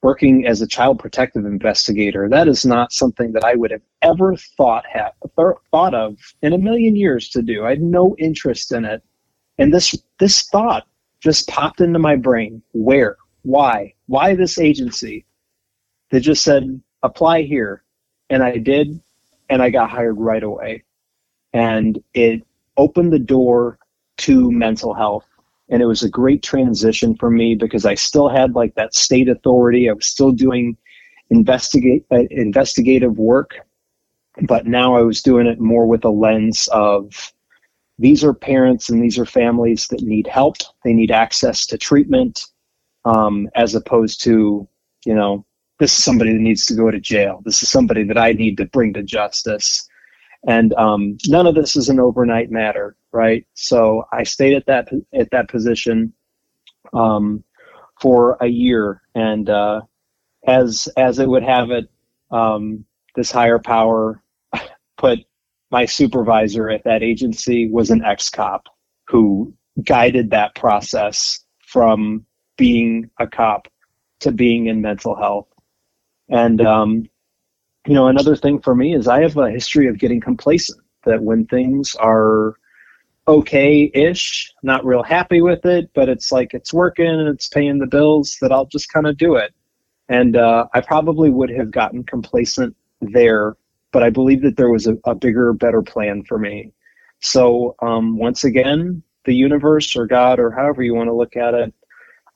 working 0.00 0.46
as 0.46 0.62
a 0.62 0.66
child 0.66 0.98
protective 0.98 1.44
investigator. 1.44 2.30
That 2.30 2.48
is 2.48 2.64
not 2.64 2.90
something 2.90 3.30
that 3.32 3.44
I 3.44 3.56
would 3.56 3.70
have 3.70 3.82
ever 4.00 4.34
thought 4.56 4.84
have 4.90 5.12
thought 5.70 5.94
of 5.94 6.16
in 6.40 6.54
a 6.54 6.58
million 6.58 6.96
years 6.96 7.28
to 7.30 7.42
do. 7.42 7.66
I 7.66 7.70
had 7.70 7.82
no 7.82 8.16
interest 8.18 8.72
in 8.72 8.86
it, 8.86 9.02
and 9.58 9.72
this 9.72 9.94
this 10.18 10.48
thought 10.48 10.86
just 11.20 11.46
popped 11.48 11.82
into 11.82 11.98
my 11.98 12.16
brain. 12.16 12.62
Where? 12.72 13.18
Why? 13.42 13.92
Why 14.06 14.34
this 14.34 14.58
agency? 14.58 15.26
They 16.10 16.20
just 16.20 16.42
said 16.42 16.80
apply 17.02 17.42
here, 17.42 17.84
and 18.30 18.42
I 18.42 18.56
did, 18.56 18.98
and 19.50 19.60
I 19.60 19.68
got 19.68 19.90
hired 19.90 20.16
right 20.18 20.42
away, 20.42 20.84
and 21.52 22.02
it 22.14 22.42
opened 22.78 23.12
the 23.12 23.18
door 23.18 23.78
to 24.18 24.50
mental 24.50 24.94
health 24.94 25.26
and 25.68 25.82
it 25.82 25.86
was 25.86 26.02
a 26.02 26.08
great 26.08 26.42
transition 26.42 27.14
for 27.16 27.30
me 27.30 27.54
because 27.54 27.84
I 27.84 27.94
still 27.94 28.28
had 28.28 28.54
like 28.54 28.74
that 28.74 28.94
state 28.94 29.28
authority. 29.28 29.88
I 29.88 29.92
was 29.92 30.06
still 30.06 30.32
doing 30.32 30.76
investigate 31.30 32.06
uh, 32.10 32.24
investigative 32.30 33.18
work, 33.18 33.58
but 34.42 34.66
now 34.66 34.96
I 34.96 35.02
was 35.02 35.22
doing 35.22 35.46
it 35.46 35.60
more 35.60 35.86
with 35.86 36.04
a 36.04 36.10
lens 36.10 36.68
of 36.68 37.32
these 37.98 38.24
are 38.24 38.32
parents 38.32 38.88
and 38.88 39.02
these 39.02 39.18
are 39.18 39.26
families 39.26 39.88
that 39.88 40.02
need 40.02 40.26
help. 40.26 40.56
They 40.84 40.92
need 40.92 41.10
access 41.10 41.66
to 41.66 41.76
treatment, 41.76 42.46
um, 43.04 43.48
as 43.54 43.74
opposed 43.74 44.22
to 44.22 44.66
you 45.04 45.14
know 45.14 45.44
this 45.78 45.96
is 45.96 46.02
somebody 46.02 46.32
that 46.32 46.40
needs 46.40 46.64
to 46.66 46.74
go 46.74 46.90
to 46.90 46.98
jail. 46.98 47.42
This 47.44 47.62
is 47.62 47.68
somebody 47.68 48.04
that 48.04 48.18
I 48.18 48.32
need 48.32 48.56
to 48.56 48.66
bring 48.66 48.94
to 48.94 49.02
justice. 49.02 49.86
And 50.46 50.72
um, 50.74 51.18
none 51.26 51.46
of 51.46 51.54
this 51.54 51.76
is 51.76 51.88
an 51.88 51.98
overnight 51.98 52.50
matter 52.50 52.96
right? 53.12 53.46
So 53.54 54.04
I 54.12 54.22
stayed 54.22 54.54
at 54.54 54.66
that 54.66 54.88
at 55.14 55.30
that 55.30 55.48
position 55.48 56.12
um, 56.92 57.42
for 58.00 58.36
a 58.40 58.46
year, 58.46 59.02
and 59.14 59.48
uh, 59.48 59.80
as 60.46 60.88
as 60.96 61.18
it 61.18 61.28
would 61.28 61.42
have 61.42 61.70
it, 61.70 61.88
um, 62.30 62.84
this 63.14 63.30
higher 63.30 63.58
power 63.58 64.22
put 64.96 65.20
my 65.70 65.84
supervisor 65.84 66.70
at 66.70 66.84
that 66.84 67.02
agency 67.02 67.68
was 67.70 67.90
an 67.90 68.04
ex 68.04 68.30
cop 68.30 68.66
who 69.06 69.52
guided 69.84 70.30
that 70.30 70.54
process 70.54 71.40
from 71.66 72.24
being 72.56 73.08
a 73.18 73.26
cop 73.26 73.68
to 74.20 74.32
being 74.32 74.66
in 74.66 74.80
mental 74.80 75.14
health. 75.14 75.46
And 76.28 76.60
um, 76.60 77.08
you 77.88 77.94
know, 77.94 78.06
another 78.06 78.36
thing 78.36 78.60
for 78.60 78.74
me 78.74 78.94
is 78.94 79.08
I 79.08 79.22
have 79.22 79.36
a 79.36 79.50
history 79.50 79.86
of 79.88 79.98
getting 79.98 80.20
complacent. 80.20 80.80
That 81.04 81.22
when 81.22 81.46
things 81.46 81.94
are 81.94 82.54
okay-ish. 83.28 84.52
Not 84.62 84.84
real 84.84 85.02
happy 85.02 85.42
with 85.42 85.64
it, 85.64 85.90
but 85.94 86.08
it's 86.08 86.32
like 86.32 86.54
it's 86.54 86.72
working 86.72 87.06
and 87.06 87.28
it's 87.28 87.48
paying 87.48 87.78
the 87.78 87.86
bills. 87.86 88.36
That 88.40 88.52
I'll 88.52 88.66
just 88.66 88.92
kind 88.92 89.06
of 89.06 89.16
do 89.16 89.36
it. 89.36 89.54
And 90.08 90.36
uh, 90.36 90.66
I 90.74 90.80
probably 90.80 91.30
would 91.30 91.50
have 91.50 91.70
gotten 91.70 92.02
complacent 92.04 92.74
there, 93.00 93.56
but 93.92 94.02
I 94.02 94.10
believe 94.10 94.42
that 94.42 94.56
there 94.56 94.70
was 94.70 94.86
a, 94.86 94.96
a 95.04 95.14
bigger, 95.14 95.52
better 95.52 95.82
plan 95.82 96.24
for 96.24 96.38
me. 96.38 96.72
So 97.20 97.74
um, 97.80 98.16
once 98.16 98.44
again, 98.44 99.02
the 99.24 99.34
universe 99.34 99.94
or 99.96 100.06
God 100.06 100.40
or 100.40 100.50
however 100.50 100.82
you 100.82 100.94
want 100.94 101.08
to 101.08 101.14
look 101.14 101.36
at 101.36 101.54
it 101.54 101.74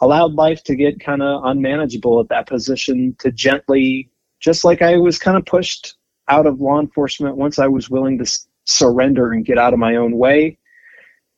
allowed 0.02 0.34
life 0.34 0.62
to 0.64 0.74
get 0.74 1.00
kind 1.00 1.22
of 1.22 1.44
unmanageable 1.44 2.20
at 2.20 2.28
that 2.28 2.48
position 2.48 3.14
to 3.20 3.30
gently, 3.30 4.10
just 4.42 4.64
like 4.64 4.82
I 4.82 4.98
was 4.98 5.18
kind 5.18 5.38
of 5.38 5.46
pushed 5.46 5.94
out 6.28 6.46
of 6.46 6.60
law 6.60 6.80
enforcement 6.80 7.36
once 7.36 7.58
I 7.58 7.66
was 7.66 7.88
willing 7.88 8.18
to 8.18 8.38
surrender 8.64 9.32
and 9.32 9.44
get 9.44 9.56
out 9.56 9.72
of 9.72 9.78
my 9.78 9.96
own 9.96 10.18
way 10.18 10.58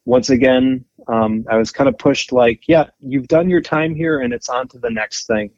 once 0.06 0.30
again, 0.30 0.84
um, 1.08 1.44
I 1.50 1.56
was 1.56 1.70
kind 1.70 1.88
of 1.88 1.96
pushed 1.98 2.32
like, 2.32 2.68
yeah, 2.68 2.86
you've 3.00 3.28
done 3.28 3.48
your 3.48 3.62
time 3.62 3.94
here 3.94 4.20
and 4.20 4.32
it's 4.32 4.48
on 4.48 4.68
to 4.68 4.78
the 4.78 4.90
next 4.90 5.26
thing. 5.26 5.50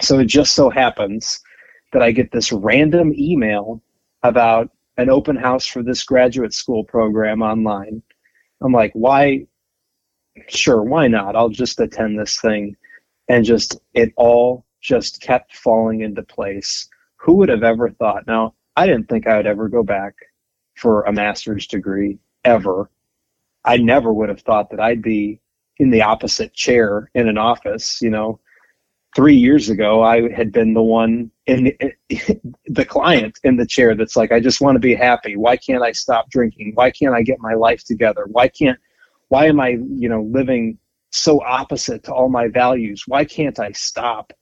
So 0.00 0.18
it 0.18 0.26
just 0.26 0.54
so 0.54 0.68
happens 0.68 1.40
that 1.92 2.02
I 2.02 2.12
get 2.12 2.32
this 2.32 2.52
random 2.52 3.12
email 3.16 3.82
about 4.22 4.70
an 4.98 5.08
open 5.08 5.36
house 5.36 5.66
for 5.66 5.82
this 5.82 6.04
graduate 6.04 6.52
school 6.52 6.84
program 6.84 7.42
online. 7.42 8.02
I'm 8.60 8.72
like, 8.72 8.92
why? 8.94 9.46
Sure, 10.48 10.82
why 10.82 11.08
not? 11.08 11.36
I'll 11.36 11.48
just 11.48 11.80
attend 11.80 12.18
this 12.18 12.40
thing. 12.40 12.76
And 13.28 13.44
just, 13.44 13.80
it 13.94 14.12
all 14.16 14.66
just 14.82 15.22
kept 15.22 15.56
falling 15.56 16.02
into 16.02 16.22
place. 16.22 16.88
Who 17.16 17.34
would 17.36 17.48
have 17.48 17.62
ever 17.62 17.88
thought? 17.90 18.26
Now, 18.26 18.54
I 18.76 18.86
didn't 18.86 19.08
think 19.08 19.26
I 19.26 19.36
would 19.38 19.46
ever 19.46 19.68
go 19.68 19.82
back 19.82 20.14
for 20.74 21.02
a 21.04 21.12
master's 21.12 21.66
degree 21.66 22.18
ever 22.44 22.90
I 23.64 23.76
never 23.76 24.12
would 24.12 24.28
have 24.28 24.40
thought 24.40 24.70
that 24.70 24.80
I'd 24.80 25.02
be 25.02 25.40
in 25.78 25.90
the 25.90 26.02
opposite 26.02 26.52
chair 26.52 27.10
in 27.14 27.28
an 27.28 27.38
office. 27.38 28.02
You 28.02 28.10
know, 28.10 28.40
three 29.14 29.36
years 29.36 29.70
ago, 29.70 30.02
I 30.02 30.30
had 30.32 30.52
been 30.52 30.74
the 30.74 30.82
one 30.82 31.30
in 31.46 31.64
the, 31.64 31.92
the 32.66 32.84
client 32.84 33.38
in 33.44 33.56
the 33.56 33.66
chair 33.66 33.94
that's 33.94 34.16
like, 34.16 34.32
I 34.32 34.40
just 34.40 34.60
want 34.60 34.76
to 34.76 34.80
be 34.80 34.94
happy. 34.94 35.36
Why 35.36 35.56
can't 35.56 35.82
I 35.82 35.92
stop 35.92 36.30
drinking? 36.30 36.72
Why 36.74 36.90
can't 36.90 37.14
I 37.14 37.22
get 37.22 37.38
my 37.40 37.54
life 37.54 37.84
together? 37.84 38.26
Why 38.30 38.48
can't, 38.48 38.78
why 39.28 39.46
am 39.46 39.60
I, 39.60 39.68
you 39.68 40.08
know, 40.08 40.22
living 40.22 40.78
so 41.10 41.42
opposite 41.42 42.02
to 42.04 42.12
all 42.12 42.28
my 42.28 42.48
values? 42.48 43.04
Why 43.06 43.24
can't 43.24 43.58
I 43.58 43.72
stop? 43.72 44.32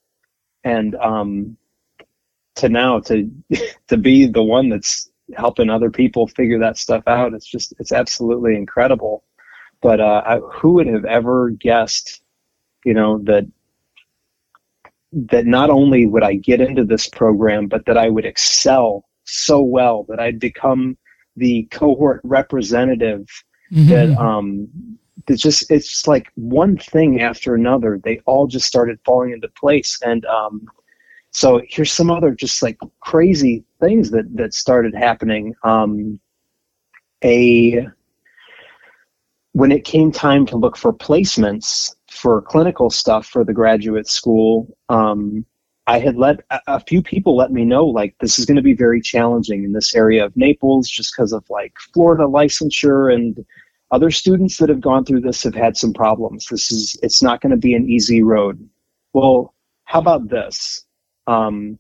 And, 0.65 0.95
um, 0.97 1.57
to 2.57 2.69
now 2.69 3.01
to 3.01 3.31
to 3.89 3.97
be 3.97 4.27
the 4.27 4.43
one 4.43 4.69
that's 4.69 5.11
helping 5.37 5.71
other 5.71 5.91
people 5.91 6.27
figure 6.27 6.59
that 6.59 6.77
stuff 6.77 7.03
out. 7.07 7.35
It's 7.35 7.47
just 7.47 7.75
it's 7.79 7.93
absolutely 7.93 8.57
incredible. 8.57 9.25
But 9.83 10.01
uh, 10.01 10.23
I, 10.27 10.39
who 10.39 10.73
would 10.75 10.87
have 10.87 11.07
ever 11.07 11.51
guessed, 11.51 12.23
you 12.85 12.95
know, 12.95 13.19
that 13.25 13.47
that 15.13 15.47
not 15.47 15.71
only 15.71 16.07
would 16.07 16.23
I 16.23 16.35
get 16.35 16.61
into 16.61 16.85
this 16.85 17.09
program, 17.09 17.67
but 17.67 17.87
that 17.87 17.97
I 17.97 18.09
would 18.09 18.27
excel 18.27 19.05
so 19.25 19.61
well 19.61 20.05
that 20.09 20.21
I'd 20.21 20.39
become 20.39 20.97
the 21.37 21.65
cohort 21.71 22.21
representative. 22.25 23.27
Mm-hmm. 23.73 23.89
That 23.89 24.19
um, 24.19 24.69
it's 25.29 25.43
just 25.43 25.71
it's 25.71 25.89
just 25.89 26.09
like 26.09 26.31
one 26.35 26.77
thing 26.77 27.21
after 27.21 27.55
another. 27.55 28.01
They 28.03 28.21
all 28.27 28.47
just 28.47 28.67
started 28.67 28.99
falling 29.05 29.33
into 29.33 29.49
place, 29.49 29.99
and 30.05 30.25
um, 30.27 30.67
so 31.31 31.61
here's 31.69 31.93
some 31.93 32.11
other 32.11 32.33
just 32.33 32.63
like 32.63 32.79
crazy 33.01 33.65
things 33.81 34.11
that 34.11 34.35
that 34.37 34.55
started 34.55 34.95
happening. 34.95 35.55
Um, 35.65 36.21
a 37.25 37.87
when 39.53 39.73
it 39.73 39.85
came 39.85 40.13
time 40.13 40.47
to 40.47 40.57
look 40.57 40.77
for 40.77 40.93
placements 40.93 41.95
for 42.09 42.43
clinical 42.43 42.91
stuff 42.91 43.27
for 43.27 43.45
the 43.45 43.53
graduate 43.53 44.09
school, 44.09 44.77
um, 44.89 45.45
I 45.87 45.99
had 45.99 46.17
let 46.17 46.41
a, 46.51 46.61
a 46.69 46.81
few 46.81 47.03
people 47.03 47.37
let 47.37 47.51
me 47.51 47.65
know 47.65 47.85
like 47.85 48.15
this 48.21 48.39
is 48.39 48.47
going 48.47 48.57
to 48.57 48.63
be 48.63 48.75
very 48.75 49.01
challenging 49.01 49.65
in 49.65 49.73
this 49.73 49.95
area 49.95 50.25
of 50.25 50.37
Naples 50.37 50.89
just 50.89 51.13
because 51.15 51.33
of 51.33 51.45
like 51.51 51.75
Florida 51.93 52.25
licensure 52.25 53.13
and 53.13 53.45
other 53.91 54.11
students 54.11 54.57
that 54.59 54.69
have 54.69 54.81
gone 54.81 55.05
through 55.05 55.21
this 55.21 55.43
have 55.43 55.55
had 55.55 55.77
some 55.77 55.93
problems. 55.93 56.47
This 56.47 56.71
is 56.71 56.97
it's 57.03 57.23
not 57.23 57.41
going 57.41 57.51
to 57.51 57.57
be 57.57 57.75
an 57.75 57.89
easy 57.89 58.23
road. 58.23 58.69
Well, 59.13 59.55
how 59.85 59.99
about 59.99 60.29
this? 60.29 60.85
Um, 61.27 61.79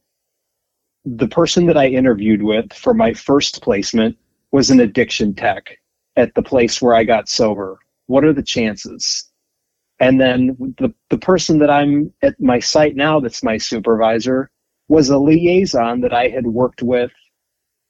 the 1.04 1.28
person 1.28 1.66
that 1.66 1.76
I 1.76 1.86
interviewed 1.86 2.42
with 2.42 2.72
for 2.72 2.92
my 2.92 3.14
first 3.14 3.62
placement 3.62 4.18
was 4.52 4.70
an 4.70 4.80
addiction 4.80 5.34
tech 5.34 5.78
at 6.16 6.34
the 6.34 6.42
place 6.42 6.82
where 6.82 6.94
I 6.94 7.04
got 7.04 7.28
sober. 7.28 7.78
What 8.06 8.24
are 8.24 8.32
the 8.32 8.42
chances? 8.42 9.30
And 10.00 10.20
then 10.20 10.56
the, 10.78 10.92
the 11.10 11.18
person 11.18 11.58
that 11.58 11.70
I'm 11.70 12.12
at 12.22 12.40
my 12.40 12.58
site 12.58 12.96
now 12.96 13.20
that's 13.20 13.44
my 13.44 13.58
supervisor 13.58 14.50
was 14.88 15.10
a 15.10 15.18
liaison 15.18 16.00
that 16.00 16.12
I 16.12 16.28
had 16.28 16.46
worked 16.46 16.82
with 16.82 17.12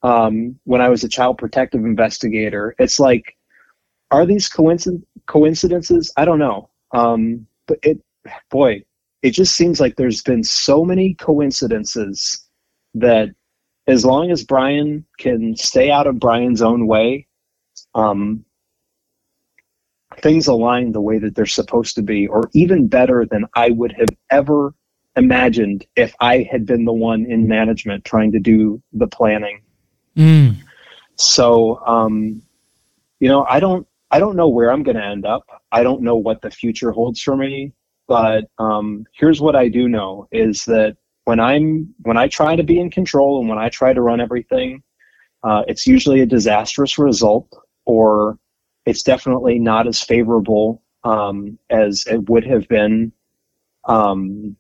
um, 0.03 0.59
when 0.65 0.81
I 0.81 0.89
was 0.89 1.05
a 1.05 1.09
child 1.09 1.39
protective 1.39 1.85
investigator. 1.85 2.75
It's 2.79 3.01
like, 3.01 3.37
are 4.11 4.27
these 4.27 4.49
coinc- 4.49 5.03
coincidences? 5.27 6.13
I 6.17 6.25
don't 6.25 6.39
know. 6.39 6.71
Um, 6.93 7.47
but 7.67 7.79
it, 7.83 8.03
boy, 8.51 8.83
it 9.23 9.31
just 9.31 9.55
seems 9.55 9.81
like 9.81 9.97
there's 9.97 10.23
been 10.23 10.43
so 10.43 10.85
many 10.85 11.15
coincidences 11.15 12.47
that 12.95 13.29
as 13.87 14.05
long 14.05 14.31
as 14.31 14.45
Brian 14.45 15.05
can 15.19 15.57
stay 15.57 15.91
out 15.91 16.07
of 16.07 16.19
Brian's 16.19 16.63
own 16.63 16.87
way, 16.87 17.27
um, 17.95 18.45
things 20.19 20.47
align 20.49 20.93
the 20.93 21.01
way 21.01 21.19
that 21.19 21.35
they're 21.35 21.47
supposed 21.47 21.95
to 21.97 22.03
be, 22.03 22.27
or 22.27 22.51
even 22.53 22.89
better 22.89 23.25
than 23.25 23.47
I 23.55 23.71
would 23.71 23.93
have 23.93 24.09
ever 24.31 24.75
imagined 25.17 25.87
if 25.97 26.15
I 26.21 26.49
had 26.51 26.67
been 26.67 26.85
the 26.85 26.93
one 26.93 27.27
in 27.27 27.49
management 27.49 28.05
trying 28.05 28.33
to 28.33 28.39
do 28.39 28.83
the 28.93 29.07
planning. 29.07 29.63
Mm. 30.17 30.57
So, 31.17 31.81
um, 31.87 32.43
you 33.19 33.29
know, 33.29 33.45
I 33.49 33.61
don't, 33.61 33.87
I 34.11 34.19
don't 34.19 34.37
know 34.37 34.49
where 34.49 34.73
I'm 34.73 34.83
going 34.83 34.97
to 34.97 35.05
end 35.05 35.25
up. 35.25 35.45
I 35.73 35.83
don't 35.83 36.03
know 36.03 36.17
what 36.17 36.43
the 36.43 36.51
future 36.51 36.91
holds 36.91 37.21
for 37.21 37.37
me. 37.37 37.73
But 38.09 38.47
um, 38.59 39.05
here's 39.15 39.41
what 39.41 39.55
I 39.55 39.69
do 39.69 39.89
know: 39.89 40.27
is 40.33 40.65
that 40.65 40.97
when 41.25 41.39
I'm 41.39 41.95
when 42.03 42.17
I 42.17 42.27
try 42.27 42.57
to 42.57 42.65
be 42.65 42.81
in 42.81 42.91
control 42.91 43.39
and 43.39 43.49
when 43.49 43.59
I 43.59 43.69
try 43.69 43.93
to 43.93 44.03
run 44.03 44.21
everything, 44.21 44.83
uh, 45.45 45.63
it's 45.69 45.87
usually 45.87 46.21
a 46.21 46.27
disastrous 46.27 46.99
result, 46.99 47.49
or 47.85 48.37
it's 48.85 49.05
definitely 49.05 49.61
not 49.61 49.87
as 49.87 50.03
favorable 50.03 50.83
um, 51.05 51.57
as 51.71 52.05
it 52.09 52.29
would 52.29 52.45
have 52.45 52.67
been 52.67 53.13
um, 53.85 54.57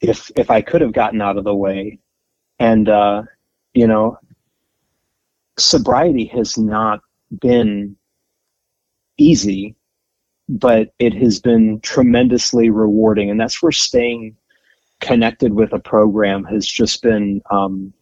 if 0.00 0.30
if 0.34 0.50
I 0.50 0.60
could 0.60 0.80
have 0.80 0.92
gotten 0.92 1.22
out 1.22 1.36
of 1.36 1.44
the 1.44 1.54
way. 1.54 2.00
And 2.58 2.88
uh, 2.88 3.22
you 3.74 3.86
know, 3.86 4.18
sobriety 5.56 6.24
has 6.26 6.58
not 6.58 7.00
been 7.40 7.96
easy, 9.18 9.76
but 10.48 10.92
it 10.98 11.14
has 11.14 11.40
been 11.40 11.80
tremendously 11.80 12.70
rewarding, 12.70 13.30
and 13.30 13.40
that's 13.40 13.62
where 13.62 13.72
staying 13.72 14.36
connected 15.00 15.52
with 15.52 15.72
a 15.72 15.78
program 15.78 16.44
has 16.44 16.66
just 16.66 17.02
been 17.02 17.42
um, 17.50 17.92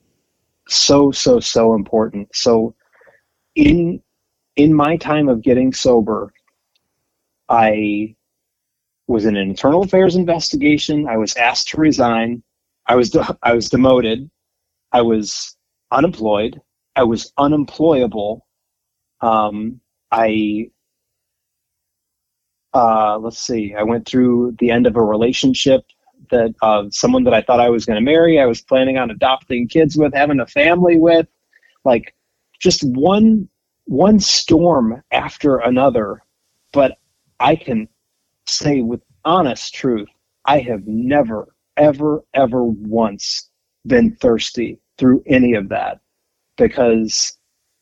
so 0.69 1.11
so 1.11 1.41
so 1.41 1.75
important. 1.75 2.35
So 2.35 2.75
in 3.55 4.03
in 4.57 4.75
my 4.75 4.97
time 4.97 5.29
of 5.29 5.43
getting 5.43 5.73
sober, 5.73 6.33
I 7.49 8.15
was 9.07 9.25
in 9.27 9.37
an 9.37 9.49
internal 9.49 9.83
affairs 9.83 10.17
investigation. 10.17 11.07
I 11.09 11.17
was 11.17 11.37
asked 11.37 11.69
to 11.69 11.81
resign. 11.81 12.43
I 12.87 12.97
was 12.97 13.11
de- 13.11 13.39
I 13.43 13.55
was 13.55 13.69
demoted. 13.69 14.31
I 14.93 15.03
was 15.03 15.57
unemployed. 15.91 16.61
I 16.97 17.05
was 17.05 17.33
unemployable. 17.39 18.47
Um, 19.21 19.81
I 20.11 20.71
uh, 22.75 23.19
let's 23.19 23.39
see. 23.39 23.75
I 23.75 23.83
went 23.83 24.07
through 24.07 24.57
the 24.59 24.71
end 24.71 24.87
of 24.87 24.97
a 24.97 25.03
relationship 25.03 25.85
that 26.31 26.55
uh, 26.63 26.85
someone 26.91 27.25
that 27.25 27.35
I 27.35 27.43
thought 27.43 27.61
I 27.61 27.71
was 27.71 27.85
going 27.85 27.97
to 27.97 28.05
marry. 28.05 28.41
I 28.41 28.47
was 28.47 28.63
planning 28.63 28.97
on 28.97 29.11
adopting 29.11 29.69
kids 29.69 29.97
with, 29.97 30.15
having 30.15 30.41
a 30.41 30.47
family 30.47 30.99
with, 30.99 31.27
like 31.85 32.15
just 32.59 32.83
one 32.85 33.49
one 33.87 34.21
storm 34.21 35.03
after 35.11 35.59
another. 35.59 36.23
But 36.73 36.99
I 37.41 37.57
can 37.57 37.89
say 38.47 38.81
with 38.81 39.03
honest 39.25 39.75
truth, 39.75 40.09
I 40.45 40.61
have 40.61 40.87
never, 40.87 41.49
ever, 41.77 42.23
ever 42.35 42.65
once 42.65 43.51
been 43.87 44.15
thirsty 44.17 44.79
through 44.99 45.23
any 45.27 45.55
of 45.55 45.69
that 45.71 46.01
because 46.57 47.37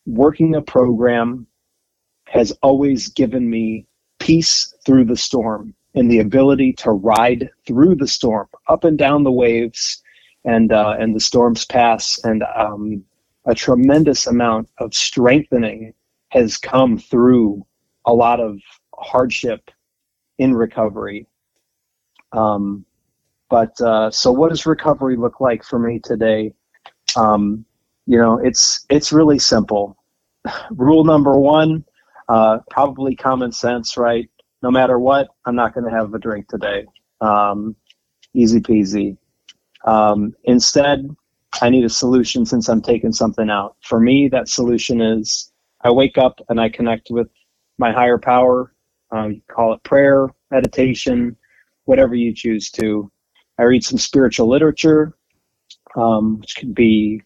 working 0.07 0.55
a 0.55 0.63
program 0.63 1.47
has 2.25 2.53
always 2.63 3.09
given 3.09 3.49
me 3.49 3.87
peace 4.31 4.77
through 4.87 5.05
the 5.05 5.17
storm 5.17 5.75
and 5.97 6.09
the 6.09 6.21
ability 6.21 6.73
to 6.73 6.93
ride 6.93 7.51
through 7.67 7.97
the 7.97 8.07
storm, 8.07 8.47
up 8.69 8.85
and 8.85 8.97
down 8.97 9.25
the 9.25 9.33
waves, 9.33 10.05
and 10.45 10.73
uh, 10.73 10.95
and 11.01 11.17
the 11.17 11.27
storms 11.31 11.65
pass, 11.65 12.21
and 12.23 12.45
um, 12.55 13.05
a 13.47 13.55
tremendous 13.57 14.29
amount 14.29 14.69
of 14.79 14.95
strengthening 14.95 15.93
has 16.29 16.57
come 16.57 16.97
through 16.97 17.67
a 18.05 18.15
lot 18.15 18.39
of 18.39 18.61
hardship 18.95 19.69
in 20.39 20.55
recovery. 20.55 21.27
Um, 22.31 22.85
but 23.49 23.81
uh, 23.81 24.13
so, 24.13 24.31
what 24.31 24.51
does 24.51 24.65
recovery 24.65 25.17
look 25.17 25.41
like 25.41 25.65
for 25.65 25.81
me 25.81 25.99
today? 25.99 26.55
Um, 27.17 27.65
you 28.07 28.17
know, 28.17 28.39
it's 28.39 28.87
it's 28.91 29.13
really 29.13 29.41
simple. 29.41 29.97
Rule 30.71 31.03
number 31.03 31.37
one, 31.37 31.85
uh, 32.31 32.61
probably 32.71 33.17
common 33.17 33.51
sense, 33.51 33.97
right? 33.97 34.31
No 34.63 34.71
matter 34.71 35.01
what, 35.01 35.29
I'm 35.47 35.57
not 35.57 35.75
going 35.75 35.85
to 35.85 35.91
have 35.91 36.15
a 36.15 36.19
drink 36.19 36.47
today. 36.49 36.87
Um, 37.21 37.75
easy 38.35 38.61
peasy. 38.61 39.17
Um, 39.85 40.35
instead, 40.45 41.09
I 41.61 41.71
need 41.71 41.85
a 41.85 41.89
solution 41.91 42.47
since 42.47 42.69
I'm 42.69 42.83
taking 42.83 43.13
something 43.13 43.51
out. 43.51 43.77
For 43.83 43.99
me, 43.99 44.29
that 44.29 44.49
solution 44.49 45.01
is 45.01 45.51
I 45.83 45.91
wake 45.91 46.19
up 46.19 46.39
and 46.49 46.61
I 46.61 46.69
connect 46.69 47.09
with 47.11 47.29
my 47.79 47.91
higher 47.91 48.19
power. 48.19 48.73
Um, 49.11 49.33
you 49.33 49.43
call 49.51 49.73
it 49.73 49.83
prayer, 49.83 50.29
meditation, 50.53 51.37
whatever 51.87 52.15
you 52.15 52.33
choose 52.33 52.71
to. 52.73 53.11
I 53.59 53.65
read 53.65 53.83
some 53.83 53.99
spiritual 53.99 54.49
literature, 54.49 55.17
um, 55.97 56.39
which 56.39 56.55
could 56.55 56.77
be 56.77 57.23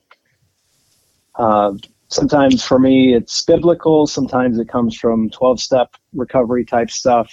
uh, 1.35 1.73
sometimes 2.15 2.65
for 2.65 2.79
me 2.79 3.15
it's 3.15 3.43
biblical, 3.43 4.07
sometimes 4.07 4.59
it 4.59 4.69
comes 4.69 4.97
from 4.97 5.31
12 5.31 5.61
step 5.61 5.95
recovery 6.15 6.65
type 6.65 6.91
stuff. 6.91 7.33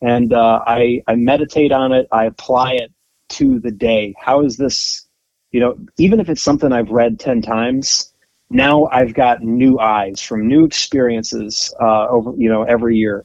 And 0.00 0.32
uh, 0.32 0.60
I, 0.66 1.02
I 1.08 1.16
meditate 1.16 1.72
on 1.72 1.92
it, 1.92 2.06
I 2.10 2.24
apply 2.24 2.72
it 2.74 2.92
to 3.30 3.60
the 3.60 3.70
day. 3.70 4.14
How 4.18 4.42
is 4.42 4.56
this, 4.56 5.06
you 5.50 5.60
know, 5.60 5.76
even 5.98 6.20
if 6.20 6.28
it's 6.28 6.42
something 6.42 6.72
I've 6.72 6.90
read 6.90 7.20
10 7.20 7.42
times, 7.42 8.10
now 8.50 8.86
I've 8.86 9.14
got 9.14 9.42
new 9.42 9.78
eyes 9.78 10.20
from 10.20 10.48
new 10.48 10.64
experiences 10.64 11.72
uh, 11.80 12.08
over 12.08 12.34
you 12.36 12.48
know 12.48 12.64
every 12.64 12.96
year. 12.96 13.24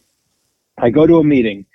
I 0.77 0.91
go 0.91 1.07
to 1.07 1.17
a 1.17 1.23
meeting. 1.23 1.65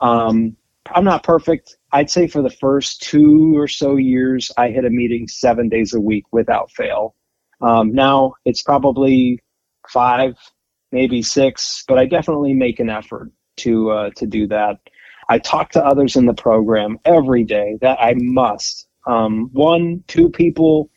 Um, 0.00 0.56
I'm 0.94 1.04
not 1.04 1.22
perfect. 1.22 1.76
I'd 1.92 2.10
say 2.10 2.26
for 2.26 2.42
the 2.42 2.50
first 2.50 3.02
two 3.02 3.56
or 3.56 3.68
so 3.68 3.96
years, 3.96 4.50
I 4.58 4.68
hit 4.68 4.84
a 4.84 4.90
meeting 4.90 5.26
seven 5.26 5.68
days 5.68 5.94
a 5.94 6.00
week 6.00 6.24
without 6.32 6.70
fail. 6.72 7.14
Um, 7.62 7.92
now 7.94 8.34
it's 8.44 8.62
probably 8.62 9.40
five, 9.88 10.36
maybe 10.90 11.22
six, 11.22 11.84
but 11.86 11.98
I 11.98 12.06
definitely 12.06 12.54
make 12.54 12.80
an 12.80 12.90
effort 12.90 13.30
to 13.58 13.90
uh, 13.90 14.10
to 14.16 14.26
do 14.26 14.46
that. 14.48 14.78
I 15.28 15.38
talk 15.38 15.70
to 15.72 15.84
others 15.84 16.16
in 16.16 16.26
the 16.26 16.34
program 16.34 16.98
every 17.04 17.44
day. 17.44 17.78
That 17.80 17.98
I 18.00 18.14
must. 18.16 18.88
Um, 19.06 19.50
one, 19.52 20.04
two 20.06 20.28
people 20.28 20.90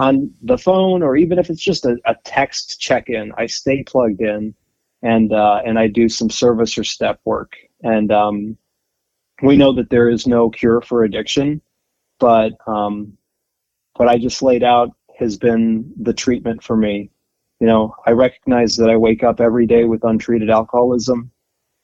on 0.00 0.32
the 0.42 0.56
phone 0.56 1.02
or 1.02 1.14
even 1.14 1.38
if 1.38 1.50
it's 1.50 1.60
just 1.60 1.84
a, 1.84 1.94
a 2.06 2.16
text 2.24 2.80
check-in 2.80 3.30
i 3.36 3.44
stay 3.44 3.82
plugged 3.82 4.22
in 4.22 4.54
and 5.02 5.32
uh, 5.32 5.60
and 5.64 5.78
i 5.78 5.86
do 5.86 6.08
some 6.08 6.30
service 6.30 6.76
or 6.78 6.82
step 6.82 7.20
work 7.24 7.52
and 7.82 8.10
um, 8.10 8.56
we 9.42 9.56
know 9.58 9.72
that 9.74 9.90
there 9.90 10.08
is 10.08 10.26
no 10.26 10.48
cure 10.48 10.80
for 10.80 11.04
addiction 11.04 11.60
but 12.18 12.52
um, 12.66 13.12
what 13.96 14.08
i 14.08 14.16
just 14.16 14.42
laid 14.42 14.64
out 14.64 14.88
has 15.20 15.36
been 15.36 15.92
the 16.00 16.12
treatment 16.12 16.62
for 16.62 16.76
me. 16.76 17.10
You 17.60 17.66
know 17.66 17.94
i 18.06 18.12
recognize 18.12 18.74
that 18.76 18.88
i 18.88 18.96
wake 18.96 19.22
up 19.22 19.38
every 19.38 19.66
day 19.66 19.84
with 19.84 20.02
untreated 20.04 20.48
alcoholism 20.48 21.30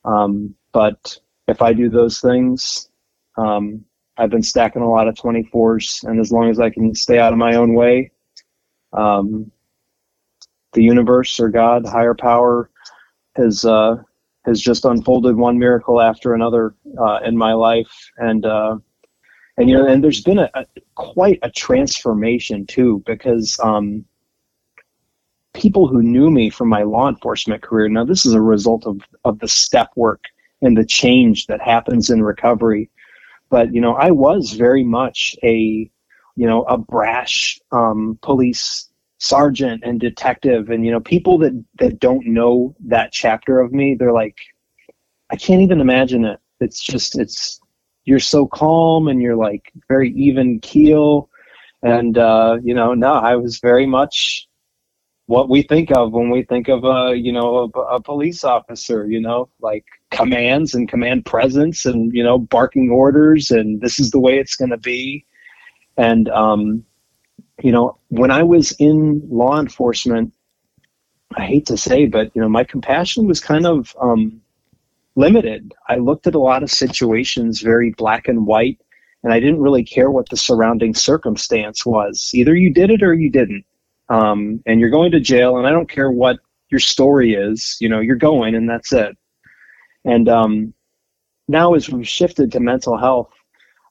um, 0.07 0.55
but 0.73 1.19
if 1.49 1.61
i 1.61 1.75
do 1.75 1.91
those 1.91 2.19
things 2.19 2.89
um, 3.37 3.85
I've 4.19 4.31
been 4.31 4.43
stacking 4.43 4.83
a 4.83 4.91
lot 4.91 5.09
of 5.09 5.15
24s, 5.15 6.05
and 6.05 6.21
as 6.21 6.33
long 6.33 6.49
as 6.49 6.59
I 6.59 6.71
can 6.71 6.95
stay 6.95 7.19
out 7.19 7.33
of 7.33 7.39
my 7.39 7.57
own 7.57 7.75
way, 7.75 8.11
um, 8.93 9.51
the 10.73 10.83
universe 10.83 11.39
or 11.39 11.49
God, 11.49 11.87
higher 11.87 12.15
power, 12.15 12.71
has 13.37 13.65
uh, 13.65 13.97
has 14.47 14.61
just 14.61 14.85
unfolded 14.85 15.37
one 15.37 15.59
miracle 15.59 16.01
after 16.01 16.35
another 16.35 16.75
uh, 16.99 17.19
in 17.25 17.37
my 17.37 17.53
life, 17.53 17.91
and 18.17 18.47
uh, 18.47 18.79
and 19.57 19.71
you 19.71 19.77
know, 19.77 19.87
and 19.87 20.05
there's 20.05 20.23
been 20.23 20.39
a, 20.39 20.51
a 20.55 20.67
quite 20.95 21.39
a 21.43 21.51
transformation 21.51 22.67
too, 22.67 23.03
because 23.07 23.59
um, 23.63 24.05
people 25.55 25.89
who 25.89 26.03
knew 26.03 26.31
me 26.31 26.51
from 26.51 26.69
my 26.69 26.83
law 26.83 27.09
enforcement 27.09 27.63
career. 27.63 27.89
Now, 27.89 28.05
this 28.05 28.27
is 28.27 28.35
a 28.35 28.41
result 28.41 28.87
of 28.87 29.01
of 29.25 29.39
the 29.39 29.49
step 29.49 29.91
work 29.97 30.25
and 30.63 30.77
the 30.77 30.85
change 30.85 31.47
that 31.47 31.61
happens 31.61 32.11
in 32.11 32.23
recovery. 32.23 32.91
But 33.49 33.73
you 33.73 33.81
know, 33.81 33.95
I 33.95 34.11
was 34.11 34.53
very 34.53 34.85
much 34.85 35.37
a 35.43 35.91
you 36.37 36.47
know 36.47 36.63
a 36.65 36.77
brash 36.77 37.59
um, 37.73 38.19
police 38.23 38.91
sergeant 39.19 39.83
and 39.83 39.99
detective 39.99 40.69
and 40.69 40.85
you 40.85 40.93
know 40.93 41.01
people 41.01 41.39
that 41.39 41.65
that 41.79 41.99
don't 41.99 42.27
know 42.27 42.77
that 42.85 43.13
chapter 43.13 43.61
of 43.61 43.73
me 43.73 43.95
they're 43.95 44.13
like 44.13 44.37
i 45.31 45.37
can't 45.37 45.63
even 45.63 45.81
imagine 45.81 46.27
it 46.27 46.39
it's 46.61 46.83
just 46.83 47.19
it's 47.19 47.59
you're 48.07 48.19
so 48.19 48.47
calm 48.47 49.09
and 49.09 49.21
you're 49.21 49.37
like 49.37 49.73
very 49.89 50.11
even 50.13 50.61
keel. 50.61 51.29
And 51.83 52.17
uh 52.19 52.57
you 52.65 52.75
know 52.75 52.95
no 52.95 53.13
i 53.13 53.37
was 53.37 53.61
very 53.61 53.87
much 53.87 54.49
what 55.27 55.49
we 55.49 55.63
think 55.63 55.93
of 55.93 56.13
when 56.13 56.31
we 56.31 56.43
think 56.43 56.69
of 56.69 56.85
a 56.85 57.15
you 57.17 57.33
know 57.33 57.71
a, 57.75 57.81
a 57.97 58.03
police 58.03 58.43
officer 58.43 59.07
you 59.07 59.21
know 59.21 59.51
like 59.61 59.85
commands 60.11 60.75
and 60.75 60.89
command 60.89 61.27
presence 61.27 61.85
and 61.85 62.13
you 62.15 62.25
know 62.25 62.39
barking 62.39 62.91
orders 62.91 63.51
and 63.51 63.81
this 63.83 64.01
is 64.01 64.11
the 64.11 64.19
way 64.19 64.39
it's 64.39 64.57
going 64.57 64.71
to 64.71 64.79
be. 64.79 65.25
And 65.99 66.29
um 66.31 66.85
you 67.63 67.73
know, 67.73 67.99
when 68.09 68.31
I 68.31 68.43
was 68.43 68.73
in 68.73 69.23
law 69.31 69.59
enforcement, 69.59 70.33
I 71.37 71.45
hate 71.47 71.67
to 71.67 71.77
say, 71.77 72.07
but 72.07 72.35
you 72.35 72.43
know, 72.43 72.49
my 72.49 72.65
compassion 72.65 73.27
was 73.27 73.41
kind 73.41 73.67
of 73.67 73.97
um, 74.01 74.41
limited. 75.17 75.75
I 75.89 75.97
looked 75.97 76.27
at 76.27 76.35
a 76.35 76.39
lot 76.41 76.63
of 76.63 76.71
situations 76.71 77.61
very 77.61 77.91
black 77.91 78.29
and 78.29 78.47
white, 78.47 78.81
and 79.23 79.33
I 79.33 79.41
didn't 79.41 79.61
really 79.61 79.85
care 79.85 80.11
what 80.11 80.29
the 80.29 80.37
surrounding 80.37 80.95
circumstance 80.95 81.85
was. 81.85 82.31
Either 82.35 82.55
you 82.55 82.73
did 82.73 82.91
it 82.91 83.03
or 83.03 83.15
you 83.15 83.31
didn't, 83.31 83.65
um, 84.09 84.63
and 84.67 84.79
you're 84.79 84.91
going 84.91 85.11
to 85.13 85.21
jail. 85.21 85.57
And 85.57 85.67
I 85.67 85.71
don't 85.71 85.91
care 85.91 86.11
what 86.11 86.39
your 86.71 86.81
story 86.81 87.35
is. 87.35 87.77
You 87.81 87.89
know, 87.89 88.01
you're 88.01 88.17
going, 88.17 88.55
and 88.55 88.69
that's 88.69 88.93
it. 88.93 89.17
And 90.05 90.29
um, 90.29 90.75
now, 91.49 91.75
as 91.75 91.91
we've 91.91 92.07
shifted 92.07 92.53
to 92.53 92.61
mental 92.61 92.97
health, 92.97 93.33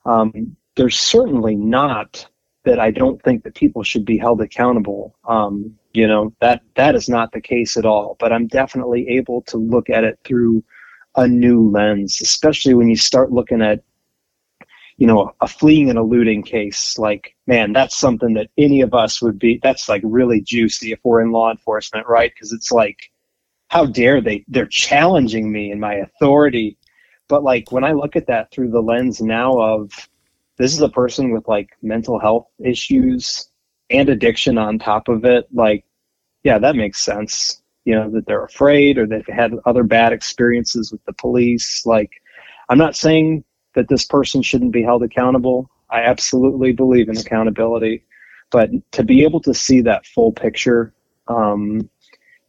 um, 0.06 0.56
there's 0.76 0.98
certainly 0.98 1.56
not 1.56 2.26
that 2.64 2.78
I 2.80 2.90
don't 2.90 3.22
think 3.22 3.44
that 3.44 3.54
people 3.54 3.82
should 3.82 4.04
be 4.04 4.18
held 4.18 4.40
accountable. 4.40 5.16
Um, 5.28 5.74
you 5.92 6.06
know 6.06 6.34
that 6.40 6.60
that 6.74 6.94
is 6.94 7.08
not 7.08 7.32
the 7.32 7.40
case 7.40 7.76
at 7.76 7.86
all. 7.86 8.16
But 8.18 8.32
I'm 8.32 8.46
definitely 8.46 9.08
able 9.08 9.42
to 9.42 9.56
look 9.56 9.88
at 9.88 10.04
it 10.04 10.18
through 10.24 10.62
a 11.16 11.26
new 11.26 11.68
lens, 11.70 12.20
especially 12.20 12.74
when 12.74 12.88
you 12.88 12.96
start 12.96 13.32
looking 13.32 13.62
at 13.62 13.82
you 14.98 15.06
know 15.06 15.32
a 15.40 15.48
fleeing 15.48 15.90
and 15.90 15.98
eluding 15.98 16.42
case. 16.42 16.98
Like, 16.98 17.34
man, 17.46 17.72
that's 17.72 17.96
something 17.96 18.34
that 18.34 18.50
any 18.58 18.80
of 18.80 18.94
us 18.94 19.20
would 19.22 19.38
be. 19.38 19.60
That's 19.62 19.88
like 19.88 20.02
really 20.04 20.40
juicy 20.40 20.92
if 20.92 21.00
we're 21.04 21.22
in 21.22 21.32
law 21.32 21.50
enforcement, 21.50 22.06
right? 22.06 22.32
Because 22.32 22.52
it's 22.52 22.72
like, 22.72 23.10
how 23.68 23.86
dare 23.86 24.20
they? 24.20 24.44
They're 24.48 24.66
challenging 24.66 25.50
me 25.52 25.70
and 25.70 25.80
my 25.80 25.94
authority. 25.94 26.78
But 27.28 27.42
like 27.42 27.72
when 27.72 27.84
I 27.84 27.92
look 27.92 28.16
at 28.16 28.26
that 28.28 28.50
through 28.50 28.70
the 28.70 28.82
lens 28.82 29.20
now 29.20 29.58
of 29.58 29.90
this 30.56 30.72
is 30.72 30.80
a 30.80 30.88
person 30.88 31.32
with 31.32 31.46
like 31.48 31.70
mental 31.82 32.18
health 32.18 32.46
issues 32.64 33.50
and 33.90 34.08
addiction 34.08 34.58
on 34.58 34.78
top 34.78 35.08
of 35.08 35.24
it 35.24 35.46
like 35.52 35.84
yeah 36.42 36.58
that 36.58 36.76
makes 36.76 37.00
sense 37.00 37.62
you 37.86 37.94
know 37.94 38.10
that 38.10 38.26
they're 38.26 38.44
afraid 38.44 38.98
or 38.98 39.06
they've 39.06 39.26
had 39.26 39.54
other 39.64 39.82
bad 39.82 40.12
experiences 40.12 40.92
with 40.92 41.02
the 41.06 41.12
police 41.14 41.84
like 41.86 42.10
i'm 42.68 42.78
not 42.78 42.94
saying 42.94 43.42
that 43.74 43.88
this 43.88 44.04
person 44.04 44.42
shouldn't 44.42 44.72
be 44.72 44.82
held 44.82 45.02
accountable 45.02 45.70
i 45.90 46.02
absolutely 46.02 46.72
believe 46.72 47.08
in 47.08 47.16
accountability 47.16 48.04
but 48.50 48.70
to 48.92 49.02
be 49.02 49.24
able 49.24 49.40
to 49.40 49.54
see 49.54 49.80
that 49.80 50.06
full 50.06 50.32
picture 50.32 50.92
um, 51.28 51.88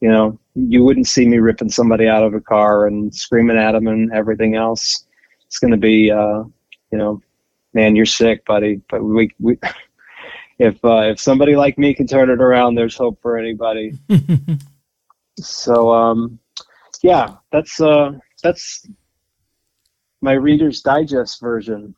you 0.02 0.10
know 0.12 0.38
you 0.56 0.84
wouldn't 0.84 1.08
see 1.08 1.26
me 1.26 1.38
ripping 1.38 1.70
somebody 1.70 2.08
out 2.08 2.24
of 2.24 2.34
a 2.34 2.42
car 2.42 2.88
and 2.88 3.16
screaming 3.16 3.58
at 3.58 3.72
them 3.72 3.88
and 3.88 4.12
everything 4.12 4.56
else 4.56 5.06
it's 5.46 5.60
going 5.60 5.72
to 5.72 5.78
be 5.78 6.12
uh, 6.12 6.44
you 6.92 6.98
know 6.98 7.22
man, 7.78 7.96
you're 7.96 8.06
sick, 8.06 8.44
buddy. 8.46 8.82
But 8.90 9.04
we, 9.04 9.30
we 9.40 9.58
if 10.60 10.84
uh, 10.84 11.12
if 11.12 11.20
somebody 11.20 11.56
like 11.56 11.78
me 11.78 11.94
can 11.94 12.08
turn 12.08 12.30
it 12.30 12.42
around, 12.42 12.76
there's 12.76 12.98
hope 12.98 13.22
for 13.22 13.38
anybody. 13.38 13.94
so 15.40 15.94
um, 15.94 16.40
yeah, 17.04 17.36
that's 17.52 17.80
uh, 17.80 18.12
that's 18.44 18.88
my 20.22 20.34
Reader's 20.34 20.82
Digest 20.82 21.40
version. 21.40 21.96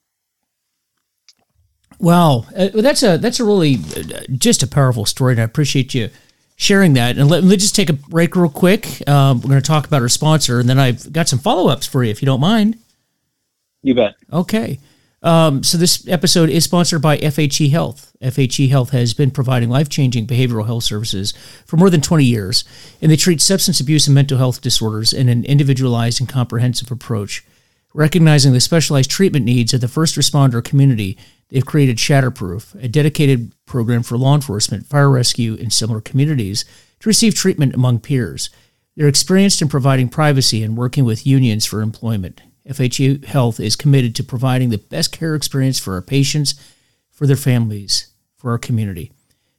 Wow, 1.99 2.45
uh, 2.55 2.69
that's 2.73 3.03
a 3.03 3.17
that's 3.17 3.39
a 3.39 3.43
really 3.43 3.75
uh, 3.75 4.21
just 4.31 4.63
a 4.63 4.67
powerful 4.67 5.05
story, 5.05 5.33
and 5.33 5.41
I 5.41 5.43
appreciate 5.43 5.93
you 5.93 6.09
sharing 6.55 6.93
that. 6.93 7.17
And 7.17 7.29
let, 7.29 7.43
let's 7.43 7.63
just 7.63 7.75
take 7.75 7.89
a 7.89 7.93
break 7.93 8.35
real 8.35 8.49
quick. 8.49 9.07
Um, 9.07 9.41
we're 9.41 9.49
going 9.49 9.61
to 9.61 9.67
talk 9.67 9.87
about 9.87 10.01
our 10.01 10.09
sponsor, 10.09 10.59
and 10.59 10.69
then 10.69 10.79
I've 10.79 11.11
got 11.11 11.27
some 11.27 11.39
follow 11.39 11.69
ups 11.69 11.87
for 11.87 12.03
you, 12.03 12.11
if 12.11 12.21
you 12.21 12.25
don't 12.25 12.41
mind. 12.41 12.77
You 13.81 13.95
bet. 13.95 14.15
Okay. 14.31 14.79
Um, 15.21 15.63
so 15.63 15.77
this 15.77 16.07
episode 16.07 16.49
is 16.49 16.63
sponsored 16.63 17.01
by 17.01 17.17
FHE 17.17 17.71
Health. 17.71 18.13
FHE 18.21 18.69
Health 18.69 18.91
has 18.91 19.13
been 19.13 19.31
providing 19.31 19.69
life-changing 19.69 20.27
behavioral 20.27 20.65
health 20.65 20.83
services 20.83 21.33
for 21.65 21.77
more 21.77 21.89
than 21.89 22.01
20 22.01 22.23
years, 22.23 22.63
and 23.01 23.11
they 23.11 23.17
treat 23.17 23.41
substance 23.41 23.79
abuse 23.79 24.07
and 24.07 24.15
mental 24.15 24.37
health 24.37 24.61
disorders 24.61 25.11
in 25.11 25.27
an 25.27 25.43
individualized 25.45 26.21
and 26.21 26.29
comprehensive 26.29 26.91
approach. 26.91 27.45
Recognizing 27.93 28.53
the 28.53 28.61
specialized 28.61 29.09
treatment 29.09 29.45
needs 29.45 29.73
of 29.73 29.81
the 29.81 29.87
first 29.87 30.15
responder 30.15 30.63
community, 30.63 31.17
they've 31.49 31.65
created 31.65 31.97
Shatterproof, 31.97 32.81
a 32.81 32.87
dedicated 32.87 33.53
program 33.65 34.03
for 34.03 34.17
law 34.17 34.35
enforcement, 34.35 34.85
fire 34.85 35.09
rescue, 35.09 35.57
and 35.59 35.73
similar 35.73 35.99
communities 35.99 36.65
to 36.99 37.09
receive 37.09 37.33
treatment 37.33 37.73
among 37.73 37.99
peers. 37.99 38.49
They're 38.95 39.07
experienced 39.07 39.61
in 39.61 39.69
providing 39.69 40.09
privacy 40.09 40.63
and 40.63 40.77
working 40.77 41.03
with 41.03 41.25
unions 41.25 41.65
for 41.65 41.81
employment. 41.81 42.41
FHE 42.69 43.25
Health 43.25 43.59
is 43.59 43.75
committed 43.75 44.15
to 44.15 44.23
providing 44.23 44.69
the 44.69 44.77
best 44.77 45.11
care 45.11 45.35
experience 45.35 45.79
for 45.79 45.95
our 45.95 46.01
patients, 46.01 46.55
for 47.11 47.25
their 47.25 47.35
families, 47.35 48.07
for 48.35 48.51
our 48.51 48.57
community. 48.57 49.11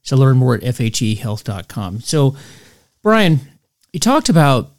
So 0.03 0.17
learn 0.17 0.37
more 0.37 0.55
at 0.55 0.63
fhehealth.com. 0.63 2.01
So, 2.01 2.37
Brian, 3.03 3.41
you 3.93 4.01
talked 4.01 4.29
about 4.29 4.71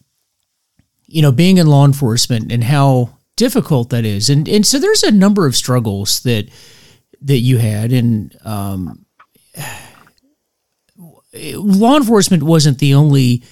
you 1.08 1.22
know 1.22 1.32
being 1.32 1.58
in 1.58 1.68
law 1.68 1.86
enforcement 1.86 2.52
and 2.52 2.64
how 2.64 3.18
difficult 3.36 3.90
that 3.90 4.06
is, 4.06 4.30
and 4.30 4.48
and 4.48 4.66
so 4.66 4.80
there's 4.80 5.04
a 5.04 5.12
number 5.12 5.46
of 5.46 5.56
struggles 5.56 6.22
that 6.22 6.50
that 7.22 7.40
you 7.40 7.58
had, 7.58 7.92
and 7.92 8.36
um, 8.44 9.06
law 11.34 11.98
enforcement 11.98 12.44
wasn't 12.44 12.80
the 12.80 12.94
only 12.94 13.44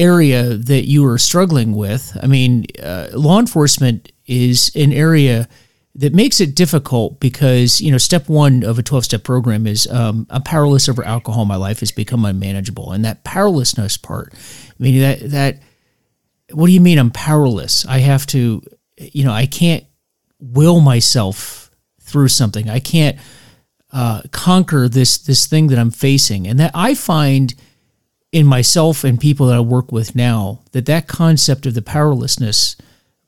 area 0.00 0.54
that 0.54 0.88
you 0.88 1.02
were 1.02 1.18
struggling 1.18 1.76
with. 1.76 2.16
I 2.22 2.26
mean, 2.26 2.66
uh, 2.82 3.08
law 3.12 3.38
enforcement 3.38 4.10
is 4.26 4.70
an 4.74 4.92
area 4.92 5.48
that 5.94 6.14
makes 6.14 6.40
it 6.40 6.54
difficult 6.54 7.20
because 7.20 7.80
you 7.80 7.90
know 7.90 7.98
step 7.98 8.28
one 8.28 8.62
of 8.62 8.78
a 8.78 8.82
12 8.82 9.04
step 9.04 9.24
program 9.24 9.66
is 9.66 9.86
um, 9.88 10.26
i'm 10.30 10.42
powerless 10.42 10.88
over 10.88 11.04
alcohol. 11.04 11.44
My 11.44 11.56
life 11.56 11.80
has 11.80 11.90
become 11.90 12.24
unmanageable. 12.24 12.92
And 12.92 13.04
that 13.04 13.24
powerlessness 13.24 13.96
part 13.96 14.32
i 14.32 14.82
mean 14.82 15.00
that 15.00 15.30
that 15.30 15.60
what 16.52 16.66
do 16.66 16.72
you 16.72 16.80
mean 16.80 16.98
i'm 16.98 17.10
powerless? 17.10 17.84
I 17.86 17.98
have 17.98 18.26
to 18.26 18.62
you 18.98 19.24
know 19.24 19.32
i 19.32 19.46
can't 19.46 19.84
will 20.38 20.80
myself 20.80 21.70
through 22.00 22.28
something. 22.28 22.70
I 22.70 22.80
can't 22.80 23.18
uh, 23.92 24.22
conquer 24.30 24.88
this 24.88 25.18
this 25.18 25.46
thing 25.46 25.66
that 25.68 25.78
i'm 25.78 25.90
facing. 25.90 26.46
And 26.46 26.58
that 26.60 26.70
i 26.74 26.94
find 26.94 27.54
in 28.32 28.46
myself 28.46 29.02
and 29.02 29.20
people 29.20 29.46
that 29.46 29.56
I 29.56 29.60
work 29.60 29.90
with 29.90 30.14
now 30.14 30.60
that 30.72 30.86
that 30.86 31.08
concept 31.08 31.66
of 31.66 31.74
the 31.74 31.82
powerlessness 31.82 32.76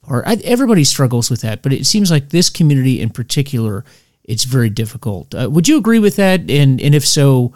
or 0.07 0.24
everybody 0.26 0.84
struggles 0.84 1.30
with 1.30 1.42
that, 1.42 1.62
but 1.62 1.72
it 1.72 1.86
seems 1.86 2.11
like 2.11 2.30
this 2.30 2.50
community 2.50 3.00
in 3.00 3.11
particular, 3.11 3.84
it's 4.24 4.44
very 4.44 4.70
difficult. 4.70 5.34
Uh, 5.34 5.48
would 5.50 5.68
you 5.68 5.76
agree 5.76 5.98
with 5.98 6.16
that? 6.16 6.40
And 6.50 6.80
and 6.80 6.94
if 6.94 7.07
so, 7.07 7.53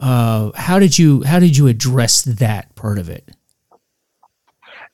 uh, 0.00 0.50
how 0.54 0.78
did 0.78 0.98
you 0.98 1.22
how 1.22 1.38
did 1.38 1.56
you 1.56 1.68
address 1.68 2.22
that 2.22 2.74
part 2.74 2.98
of 2.98 3.08
it? 3.08 3.30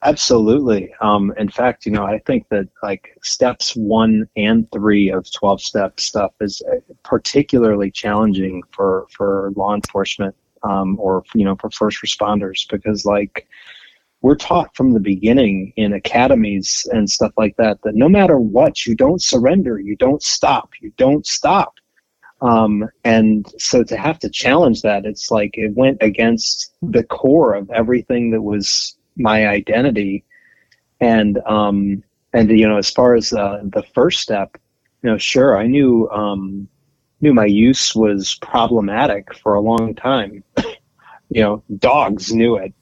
Absolutely. 0.03 0.95
Um, 1.01 1.33
in 1.39 1.49
fact, 1.49 1.87
you 1.87 1.93
know, 1.93 2.05
I 2.05 2.19
think 2.27 2.47
that 2.51 2.69
like 2.83 3.17
steps 3.23 3.75
one 3.75 4.29
and 4.37 4.71
three 4.71 5.11
of 5.11 5.31
twelve 5.33 5.63
step 5.63 5.99
stuff 5.99 6.33
is 6.41 6.63
particularly 7.03 7.91
challenging 7.91 8.63
for 8.71 9.07
for 9.11 9.53
law 9.57 9.75
enforcement 9.75 10.35
um, 10.63 10.99
or 10.99 11.25
you 11.35 11.45
know 11.45 11.57
for 11.57 11.71
first 11.71 12.03
responders 12.03 12.69
because 12.69 13.05
like 13.05 13.49
we're 14.23 14.35
taught 14.35 14.75
from 14.75 14.93
the 14.93 15.01
beginning 15.01 15.73
in 15.77 15.93
academies 15.93 16.87
and 16.93 17.09
stuff 17.09 17.33
like 17.37 17.57
that 17.59 17.81
that 17.83 17.95
no 17.95 18.09
matter 18.09 18.39
what, 18.39 18.87
you 18.87 18.95
don't 18.95 19.23
surrender, 19.23 19.79
you 19.79 19.95
don't 19.97 20.23
stop, 20.23 20.71
you 20.81 20.93
don't 20.97 21.27
stop. 21.27 21.75
Um, 22.41 22.89
and 23.05 23.47
so 23.59 23.83
to 23.85 23.97
have 23.97 24.19
to 24.21 24.29
challenge 24.29 24.83
that, 24.83 25.05
it's 25.05 25.31
like 25.31 25.53
it 25.55 25.75
went 25.75 25.99
against 26.01 26.75
the 26.83 27.05
core 27.05 27.55
of 27.55 27.71
everything 27.71 28.31
that 28.33 28.43
was 28.43 28.97
my 29.17 29.47
identity. 29.47 30.25
And 31.01 31.39
um, 31.47 32.03
and 32.33 32.51
you 32.51 32.69
know, 32.69 32.79
as 32.79 32.91
far 32.91 33.15
as 33.15 33.33
uh, 33.33 33.61
the 33.63 33.85
first 33.95 34.21
step, 34.21 34.59
you 35.03 35.11
know, 35.11 35.19
sure, 35.19 35.57
I 35.57 35.67
knew 35.67 36.09
um, 36.11 36.69
knew 37.21 37.33
my 37.33 37.47
use 37.47 37.95
was 37.95 38.39
problematic 38.43 39.35
for 39.35 39.55
a 39.55 39.61
long 39.61 39.95
time. 39.95 40.45
you 41.31 41.43
know, 41.43 41.63
dogs 41.79 42.33
knew 42.33 42.57
it, 42.57 42.75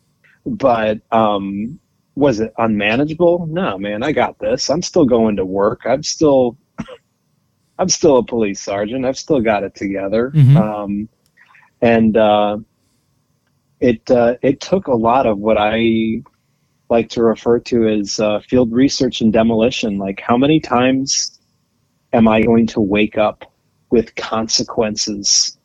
but 0.45 1.01
um, 1.13 1.79
was 2.15 2.41
it 2.41 2.53
unmanageable? 2.59 3.47
No, 3.47 3.79
man, 3.79 4.03
I 4.03 4.13
got 4.13 4.39
this. 4.39 4.71
I'm 4.71 4.83
still 4.83 5.05
going 5.05 5.37
to 5.37 5.45
work. 5.45 5.83
I'm 5.85 6.03
still, 6.03 6.57
I'm 7.79 7.89
still 7.89 8.19
a 8.19 8.25
police 8.25 8.61
sergeant. 8.61 9.05
I've 9.05 9.19
still 9.19 9.41
got 9.41 9.63
it 9.63 9.75
together. 9.75 10.33
Mm-hmm. 10.35 10.57
Um, 10.57 11.09
and 11.81 12.17
uh, 12.17 12.59
it 13.81 14.11
uh, 14.11 14.37
it 14.43 14.61
took 14.61 14.87
a 14.87 14.95
lot 14.95 15.27
of 15.27 15.39
what 15.39 15.59
I 15.59 16.23
like 16.91 17.09
to 17.11 17.23
refer 17.23 17.59
to 17.59 17.89
as 17.89 18.21
uh, 18.21 18.41
field 18.41 18.73
research 18.73 19.21
and 19.21 19.33
demolition. 19.33 19.99
Like, 19.99 20.21
how 20.21 20.37
many 20.37 20.61
times 20.61 21.41
am 22.13 22.29
I 22.29 22.43
going 22.43 22.67
to 22.69 22.81
wake 22.81 23.19
up 23.19 23.54
with 23.91 24.15
consequences 24.17 25.57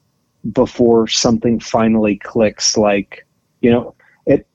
before 0.51 1.07
something 1.07 1.59
finally 1.59 2.17
clicks? 2.17 2.78
Like, 2.78 3.26
you 3.61 3.72
know, 3.72 3.95
it. 4.26 4.47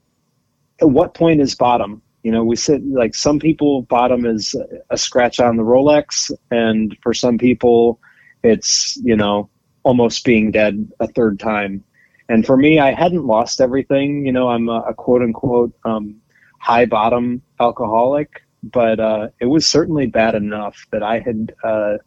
At 0.80 0.90
what 0.90 1.14
point 1.14 1.40
is 1.40 1.54
bottom? 1.54 2.02
You 2.22 2.32
know, 2.32 2.42
we 2.42 2.56
said 2.56 2.82
like 2.86 3.14
some 3.14 3.38
people 3.38 3.82
bottom 3.82 4.24
is 4.24 4.54
a 4.90 4.96
scratch 4.96 5.40
on 5.40 5.56
the 5.56 5.62
Rolex, 5.62 6.30
and 6.50 6.96
for 7.02 7.12
some 7.12 7.36
people, 7.38 8.00
it's 8.42 8.96
you 9.02 9.16
know 9.16 9.50
almost 9.82 10.24
being 10.24 10.50
dead 10.50 10.90
a 11.00 11.06
third 11.06 11.38
time. 11.38 11.84
And 12.28 12.46
for 12.46 12.56
me, 12.56 12.78
I 12.78 12.92
hadn't 12.92 13.26
lost 13.26 13.60
everything. 13.60 14.24
You 14.24 14.32
know, 14.32 14.48
I'm 14.48 14.68
a, 14.68 14.80
a 14.88 14.94
quote 14.94 15.22
unquote 15.22 15.72
um, 15.84 16.16
high 16.58 16.86
bottom 16.86 17.42
alcoholic, 17.60 18.42
but 18.62 18.98
uh, 18.98 19.28
it 19.40 19.46
was 19.46 19.66
certainly 19.66 20.06
bad 20.06 20.34
enough 20.34 20.86
that 20.90 21.02
I 21.02 21.18
had 21.18 21.54
uh, 21.62 21.98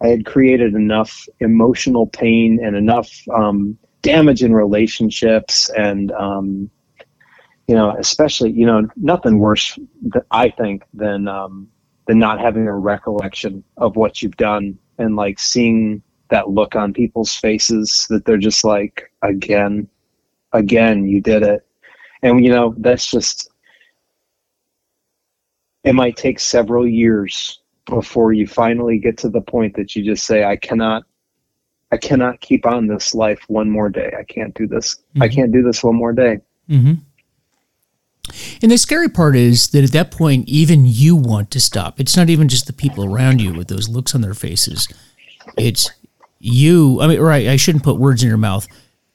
I 0.00 0.08
had 0.08 0.26
created 0.26 0.74
enough 0.74 1.28
emotional 1.40 2.06
pain 2.06 2.60
and 2.62 2.76
enough 2.76 3.10
um, 3.34 3.76
damage 4.02 4.42
in 4.42 4.54
relationships 4.54 5.70
and 5.76 6.12
um, 6.12 6.70
you 7.66 7.74
know 7.74 7.94
especially 7.98 8.52
you 8.52 8.64
know 8.64 8.88
nothing 8.96 9.38
worse 9.38 9.78
that 10.14 10.24
I 10.30 10.50
think 10.50 10.84
than 10.94 11.28
um, 11.28 11.68
than 12.06 12.18
not 12.18 12.40
having 12.40 12.66
a 12.66 12.76
recollection 12.76 13.62
of 13.76 13.96
what 13.96 14.22
you've 14.22 14.36
done 14.36 14.78
and 14.98 15.16
like 15.16 15.38
seeing 15.38 16.02
that 16.30 16.50
look 16.50 16.76
on 16.76 16.92
people's 16.92 17.34
faces 17.34 18.06
that 18.10 18.24
they're 18.24 18.36
just 18.36 18.64
like 18.64 19.12
again 19.22 19.88
again 20.52 21.06
you 21.06 21.20
did 21.20 21.42
it. 21.42 21.66
And 22.22 22.44
you 22.44 22.50
know 22.50 22.74
that's 22.78 23.10
just 23.10 23.50
it 25.84 25.94
might 25.94 26.16
take 26.16 26.40
several 26.40 26.86
years 26.86 27.60
before 27.88 28.32
you 28.32 28.46
finally 28.46 28.98
get 28.98 29.16
to 29.18 29.28
the 29.28 29.40
point 29.40 29.74
that 29.76 29.96
you 29.96 30.04
just 30.04 30.24
say, 30.24 30.44
I 30.44 30.56
cannot, 30.56 31.04
I 31.90 31.96
cannot 31.96 32.40
keep 32.40 32.66
on 32.66 32.86
this 32.86 33.14
life 33.14 33.40
one 33.48 33.70
more 33.70 33.88
day. 33.88 34.12
I 34.18 34.24
can't 34.24 34.54
do 34.54 34.66
this. 34.66 34.96
Mm-hmm. 34.96 35.22
I 35.22 35.28
can't 35.28 35.52
do 35.52 35.62
this 35.62 35.82
one 35.82 35.96
more 35.96 36.12
day. 36.12 36.38
Mm-hmm. 36.68 36.94
And 38.62 38.70
the 38.70 38.76
scary 38.76 39.08
part 39.08 39.36
is 39.36 39.68
that 39.68 39.84
at 39.84 39.92
that 39.92 40.10
point, 40.10 40.48
even 40.48 40.82
you 40.84 41.16
want 41.16 41.50
to 41.52 41.60
stop. 41.60 41.98
It's 41.98 42.16
not 42.16 42.28
even 42.28 42.48
just 42.48 42.66
the 42.66 42.72
people 42.72 43.04
around 43.04 43.40
you 43.40 43.54
with 43.54 43.68
those 43.68 43.88
looks 43.88 44.14
on 44.14 44.20
their 44.20 44.34
faces. 44.34 44.86
It's 45.56 45.90
you. 46.38 47.00
I 47.00 47.06
mean, 47.06 47.20
right? 47.20 47.48
I 47.48 47.56
shouldn't 47.56 47.84
put 47.84 47.98
words 47.98 48.22
in 48.22 48.28
your 48.28 48.36
mouth, 48.36 48.68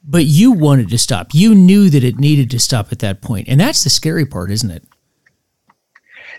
but 0.03 0.25
you 0.25 0.51
wanted 0.51 0.89
to 0.89 0.97
stop. 0.97 1.33
You 1.33 1.53
knew 1.53 1.91
that 1.91 2.03
it 2.03 2.17
needed 2.17 2.49
to 2.51 2.59
stop 2.59 2.91
at 2.91 2.99
that 2.99 3.21
point, 3.21 3.47
and 3.47 3.59
that's 3.59 3.83
the 3.83 3.91
scary 3.91 4.25
part, 4.25 4.49
isn't 4.49 4.71
it? 4.71 4.83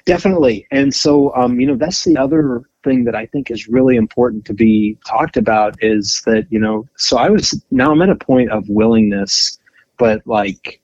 Definitely. 0.06 0.66
And 0.70 0.94
so, 0.94 1.34
um, 1.34 1.58
you 1.58 1.66
know, 1.66 1.76
that's 1.76 2.04
the 2.04 2.16
other 2.18 2.62
thing 2.82 3.04
that 3.04 3.14
I 3.14 3.24
think 3.26 3.50
is 3.50 3.68
really 3.68 3.96
important 3.96 4.44
to 4.46 4.54
be 4.54 4.98
talked 5.06 5.38
about 5.38 5.76
is 5.82 6.20
that, 6.26 6.46
you 6.50 6.58
know, 6.58 6.86
so 6.96 7.16
I 7.16 7.30
was, 7.30 7.64
now 7.70 7.90
I'm 7.90 8.02
at 8.02 8.10
a 8.10 8.16
point 8.16 8.50
of 8.50 8.68
willingness, 8.68 9.58
but 9.98 10.20
like, 10.26 10.82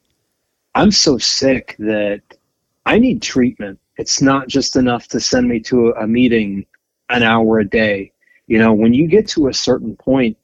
I'm 0.75 0.91
so 0.91 1.19
sick 1.19 1.77
that 1.81 2.23
I 2.87 2.99
need 2.99 3.21
treatment. 3.21 3.79
It's 3.99 4.23
not 4.23 4.49
just 4.49 4.77
enough 4.77 5.09
to 5.09 5.21
send 5.21 5.49
me 5.49 5.61
to 5.61 5.91
a, 6.01 6.07
meeting 6.07 6.65
an 7.11 7.23
hour 7.23 7.59
a 7.59 7.69
day. 7.69 8.13
You 8.47 8.59
know, 8.59 8.73
when 8.73 8.95
you 8.95 9.07
get 9.07 9.29
to 9.31 9.49
a 9.49 9.55
certain 9.55 9.97
point, 9.97 10.39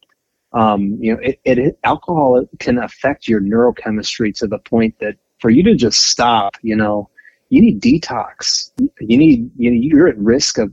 um, 0.52 0.98
you 1.00 1.14
know, 1.14 1.20
it, 1.22 1.40
it 1.44 1.78
alcohol 1.84 2.44
can 2.58 2.78
affect 2.78 3.26
your 3.26 3.40
neurochemistry 3.40 4.34
to 4.38 4.46
the 4.46 4.58
point 4.58 4.98
that 5.00 5.16
for 5.38 5.48
you 5.48 5.62
to 5.62 5.74
just 5.74 6.08
stop, 6.08 6.56
you 6.62 6.76
know, 6.76 7.08
you 7.48 7.60
need 7.60 7.80
detox. 7.80 8.70
You 9.00 9.16
need 9.16 9.50
you 9.56 9.70
know, 9.70 9.78
you're 9.80 10.08
at 10.08 10.18
risk 10.18 10.58
of 10.58 10.72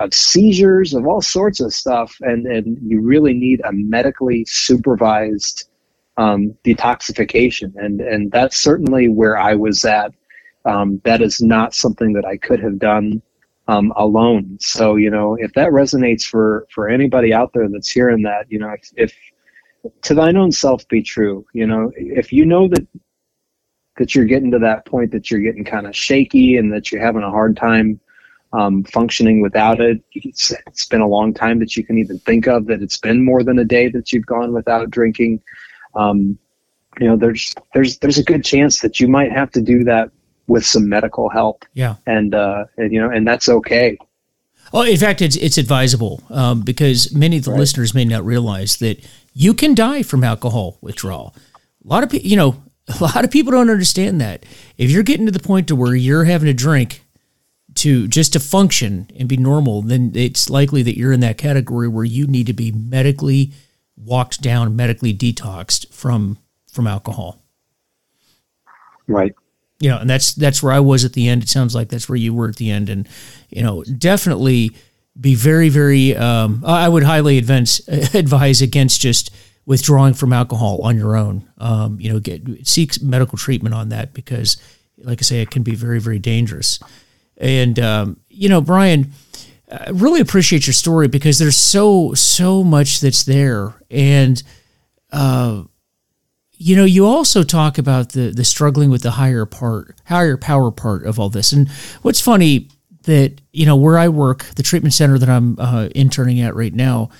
of 0.00 0.12
seizures 0.12 0.94
of 0.94 1.06
all 1.06 1.22
sorts 1.22 1.60
of 1.60 1.72
stuff, 1.72 2.16
and 2.20 2.46
and 2.46 2.78
you 2.82 3.00
really 3.00 3.34
need 3.34 3.60
a 3.64 3.72
medically 3.72 4.44
supervised 4.46 5.68
um, 6.16 6.54
detoxification, 6.64 7.72
and 7.76 8.00
and 8.00 8.30
that's 8.30 8.56
certainly 8.56 9.08
where 9.08 9.38
I 9.38 9.54
was 9.54 9.84
at. 9.84 10.12
Um, 10.64 11.00
that 11.04 11.22
is 11.22 11.40
not 11.40 11.74
something 11.74 12.12
that 12.12 12.24
I 12.24 12.36
could 12.36 12.60
have 12.60 12.78
done 12.78 13.20
um, 13.68 13.92
alone. 13.96 14.58
So 14.60 14.96
you 14.96 15.10
know, 15.10 15.36
if 15.40 15.52
that 15.54 15.70
resonates 15.70 16.24
for 16.24 16.66
for 16.74 16.88
anybody 16.88 17.32
out 17.32 17.52
there 17.52 17.68
that's 17.68 17.90
hearing 17.90 18.22
that, 18.22 18.46
you 18.50 18.58
know, 18.58 18.70
if, 18.70 18.90
if 18.96 19.92
to 20.02 20.14
thine 20.14 20.36
own 20.36 20.52
self 20.52 20.86
be 20.88 21.02
true, 21.02 21.46
you 21.52 21.66
know, 21.66 21.90
if 21.96 22.32
you 22.32 22.44
know 22.44 22.68
that 22.68 22.86
that 23.98 24.14
you're 24.14 24.24
getting 24.24 24.50
to 24.50 24.58
that 24.58 24.86
point 24.86 25.12
that 25.12 25.30
you're 25.30 25.40
getting 25.40 25.64
kind 25.64 25.86
of 25.86 25.94
shaky 25.94 26.56
and 26.56 26.72
that 26.72 26.90
you're 26.90 27.02
having 27.02 27.22
a 27.22 27.30
hard 27.30 27.56
time 27.56 28.00
um, 28.52 28.84
functioning 28.84 29.40
without 29.40 29.80
it. 29.80 30.02
It's, 30.12 30.52
it's 30.66 30.86
been 30.86 31.00
a 31.00 31.08
long 31.08 31.32
time 31.34 31.58
that 31.60 31.76
you 31.76 31.84
can 31.84 31.98
even 31.98 32.18
think 32.20 32.46
of 32.46 32.66
that 32.66 32.82
it's 32.82 32.98
been 32.98 33.24
more 33.24 33.42
than 33.42 33.58
a 33.58 33.64
day 33.64 33.88
that 33.88 34.12
you've 34.12 34.26
gone 34.26 34.52
without 34.52 34.90
drinking. 34.90 35.42
Um, 35.94 36.38
you 37.00 37.06
know, 37.06 37.16
there's 37.16 37.54
there's 37.74 37.98
there's 37.98 38.18
a 38.18 38.24
good 38.24 38.44
chance 38.44 38.80
that 38.80 39.00
you 39.00 39.08
might 39.08 39.32
have 39.32 39.50
to 39.52 39.62
do 39.62 39.82
that 39.84 40.10
with 40.46 40.64
some 40.64 40.88
medical 40.88 41.30
help. 41.30 41.64
Yeah, 41.72 41.96
and 42.06 42.34
uh, 42.34 42.64
and 42.76 42.92
you 42.92 43.00
know, 43.00 43.10
and 43.10 43.26
that's 43.26 43.48
okay. 43.48 43.96
Well, 44.72 44.82
in 44.82 44.96
fact, 44.98 45.22
it's 45.22 45.36
it's 45.36 45.56
advisable 45.56 46.22
um, 46.30 46.60
because 46.60 47.14
many 47.14 47.38
of 47.38 47.44
the 47.44 47.50
right. 47.52 47.60
listeners 47.60 47.94
may 47.94 48.04
not 48.04 48.24
realize 48.24 48.76
that 48.78 49.06
you 49.32 49.54
can 49.54 49.74
die 49.74 50.02
from 50.02 50.22
alcohol 50.22 50.78
withdrawal. 50.82 51.34
A 51.84 51.88
lot 51.88 52.04
of 52.04 52.10
people, 52.10 52.28
you 52.28 52.36
know, 52.36 52.62
a 52.88 53.02
lot 53.02 53.24
of 53.24 53.30
people 53.30 53.52
don't 53.52 53.70
understand 53.70 54.20
that. 54.20 54.44
If 54.76 54.90
you're 54.90 55.02
getting 55.02 55.26
to 55.26 55.32
the 55.32 55.38
point 55.38 55.68
to 55.68 55.76
where 55.76 55.94
you're 55.94 56.24
having 56.24 56.46
to 56.46 56.54
drink 56.54 57.04
to 57.76 58.08
just 58.08 58.32
to 58.34 58.40
function 58.40 59.08
and 59.16 59.28
be 59.28 59.36
normal, 59.36 59.82
then 59.82 60.12
it's 60.14 60.50
likely 60.50 60.82
that 60.82 60.98
you're 60.98 61.12
in 61.12 61.20
that 61.20 61.38
category 61.38 61.88
where 61.88 62.04
you 62.04 62.26
need 62.26 62.46
to 62.46 62.52
be 62.52 62.72
medically 62.72 63.52
walked 63.96 64.42
down, 64.42 64.76
medically 64.76 65.14
detoxed 65.14 65.92
from 65.92 66.38
from 66.70 66.86
alcohol. 66.86 67.42
Right. 69.06 69.34
You 69.80 69.90
know, 69.90 69.98
and 69.98 70.10
that's 70.10 70.34
that's 70.34 70.62
where 70.62 70.72
I 70.72 70.80
was 70.80 71.04
at 71.04 71.12
the 71.12 71.28
end. 71.28 71.42
It 71.42 71.48
sounds 71.48 71.74
like 71.74 71.88
that's 71.88 72.08
where 72.08 72.16
you 72.16 72.34
were 72.34 72.48
at 72.48 72.56
the 72.56 72.70
end, 72.70 72.88
and 72.88 73.08
you 73.48 73.62
know, 73.62 73.82
definitely 73.84 74.76
be 75.20 75.34
very, 75.34 75.68
very. 75.68 76.16
Um, 76.16 76.62
I 76.64 76.88
would 76.88 77.02
highly 77.02 77.36
advance 77.38 77.80
advise 78.14 78.62
against 78.62 79.00
just 79.00 79.34
withdrawing 79.66 80.14
from 80.14 80.32
alcohol 80.32 80.80
on 80.82 80.96
your 80.96 81.16
own. 81.16 81.48
Um, 81.58 82.00
you 82.00 82.12
know, 82.12 82.20
get 82.20 82.66
seek 82.66 83.00
medical 83.02 83.38
treatment 83.38 83.74
on 83.74 83.90
that 83.90 84.12
because, 84.12 84.56
like 84.98 85.20
I 85.20 85.22
say, 85.22 85.40
it 85.40 85.50
can 85.50 85.62
be 85.62 85.74
very, 85.74 86.00
very 86.00 86.18
dangerous. 86.18 86.80
And 87.36 87.78
um, 87.78 88.20
you 88.28 88.48
know, 88.48 88.60
Brian, 88.60 89.12
I 89.70 89.90
really 89.90 90.20
appreciate 90.20 90.66
your 90.66 90.74
story 90.74 91.08
because 91.08 91.38
there's 91.38 91.56
so 91.56 92.14
so 92.14 92.62
much 92.62 93.00
that's 93.00 93.24
there, 93.24 93.74
and 93.90 94.42
uh, 95.12 95.62
you 96.52 96.76
know, 96.76 96.84
you 96.84 97.06
also 97.06 97.42
talk 97.42 97.78
about 97.78 98.10
the 98.10 98.30
the 98.30 98.44
struggling 98.44 98.90
with 98.90 99.02
the 99.02 99.12
higher 99.12 99.46
part, 99.46 99.96
higher 100.06 100.36
power 100.36 100.70
part 100.70 101.04
of 101.04 101.18
all 101.18 101.28
this. 101.28 101.52
And 101.52 101.68
what's 102.02 102.20
funny 102.20 102.68
that 103.04 103.40
you 103.52 103.66
know 103.66 103.76
where 103.76 103.98
I 103.98 104.08
work, 104.08 104.44
the 104.56 104.62
treatment 104.62 104.94
center 104.94 105.18
that 105.18 105.28
I'm 105.28 105.58
uh, 105.58 105.88
interning 105.94 106.40
at 106.40 106.54
right 106.54 106.74
now 106.74 107.10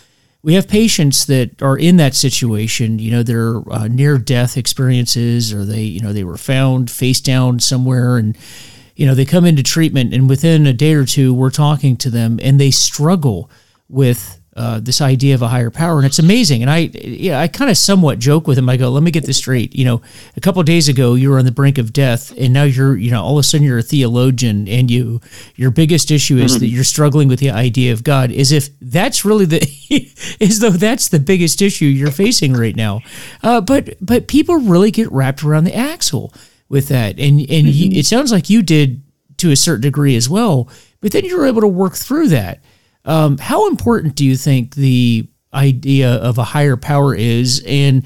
we 0.43 0.55
have 0.55 0.69
patients 0.69 1.27
that 1.27 1.63
are 1.63 1.79
in 1.79 1.97
that 1.97 2.15
situation. 2.15 2.99
You 2.99 3.13
know, 3.13 3.23
they're 3.23 3.63
uh, 3.73 3.89
near 3.89 4.19
death 4.19 4.57
experiences, 4.57 5.53
or 5.53 5.65
they, 5.65 5.83
you 5.83 6.01
know, 6.01 6.13
they 6.13 6.25
were 6.25 6.37
found 6.37 6.91
face 6.91 7.21
down 7.21 7.61
somewhere, 7.61 8.17
and 8.17 8.37
you 8.97 9.07
know, 9.07 9.15
they 9.15 9.25
come 9.25 9.45
into 9.45 9.63
treatment, 9.63 10.13
and 10.13 10.29
within 10.29 10.67
a 10.67 10.73
day 10.73 10.95
or 10.95 11.05
two, 11.05 11.33
we're 11.33 11.51
talking 11.51 11.97
to 11.99 12.11
them, 12.11 12.39
and 12.43 12.61
they 12.61 12.71
struggle 12.71 13.51
with 13.89 14.42
uh, 14.55 14.81
this 14.81 15.01
idea 15.01 15.35
of 15.35 15.41
a 15.41 15.49
higher 15.49 15.71
power, 15.71 15.97
and 15.97 16.07
it's 16.07 16.19
amazing. 16.19 16.61
And 16.61 16.71
I, 16.71 16.91
yeah, 16.93 17.41
I 17.41 17.49
kind 17.49 17.71
of 17.71 17.77
somewhat 17.79 18.19
joke 18.19 18.47
with 18.47 18.59
him. 18.59 18.69
I 18.69 18.77
go, 18.77 18.91
"Let 18.91 19.03
me 19.03 19.11
get 19.11 19.25
this 19.25 19.39
straight. 19.39 19.75
You 19.75 19.87
know, 19.87 20.03
a 20.37 20.41
couple 20.41 20.63
days 20.63 20.89
ago 20.89 21.15
you 21.15 21.31
were 21.31 21.39
on 21.39 21.47
the 21.47 21.53
brink 21.53 21.79
of 21.79 21.93
death, 21.93 22.37
and 22.37 22.53
now 22.53 22.65
you're, 22.65 22.95
you 22.97 23.11
know, 23.11 23.23
all 23.23 23.39
of 23.39 23.41
a 23.41 23.43
sudden 23.45 23.67
you're 23.67 23.79
a 23.79 23.83
theologian, 23.83 24.69
and 24.69 24.91
you, 24.91 25.23
your 25.57 25.71
biggest 25.71 26.11
issue 26.11 26.37
is 26.37 26.53
mm-hmm. 26.53 26.61
that 26.61 26.67
you're 26.67 26.85
struggling 26.85 27.29
with 27.29 27.41
the 27.41 27.51
idea 27.51 27.95
of 27.95 28.05
God. 28.05 28.31
As 28.31 28.53
if 28.53 28.69
that's 28.81 29.25
really 29.25 29.47
the, 29.47 29.61
as 30.41 30.59
though 30.59 30.71
that's 30.71 31.09
the 31.09 31.21
biggest 31.21 31.63
issue 31.63 31.87
you're 31.87 32.11
facing 32.11 32.53
right 32.53 32.77
now. 32.77 33.01
Uh, 33.43 33.63
but 33.63 33.95
but 34.03 34.29
people 34.29 34.57
really 34.57 34.91
get 34.91 35.11
wrapped 35.11 35.43
around 35.43 35.65
the 35.65 35.75
axle 35.75 36.35
with 36.69 36.89
that, 36.89 37.19
and 37.19 37.41
and 37.41 37.49
mm-hmm. 37.49 37.69
you, 37.69 37.99
it 37.99 38.05
sounds 38.05 38.31
like 38.31 38.51
you 38.51 38.63
did 38.63 39.03
to 39.39 39.51
a 39.51 39.57
certain 39.57 39.81
degree 39.81 40.15
as 40.15 40.29
well. 40.29 40.69
But 41.01 41.13
then 41.13 41.25
you 41.25 41.37
were 41.39 41.47
able 41.47 41.63
to 41.63 41.69
work 41.69 41.95
through 41.95 42.29
that. 42.29 42.61
Um, 43.05 43.39
how 43.39 43.69
important 43.69 44.15
do 44.15 44.25
you 44.25 44.37
think 44.37 44.75
the 44.75 45.29
idea 45.53 46.15
of 46.15 46.39
a 46.39 46.45
higher 46.45 46.77
power 46.77 47.15
is? 47.15 47.63
And, 47.67 48.05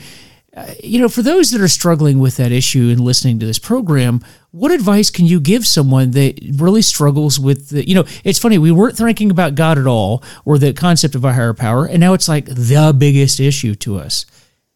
uh, 0.56 0.72
you 0.82 0.98
know, 0.98 1.08
for 1.08 1.22
those 1.22 1.50
that 1.50 1.60
are 1.60 1.68
struggling 1.68 2.18
with 2.18 2.36
that 2.38 2.50
issue 2.50 2.88
and 2.90 3.00
listening 3.00 3.38
to 3.40 3.46
this 3.46 3.58
program, 3.58 4.24
what 4.52 4.70
advice 4.72 5.10
can 5.10 5.26
you 5.26 5.38
give 5.38 5.66
someone 5.66 6.12
that 6.12 6.38
really 6.54 6.82
struggles 6.82 7.38
with 7.38 7.68
the, 7.68 7.86
you 7.86 7.94
know, 7.94 8.04
it's 8.24 8.38
funny, 8.38 8.56
we 8.56 8.72
weren't 8.72 8.96
thinking 8.96 9.30
about 9.30 9.54
God 9.54 9.76
at 9.78 9.86
all 9.86 10.24
or 10.44 10.58
the 10.58 10.72
concept 10.72 11.14
of 11.14 11.24
a 11.24 11.32
higher 11.34 11.52
power, 11.52 11.84
and 11.84 12.00
now 12.00 12.14
it's 12.14 12.28
like 12.28 12.46
the 12.46 12.94
biggest 12.96 13.38
issue 13.38 13.74
to 13.74 13.98
us. 13.98 14.24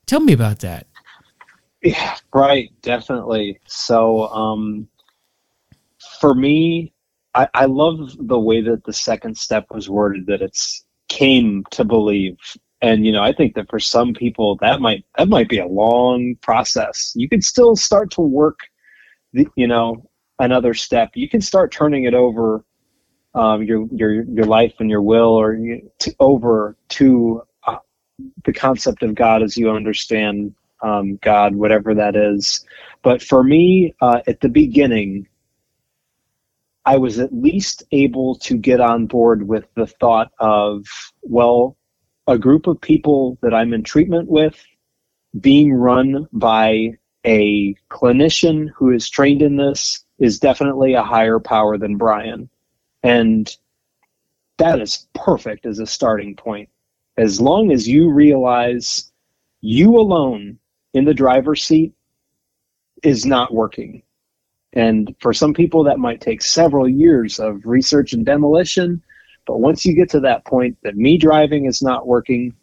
Tell 0.07 0.21
me 0.21 0.35
about 0.35 0.59
that. 0.59 0.87
Yeah, 1.83 2.17
right, 2.35 2.71
definitely. 2.83 3.59
So, 3.67 4.29
um, 4.29 4.87
for 6.21 6.35
me, 6.35 6.93
I, 7.35 7.49
I 7.55 7.65
love 7.67 8.17
the 8.19 8.39
way 8.39 8.61
that 8.63 8.85
the 8.85 8.93
second 8.93 9.37
step 9.37 9.67
was 9.71 9.89
worded 9.89 10.27
that 10.27 10.43
it's 10.43 10.85
came 11.09 11.65
to 11.71 11.85
believe. 11.85 12.37
And 12.83 13.05
you 13.05 13.13
know 13.13 13.23
i 13.23 13.33
think 13.33 13.55
that 13.55 13.69
for 13.69 13.79
some 13.79 14.15
people 14.15 14.57
that 14.63 14.81
might 14.81 15.05
that 15.19 15.29
might 15.29 15.49
be 15.51 15.59
a 15.59 15.67
long 15.67 16.37
process. 16.41 17.13
You 17.15 17.29
can 17.29 17.43
still 17.43 17.77
start 17.77 18.11
to 18.13 18.23
work 18.23 18.61
the, 19.35 19.47
you 19.55 19.67
know 19.67 20.09
another 20.39 20.73
step. 20.75 21.11
You 21.15 21.29
can 21.29 21.43
start 21.43 21.73
turning 21.73 22.05
it 22.05 22.15
over 22.15 22.65
um, 23.35 23.63
your 23.63 23.87
your 23.93 24.23
your 24.23 24.47
life 24.47 24.75
and 24.81 24.91
your 24.91 25.03
will 25.03 25.35
or 25.35 25.55
you, 25.55 25.91
to, 26.01 26.15
over 26.21 26.77
to 26.91 27.43
uh, 27.67 27.77
the 28.45 28.53
concept 28.53 29.03
of 29.03 29.15
god 29.15 29.43
as 29.43 29.57
you 29.57 29.71
understand 29.71 30.55
um, 30.83 31.17
god 31.23 31.55
whatever 31.55 31.95
that 31.95 32.17
is. 32.17 32.65
But 33.03 33.23
for 33.23 33.45
me 33.45 33.95
uh, 34.01 34.21
at 34.27 34.41
the 34.41 34.49
beginning 34.49 35.27
I 36.87 36.97
was 36.97 37.19
at 37.19 37.35
least 37.35 37.83
able 37.93 38.37
to 38.37 38.57
get 38.57 38.81
on 38.81 39.07
board 39.07 39.47
with 39.47 39.67
the 39.75 39.87
thought 39.87 40.33
of, 40.39 40.87
well, 41.23 41.77
a 42.27 42.39
group 42.39 42.67
of 42.67 42.81
people 42.81 43.39
that 43.43 43.55
I'm 43.55 43.75
in 43.75 43.83
treatment 43.83 44.29
with 44.29 44.63
being 45.41 45.73
run 45.73 46.27
by 46.33 46.93
a 47.27 47.75
clinician 47.91 48.69
who 48.75 48.91
is 48.91 49.11
trained 49.11 49.43
in 49.43 49.57
this 49.57 50.05
is 50.19 50.39
definitely 50.39 50.95
a 50.95 51.03
higher 51.03 51.39
power 51.39 51.77
than 51.77 51.97
Brian. 51.97 52.49
And 53.03 53.55
that 54.59 54.81
is 54.81 55.07
perfect 55.15 55.67
as 55.67 55.79
a 55.79 55.87
starting 55.87 56.35
point. 56.35 56.69
As 57.17 57.41
long 57.41 57.73
as 57.73 57.87
you 57.87 58.11
realize 58.11 59.13
you 59.61 59.97
alone 59.97 60.59
in 60.95 61.05
the 61.05 61.15
driver's 61.15 61.65
seat 61.65 61.93
is 63.03 63.27
not 63.27 63.53
working 63.53 64.03
and 64.73 65.15
for 65.21 65.33
some 65.33 65.53
people, 65.53 65.83
that 65.85 65.99
might 65.99 66.21
take 66.21 66.43
several 66.43 66.89
years 66.89 67.41
of 67.41 67.65
research 67.65 68.13
and 68.13 68.25
demolition. 68.25 69.03
But 69.47 69.59
once 69.59 69.85
you 69.85 69.95
get 69.95 70.11
to 70.11 70.21
that 70.21 70.45
point 70.45 70.77
that 70.83 70.97
me 70.97 71.19
driving 71.19 71.67
is 71.67 71.83
not 71.83 72.07
working, 72.07 72.55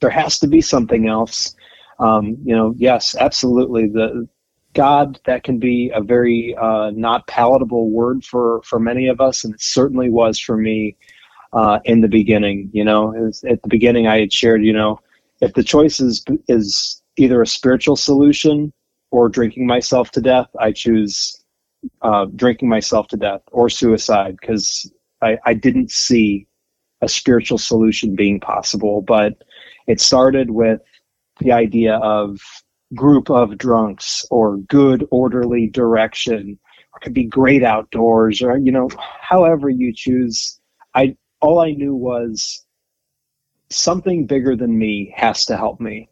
there 0.00 0.10
has 0.10 0.38
to 0.40 0.48
be 0.48 0.60
something 0.60 1.08
else. 1.08 1.54
Um, 2.00 2.36
you 2.44 2.56
know, 2.56 2.74
yes, 2.76 3.14
absolutely. 3.18 3.88
The 3.88 4.28
God 4.74 5.20
that 5.26 5.44
can 5.44 5.58
be 5.58 5.90
a 5.94 6.00
very 6.00 6.56
uh, 6.56 6.90
not 6.90 7.26
palatable 7.26 7.90
word 7.90 8.24
for 8.24 8.60
for 8.62 8.78
many 8.78 9.08
of 9.08 9.20
us, 9.20 9.44
and 9.44 9.54
it 9.54 9.60
certainly 9.60 10.10
was 10.10 10.38
for 10.38 10.56
me 10.56 10.96
uh, 11.52 11.78
in 11.84 12.00
the 12.00 12.08
beginning. 12.08 12.70
You 12.72 12.84
know, 12.84 13.30
at 13.48 13.62
the 13.62 13.68
beginning, 13.68 14.06
I 14.06 14.20
had 14.20 14.32
shared, 14.32 14.64
you 14.64 14.72
know, 14.72 15.00
if 15.40 15.54
the 15.54 15.64
choice 15.64 16.00
is 16.00 16.24
is 16.48 17.02
either 17.16 17.42
a 17.42 17.46
spiritual 17.46 17.96
solution 17.96 18.72
or 19.10 19.28
drinking 19.28 19.66
myself 19.66 20.10
to 20.12 20.20
death, 20.20 20.48
I 20.58 20.72
choose 20.72 21.44
uh, 22.02 22.26
drinking 22.36 22.68
myself 22.68 23.08
to 23.08 23.16
death 23.16 23.42
or 23.52 23.68
suicide 23.68 24.36
because 24.40 24.90
I, 25.22 25.38
I 25.44 25.54
didn't 25.54 25.90
see 25.90 26.46
a 27.00 27.08
spiritual 27.08 27.58
solution 27.58 28.16
being 28.16 28.40
possible. 28.40 29.02
But 29.02 29.34
it 29.86 30.00
started 30.00 30.50
with 30.50 30.80
the 31.40 31.52
idea 31.52 31.96
of 31.96 32.40
group 32.94 33.30
of 33.30 33.58
drunks 33.58 34.24
or 34.30 34.56
good 34.56 35.06
orderly 35.10 35.68
direction. 35.68 36.58
Or 36.94 37.00
could 37.00 37.14
be 37.14 37.24
great 37.24 37.62
outdoors 37.62 38.42
or 38.42 38.56
you 38.56 38.72
know 38.72 38.88
however 39.20 39.68
you 39.68 39.92
choose. 39.94 40.58
I 40.94 41.16
all 41.40 41.60
i 41.60 41.70
knew 41.70 41.94
was 41.94 42.64
something 43.70 44.26
bigger 44.26 44.56
than 44.56 44.78
me 44.78 45.12
has 45.16 45.44
to 45.44 45.56
help 45.56 45.80
me 45.80 46.08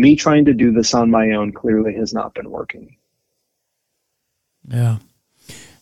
me 0.00 0.16
trying 0.16 0.44
to 0.46 0.54
do 0.54 0.72
this 0.72 0.94
on 0.94 1.10
my 1.10 1.30
own 1.30 1.52
clearly 1.52 1.94
has 1.94 2.12
not 2.12 2.34
been 2.34 2.50
working. 2.50 2.96
Yeah. 4.68 4.98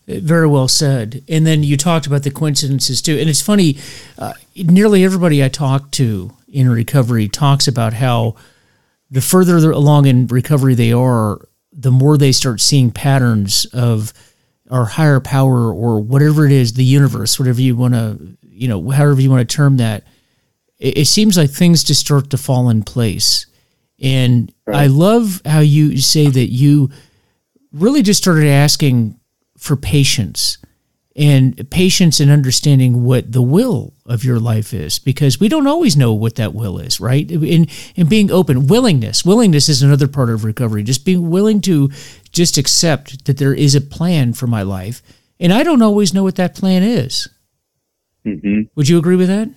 Very 0.06 0.46
well 0.46 0.68
said. 0.68 1.22
And 1.28 1.46
then 1.46 1.62
you 1.62 1.76
talked 1.76 2.06
about 2.06 2.22
the 2.22 2.30
coincidences 2.30 3.02
too. 3.02 3.18
And 3.18 3.28
it's 3.28 3.42
funny, 3.42 3.78
uh, 4.18 4.32
nearly 4.56 5.04
everybody 5.04 5.44
I 5.44 5.48
talk 5.48 5.90
to 5.92 6.32
in 6.48 6.70
recovery 6.70 7.28
talks 7.28 7.68
about 7.68 7.92
how 7.92 8.36
the 9.10 9.20
further 9.20 9.70
along 9.70 10.06
in 10.06 10.26
recovery 10.26 10.74
they 10.74 10.92
are, 10.92 11.46
the 11.72 11.90
more 11.90 12.16
they 12.16 12.32
start 12.32 12.60
seeing 12.60 12.90
patterns 12.90 13.66
of 13.66 14.14
our 14.70 14.86
higher 14.86 15.20
power 15.20 15.72
or 15.72 16.00
whatever 16.00 16.46
it 16.46 16.52
is, 16.52 16.72
the 16.72 16.84
universe, 16.84 17.38
whatever 17.38 17.60
you 17.60 17.76
want 17.76 17.94
to, 17.94 18.36
you 18.42 18.68
know, 18.68 18.90
however 18.90 19.20
you 19.20 19.30
want 19.30 19.46
to 19.46 19.56
term 19.56 19.76
that. 19.76 20.04
It, 20.78 20.98
it 20.98 21.04
seems 21.04 21.36
like 21.36 21.50
things 21.50 21.84
just 21.84 22.00
start 22.00 22.30
to 22.30 22.38
fall 22.38 22.70
in 22.70 22.82
place 22.82 23.46
and 24.00 24.52
right. 24.66 24.82
I 24.82 24.86
love 24.86 25.42
how 25.44 25.60
you 25.60 25.98
say 25.98 26.28
that 26.28 26.52
you 26.52 26.90
really 27.72 28.02
just 28.02 28.22
started 28.22 28.48
asking 28.48 29.18
for 29.56 29.76
patience 29.76 30.58
and 31.16 31.68
patience 31.70 32.20
and 32.20 32.30
understanding 32.30 33.02
what 33.02 33.32
the 33.32 33.42
will 33.42 33.92
of 34.06 34.24
your 34.24 34.38
life 34.38 34.72
is 34.72 35.00
because 35.00 35.40
we 35.40 35.48
don't 35.48 35.66
always 35.66 35.96
know 35.96 36.14
what 36.14 36.36
that 36.36 36.54
will 36.54 36.78
is 36.78 37.00
right? 37.00 37.28
And, 37.30 37.68
and 37.96 38.08
being 38.08 38.30
open 38.30 38.68
willingness. 38.68 39.24
Willingness 39.24 39.68
is 39.68 39.82
another 39.82 40.06
part 40.06 40.30
of 40.30 40.44
recovery. 40.44 40.84
Just 40.84 41.04
being 41.04 41.28
willing 41.28 41.60
to 41.62 41.90
just 42.30 42.56
accept 42.56 43.24
that 43.24 43.38
there 43.38 43.52
is 43.52 43.74
a 43.74 43.80
plan 43.80 44.32
for 44.32 44.46
my 44.46 44.62
life. 44.62 45.02
And 45.40 45.52
i 45.52 45.62
don't 45.62 45.82
always 45.82 46.14
know 46.14 46.22
what 46.22 46.36
that 46.36 46.54
plan 46.54 46.82
is. 46.82 47.28
Mm-hmm. 48.26 48.62
would 48.74 48.88
you 48.88 48.98
agree 48.98 49.16
with 49.16 49.28
that 49.28 49.48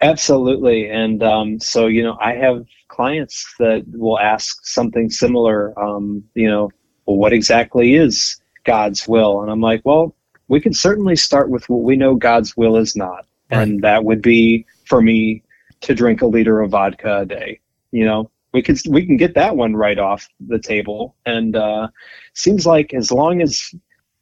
absolutely 0.00 0.90
and 0.90 1.22
um, 1.22 1.58
so 1.58 1.86
you 1.86 2.02
know 2.02 2.16
i 2.20 2.32
have 2.32 2.64
clients 2.88 3.54
that 3.58 3.84
will 3.88 4.18
ask 4.18 4.64
something 4.66 5.10
similar. 5.10 5.78
Um, 5.78 6.24
you 6.34 6.48
know, 6.48 6.70
well, 7.04 7.16
what 7.16 7.32
exactly 7.32 7.94
is 7.94 8.40
God's 8.64 9.06
will? 9.06 9.42
And 9.42 9.50
I'm 9.50 9.60
like, 9.60 9.82
well, 9.84 10.14
we 10.48 10.60
can 10.60 10.72
certainly 10.72 11.16
start 11.16 11.50
with 11.50 11.68
what 11.68 11.82
we 11.82 11.96
know 11.96 12.14
God's 12.14 12.56
will 12.56 12.76
is 12.76 12.96
not, 12.96 13.26
right. 13.50 13.62
and 13.62 13.82
that 13.82 14.04
would 14.04 14.22
be 14.22 14.64
for 14.86 15.02
me 15.02 15.42
to 15.82 15.94
drink 15.94 16.22
a 16.22 16.26
liter 16.26 16.60
of 16.60 16.70
vodka 16.70 17.20
a 17.20 17.26
day. 17.26 17.60
You 17.90 18.04
know, 18.04 18.30
we 18.52 18.62
can 18.62 18.76
we 18.88 19.04
can 19.04 19.16
get 19.16 19.34
that 19.34 19.56
one 19.56 19.74
right 19.74 19.98
off 19.98 20.26
the 20.40 20.58
table, 20.58 21.16
and 21.26 21.56
uh, 21.56 21.88
seems 22.34 22.66
like 22.66 22.94
as 22.94 23.10
long 23.10 23.42
as 23.42 23.74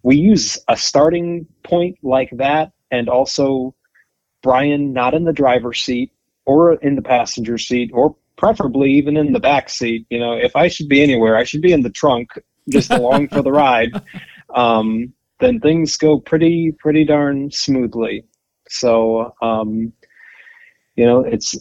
we 0.02 0.16
use 0.16 0.58
a 0.68 0.76
starting 0.76 1.46
point 1.62 1.96
like 2.02 2.30
that, 2.32 2.72
and 2.90 3.08
also 3.08 3.74
Brian 4.44 4.92
not 4.92 5.14
in 5.14 5.24
the 5.24 5.32
driver's 5.32 5.80
seat 5.80 6.12
or 6.44 6.74
in 6.74 6.94
the 6.94 7.02
passenger 7.02 7.56
seat 7.56 7.90
or 7.94 8.14
preferably 8.36 8.92
even 8.92 9.16
in 9.16 9.32
the 9.32 9.40
back 9.40 9.70
seat. 9.70 10.06
You 10.10 10.20
know, 10.20 10.34
if 10.34 10.54
I 10.54 10.68
should 10.68 10.88
be 10.88 11.02
anywhere, 11.02 11.36
I 11.36 11.44
should 11.44 11.62
be 11.62 11.72
in 11.72 11.80
the 11.80 11.90
trunk, 11.90 12.28
just 12.68 12.90
along 12.90 13.28
for 13.28 13.40
the 13.42 13.50
ride. 13.64 13.90
Um, 14.54 15.14
then 15.40 15.60
things 15.60 15.96
go 15.96 16.20
pretty 16.20 16.72
pretty 16.72 17.04
darn 17.06 17.50
smoothly. 17.50 18.24
So, 18.68 19.34
um, 19.40 19.92
you 20.94 21.06
know, 21.06 21.20
it's 21.20 21.56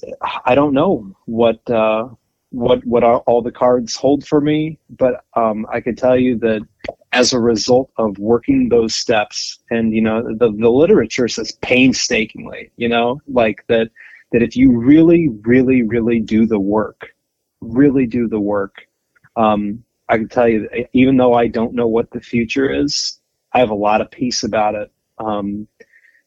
I 0.45 0.53
don't 0.53 0.73
know 0.73 1.15
what 1.25 1.67
uh, 1.69 2.09
what 2.49 2.85
what 2.85 3.03
all 3.03 3.41
the 3.41 3.51
cards 3.51 3.95
hold 3.95 4.27
for 4.27 4.41
me, 4.41 4.77
but 4.89 5.23
um, 5.35 5.65
I 5.71 5.79
can 5.79 5.95
tell 5.95 6.17
you 6.17 6.37
that 6.39 6.67
as 7.13 7.33
a 7.33 7.39
result 7.39 7.91
of 7.97 8.17
working 8.19 8.69
those 8.69 8.95
steps, 8.95 9.59
and 9.71 9.93
you 9.93 10.01
know, 10.01 10.23
the 10.23 10.51
the 10.51 10.69
literature 10.69 11.27
says 11.27 11.51
painstakingly, 11.61 12.71
you 12.77 12.89
know, 12.89 13.21
like 13.27 13.63
that 13.69 13.89
that 14.31 14.41
if 14.43 14.55
you 14.55 14.77
really, 14.77 15.29
really, 15.43 15.83
really 15.83 16.19
do 16.19 16.45
the 16.47 16.59
work, 16.59 17.15
really 17.61 18.07
do 18.07 18.27
the 18.27 18.39
work, 18.39 18.87
um, 19.37 19.83
I 20.09 20.17
can 20.17 20.29
tell 20.29 20.47
you, 20.49 20.67
even 20.93 21.17
though 21.17 21.33
I 21.35 21.47
don't 21.47 21.73
know 21.75 21.87
what 21.87 22.11
the 22.11 22.21
future 22.21 22.69
is, 22.69 23.19
I 23.53 23.59
have 23.59 23.69
a 23.71 23.75
lot 23.75 24.01
of 24.01 24.11
peace 24.11 24.43
about 24.43 24.75
it. 24.75 24.91
Um, 25.19 25.67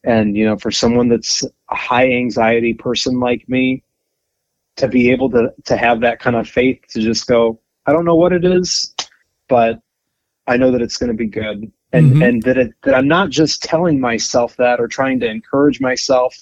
And 0.03 0.37
you 0.37 0.45
know, 0.45 0.57
for 0.57 0.71
someone 0.71 1.09
that's 1.09 1.43
a 1.69 1.75
high 1.75 2.09
anxiety 2.11 2.73
person 2.73 3.19
like 3.19 3.47
me, 3.49 3.83
to 4.77 4.87
be 4.87 5.11
able 5.11 5.29
to 5.31 5.53
to 5.65 5.75
have 5.77 6.01
that 6.01 6.19
kind 6.19 6.35
of 6.35 6.47
faith 6.47 6.79
to 6.89 7.01
just 7.01 7.27
go, 7.27 7.59
I 7.85 7.91
don't 7.93 8.05
know 8.05 8.15
what 8.15 8.33
it 8.33 8.45
is, 8.45 8.95
but 9.49 9.79
I 10.47 10.57
know 10.57 10.71
that 10.71 10.81
it's 10.81 10.97
going 10.97 11.11
to 11.11 11.17
be 11.17 11.27
good, 11.27 11.71
and 11.91 12.11
mm-hmm. 12.11 12.21
and 12.21 12.43
that 12.43 12.57
it, 12.57 12.73
that 12.83 12.95
I'm 12.95 13.07
not 13.07 13.29
just 13.29 13.63
telling 13.63 13.99
myself 13.99 14.55
that 14.57 14.79
or 14.79 14.87
trying 14.87 15.19
to 15.19 15.27
encourage 15.27 15.81
myself 15.81 16.35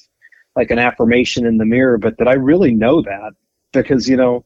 like 0.56 0.72
an 0.72 0.80
affirmation 0.80 1.46
in 1.46 1.58
the 1.58 1.66
mirror, 1.66 1.98
but 1.98 2.18
that 2.18 2.28
I 2.28 2.34
really 2.34 2.74
know 2.74 3.02
that 3.02 3.34
because 3.74 4.08
you 4.08 4.16
know 4.16 4.46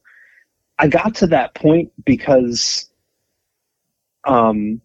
I 0.80 0.88
got 0.88 1.14
to 1.16 1.28
that 1.28 1.54
point 1.56 1.92
because 2.06 2.90
um, 4.26 4.82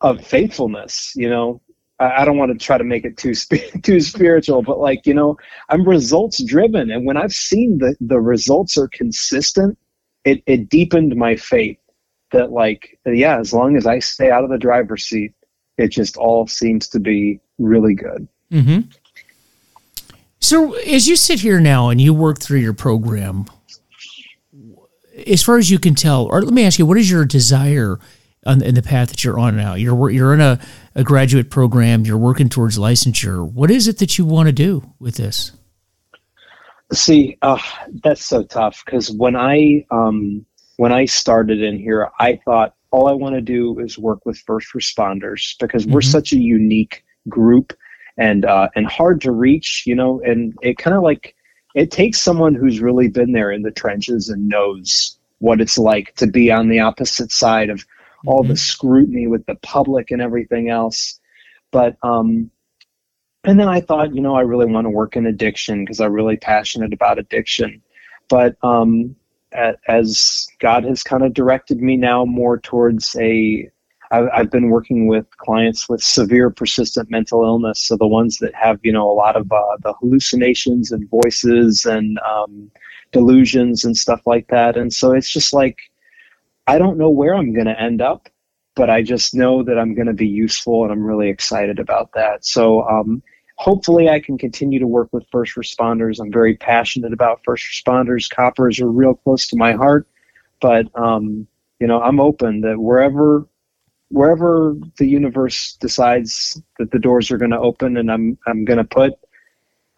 of 0.00 0.24
faithfulness. 0.24 1.12
You 1.14 1.30
know, 1.30 1.60
I, 2.00 2.22
I 2.22 2.24
don't 2.24 2.36
want 2.36 2.52
to 2.52 2.64
try 2.64 2.78
to 2.78 2.84
make 2.84 3.04
it 3.04 3.16
too 3.16 3.34
sp- 3.38 3.70
too 3.82 4.00
spiritual, 4.00 4.62
but 4.62 4.78
like 4.78 5.06
you 5.06 5.14
know, 5.14 5.36
I'm 5.68 5.88
results 5.88 6.42
driven, 6.42 6.90
and 6.90 7.06
when 7.06 7.16
I've 7.16 7.32
seen 7.32 7.78
the 7.78 7.96
the 8.00 8.20
results 8.20 8.76
are 8.76 8.88
consistent, 8.88 9.78
it 10.24 10.42
it 10.46 10.68
deepened 10.68 11.14
my 11.16 11.36
faith 11.36 11.78
that 12.32 12.52
like 12.52 12.98
yeah, 13.06 13.38
as 13.38 13.52
long 13.52 13.76
as 13.76 13.86
I 13.86 13.98
stay 13.98 14.30
out 14.30 14.44
of 14.44 14.50
the 14.50 14.58
driver's 14.58 15.04
seat, 15.04 15.32
it 15.78 15.88
just 15.88 16.16
all 16.16 16.46
seems 16.46 16.88
to 16.88 17.00
be 17.00 17.40
really 17.58 17.94
good. 17.94 18.28
Mm-hmm. 18.50 18.88
So 20.40 20.74
as 20.74 21.08
you 21.08 21.16
sit 21.16 21.40
here 21.40 21.60
now 21.60 21.88
and 21.88 22.00
you 22.00 22.14
work 22.14 22.40
through 22.40 22.60
your 22.60 22.72
program, 22.72 23.46
as 25.26 25.42
far 25.42 25.58
as 25.58 25.70
you 25.70 25.78
can 25.78 25.94
tell, 25.94 26.26
or 26.26 26.42
let 26.42 26.52
me 26.52 26.64
ask 26.64 26.78
you, 26.78 26.86
what 26.86 26.98
is 26.98 27.10
your 27.10 27.24
desire 27.24 27.98
on, 28.44 28.62
in 28.62 28.74
the 28.74 28.82
path 28.82 29.08
that 29.08 29.24
you're 29.24 29.38
on 29.38 29.56
now? 29.56 29.74
You're 29.74 30.10
you're 30.10 30.34
in 30.34 30.40
a, 30.40 30.60
a 30.94 31.02
graduate 31.02 31.50
program. 31.50 32.04
You're 32.04 32.18
working 32.18 32.48
towards 32.48 32.78
licensure. 32.78 33.50
What 33.50 33.70
is 33.70 33.88
it 33.88 33.98
that 33.98 34.18
you 34.18 34.24
want 34.24 34.48
to 34.48 34.52
do 34.52 34.88
with 34.98 35.16
this? 35.16 35.52
See, 36.92 37.36
uh, 37.42 37.58
that's 38.04 38.24
so 38.24 38.44
tough 38.44 38.84
because 38.84 39.10
when 39.10 39.34
I 39.34 39.84
um, 39.90 40.46
when 40.76 40.92
I 40.92 41.04
started 41.04 41.62
in 41.62 41.78
here, 41.78 42.10
I 42.18 42.40
thought 42.44 42.74
all 42.90 43.08
I 43.08 43.12
want 43.12 43.34
to 43.34 43.40
do 43.40 43.78
is 43.80 43.98
work 43.98 44.24
with 44.24 44.38
first 44.38 44.72
responders 44.74 45.56
because 45.58 45.84
mm-hmm. 45.84 45.94
we're 45.94 46.02
such 46.02 46.32
a 46.32 46.38
unique 46.38 47.04
group 47.28 47.72
and 48.16 48.44
uh, 48.44 48.68
and 48.74 48.86
hard 48.86 49.20
to 49.22 49.32
reach, 49.32 49.84
you 49.86 49.94
know. 49.94 50.20
And 50.24 50.54
it 50.62 50.78
kind 50.78 50.96
of 50.96 51.02
like 51.02 51.34
it 51.74 51.90
takes 51.90 52.20
someone 52.20 52.54
who's 52.54 52.80
really 52.80 53.08
been 53.08 53.32
there 53.32 53.50
in 53.50 53.62
the 53.62 53.70
trenches 53.70 54.28
and 54.28 54.48
knows 54.48 55.18
what 55.38 55.60
it's 55.60 55.76
like 55.76 56.14
to 56.14 56.26
be 56.26 56.50
on 56.50 56.68
the 56.68 56.80
opposite 56.80 57.30
side 57.30 57.68
of 57.68 57.84
all 58.26 58.40
mm-hmm. 58.40 58.52
the 58.52 58.56
scrutiny 58.56 59.26
with 59.26 59.44
the 59.46 59.56
public 59.56 60.10
and 60.10 60.22
everything 60.22 60.70
else. 60.70 61.20
But 61.72 61.96
um, 62.02 62.50
and 63.44 63.60
then 63.60 63.68
I 63.68 63.80
thought, 63.80 64.14
you 64.14 64.20
know, 64.20 64.34
I 64.34 64.40
really 64.40 64.66
want 64.66 64.86
to 64.86 64.90
work 64.90 65.16
in 65.16 65.26
addiction 65.26 65.84
because 65.84 66.00
I'm 66.00 66.12
really 66.12 66.36
passionate 66.36 66.92
about 66.92 67.18
addiction. 67.18 67.82
But 68.28 68.56
um, 68.62 69.14
as 69.88 70.46
God 70.60 70.84
has 70.84 71.02
kind 71.02 71.24
of 71.24 71.34
directed 71.34 71.80
me 71.80 71.96
now 71.96 72.24
more 72.24 72.58
towards 72.58 73.16
a 73.16 73.68
I've 74.10 74.50
been 74.50 74.70
working 74.70 75.08
with 75.08 75.26
clients 75.38 75.88
with 75.88 76.02
severe 76.02 76.50
persistent 76.50 77.10
mental 77.10 77.42
illness. 77.42 77.84
So 77.84 77.96
the 77.96 78.06
ones 78.06 78.38
that 78.38 78.54
have, 78.54 78.78
you 78.82 78.92
know, 78.92 79.10
a 79.10 79.12
lot 79.12 79.36
of 79.36 79.50
uh, 79.50 79.76
the 79.82 79.94
hallucinations 79.94 80.92
and 80.92 81.08
voices 81.10 81.84
and 81.84 82.18
um, 82.20 82.70
delusions 83.12 83.84
and 83.84 83.96
stuff 83.96 84.20
like 84.26 84.46
that. 84.48 84.76
And 84.76 84.92
so 84.92 85.12
it's 85.12 85.30
just 85.30 85.52
like, 85.52 85.76
I 86.68 86.78
don't 86.78 86.98
know 86.98 87.10
where 87.10 87.34
I'm 87.34 87.52
going 87.52 87.66
to 87.66 87.80
end 87.80 88.00
up, 88.00 88.28
but 88.76 88.90
I 88.90 89.02
just 89.02 89.34
know 89.34 89.62
that 89.64 89.78
I'm 89.78 89.94
going 89.94 90.06
to 90.06 90.12
be 90.12 90.28
useful 90.28 90.84
and 90.84 90.92
I'm 90.92 91.02
really 91.02 91.28
excited 91.28 91.78
about 91.78 92.12
that. 92.14 92.44
So 92.44 92.82
um, 92.88 93.22
hopefully 93.56 94.08
I 94.08 94.20
can 94.20 94.38
continue 94.38 94.78
to 94.78 94.86
work 94.86 95.08
with 95.12 95.26
first 95.30 95.56
responders. 95.56 96.20
I'm 96.20 96.32
very 96.32 96.56
passionate 96.56 97.12
about 97.12 97.40
first 97.44 97.64
responders. 97.64 98.30
Coppers 98.30 98.80
are 98.80 98.90
real 98.90 99.14
close 99.14 99.46
to 99.48 99.56
my 99.56 99.72
heart, 99.72 100.06
but 100.60 100.86
um, 100.94 101.46
you 101.80 101.86
know, 101.86 102.00
I'm 102.00 102.20
open 102.20 102.60
that 102.62 102.78
wherever 102.78 103.46
wherever 104.10 104.76
the 104.98 105.06
universe 105.06 105.76
decides 105.80 106.60
that 106.78 106.90
the 106.90 106.98
doors 106.98 107.30
are 107.30 107.38
going 107.38 107.50
to 107.50 107.58
open 107.58 107.96
and 107.96 108.10
I'm 108.10 108.38
I'm 108.46 108.64
going 108.64 108.78
to 108.78 108.84
put 108.84 109.14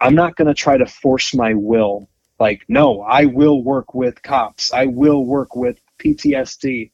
I'm 0.01 0.15
not 0.15 0.37
going 0.37 0.49
to 0.49 0.55
try 0.55 0.79
to 0.79 0.87
force 0.87 1.35
my 1.35 1.53
will 1.53 2.09
like 2.41 2.63
no 2.69 3.03
I 3.03 3.27
will 3.27 3.63
work 3.63 3.95
with 3.95 4.23
cops 4.23 4.73
I 4.73 4.87
will 4.87 5.27
work 5.27 5.55
with 5.55 5.79
PTSD 5.99 6.91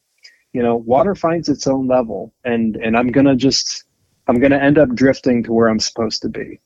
you 0.53 0.63
know 0.63 0.77
water 0.77 1.15
finds 1.15 1.49
its 1.49 1.69
own 1.69 1.87
level 1.87 2.35
and 2.45 2.77
and 2.77 2.97
I'm 2.97 3.13
going 3.13 3.27
to 3.27 3.37
just 3.37 3.84
I'm 4.27 4.39
going 4.39 4.53
to 4.53 4.63
end 4.63 4.79
up 4.79 4.95
drifting 4.95 5.43
to 5.45 5.53
where 5.53 5.69
I'm 5.69 5.81
supposed 5.81 6.23
to 6.23 6.29
be. 6.29 6.61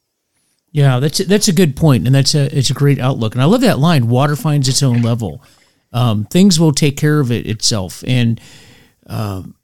Yeah 0.71 1.01
that's 1.01 1.19
that's 1.19 1.49
a 1.49 1.53
good 1.53 1.77
point 1.77 2.07
and 2.07 2.15
that's 2.15 2.35
a 2.35 2.57
it's 2.57 2.71
a 2.71 2.75
great 2.75 2.99
outlook. 2.99 3.35
And 3.35 3.43
I 3.43 3.47
love 3.47 3.63
that 3.63 3.79
line 3.79 4.09
water 4.09 4.37
finds 4.37 4.69
its 4.69 4.83
own 4.83 5.03
level. 5.03 5.43
Um, 5.93 6.27
things 6.27 6.61
will 6.61 6.73
take 6.73 6.99
care 6.99 7.21
of 7.21 7.33
it 7.33 7.47
itself. 7.47 8.05
And 8.07 8.39
um, 9.07 9.55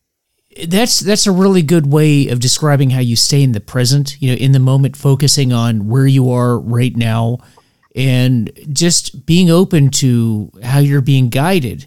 that's 0.67 1.01
that's 1.01 1.27
a 1.27 1.33
really 1.33 1.61
good 1.61 1.93
way 1.93 2.29
of 2.29 2.41
describing 2.41 2.91
how 2.91 3.01
you 3.01 3.17
stay 3.17 3.43
in 3.43 3.53
the 3.53 3.61
present 3.61 4.21
you 4.23 4.31
know 4.31 4.37
in 4.37 4.53
the 4.53 4.59
moment 4.59 4.97
focusing 4.97 5.53
on 5.53 5.89
where 5.89 6.07
you 6.07 6.31
are 6.31 6.59
right 6.59 6.97
now 6.97 7.39
and 7.95 8.51
just 8.73 9.27
being 9.27 9.51
open 9.51 9.91
to 9.91 10.51
how 10.63 10.79
you're 10.79 11.01
being 11.01 11.29
guided. 11.29 11.87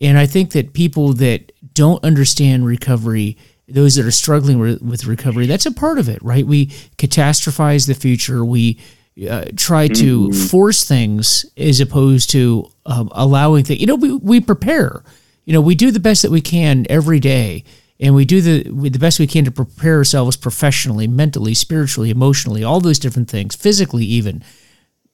And 0.00 0.18
i 0.18 0.26
think 0.26 0.52
that 0.52 0.72
people 0.72 1.12
that 1.14 1.52
don't 1.74 2.02
understand 2.02 2.66
recovery 2.66 3.36
those 3.68 3.96
that 3.96 4.06
are 4.06 4.10
struggling 4.10 4.58
with 4.58 5.04
recovery 5.04 5.46
that's 5.46 5.66
a 5.66 5.72
part 5.72 5.98
of 5.98 6.08
it 6.08 6.22
right 6.22 6.46
we 6.46 6.66
catastrophize 6.96 7.86
the 7.86 7.94
future 7.94 8.44
we 8.44 8.80
uh, 9.28 9.44
try 9.56 9.88
to 9.88 10.28
mm-hmm. 10.28 10.46
force 10.46 10.84
things 10.84 11.44
as 11.56 11.80
opposed 11.80 12.30
to 12.30 12.70
um, 12.86 13.08
allowing 13.12 13.64
things 13.64 13.80
you 13.80 13.86
know 13.86 13.96
we, 13.96 14.14
we 14.16 14.40
prepare 14.40 15.02
you 15.44 15.52
know 15.52 15.60
we 15.60 15.74
do 15.74 15.90
the 15.90 16.00
best 16.00 16.22
that 16.22 16.30
we 16.30 16.40
can 16.40 16.86
every 16.88 17.20
day 17.20 17.64
and 18.00 18.14
we 18.14 18.24
do 18.24 18.40
the 18.40 18.62
the 18.90 18.98
best 18.98 19.18
we 19.18 19.26
can 19.26 19.44
to 19.44 19.50
prepare 19.50 19.96
ourselves 19.96 20.36
professionally, 20.36 21.06
mentally, 21.06 21.54
spiritually, 21.54 22.10
emotionally, 22.10 22.62
all 22.62 22.80
those 22.80 22.98
different 22.98 23.28
things, 23.28 23.56
physically 23.56 24.04
even. 24.04 24.42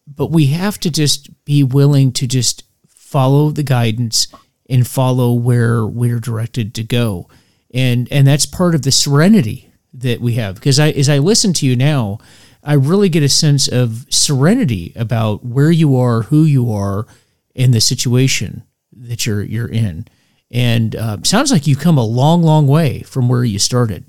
But 0.06 0.30
we 0.30 0.46
have 0.46 0.78
to 0.80 0.90
just 0.90 1.44
be 1.44 1.62
willing 1.62 2.12
to 2.12 2.26
just 2.26 2.64
follow 2.88 3.50
the 3.50 3.62
guidance 3.62 4.26
and 4.68 4.86
follow 4.86 5.32
where 5.32 5.86
we're 5.86 6.20
directed 6.20 6.74
to 6.74 6.82
go. 6.82 7.28
And 7.74 8.08
and 8.10 8.26
that's 8.26 8.46
part 8.46 8.74
of 8.74 8.82
the 8.82 8.92
serenity 8.92 9.70
that 9.92 10.20
we 10.20 10.34
have 10.34 10.54
because 10.54 10.80
I 10.80 10.90
as 10.90 11.08
I 11.08 11.18
listen 11.18 11.52
to 11.54 11.66
you 11.66 11.76
now, 11.76 12.18
I 12.62 12.74
really 12.74 13.10
get 13.10 13.22
a 13.22 13.28
sense 13.28 13.68
of 13.68 14.06
serenity 14.08 14.92
about 14.96 15.44
where 15.44 15.70
you 15.70 15.96
are, 15.96 16.22
who 16.22 16.44
you 16.44 16.72
are, 16.72 17.06
in 17.54 17.72
the 17.72 17.80
situation 17.80 18.62
that 18.92 19.26
you're 19.26 19.42
you're 19.42 19.68
in 19.68 20.06
and 20.54 20.94
uh, 20.94 21.16
sounds 21.24 21.50
like 21.50 21.66
you've 21.66 21.80
come 21.80 21.98
a 21.98 22.04
long, 22.04 22.42
long 22.42 22.68
way 22.68 23.02
from 23.02 23.28
where 23.28 23.44
you 23.44 23.58
started. 23.58 24.04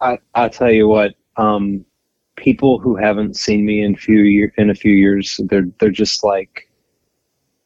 I 0.00 0.18
I 0.34 0.48
tell 0.48 0.70
you 0.70 0.88
what, 0.88 1.14
um, 1.36 1.84
people 2.36 2.78
who 2.78 2.96
haven't 2.96 3.36
seen 3.36 3.66
me 3.66 3.82
in 3.82 3.94
few 3.94 4.20
year 4.20 4.52
in 4.56 4.70
a 4.70 4.74
few 4.74 4.92
years, 4.92 5.38
they're 5.44 5.68
they're 5.78 5.90
just 5.90 6.24
like 6.24 6.70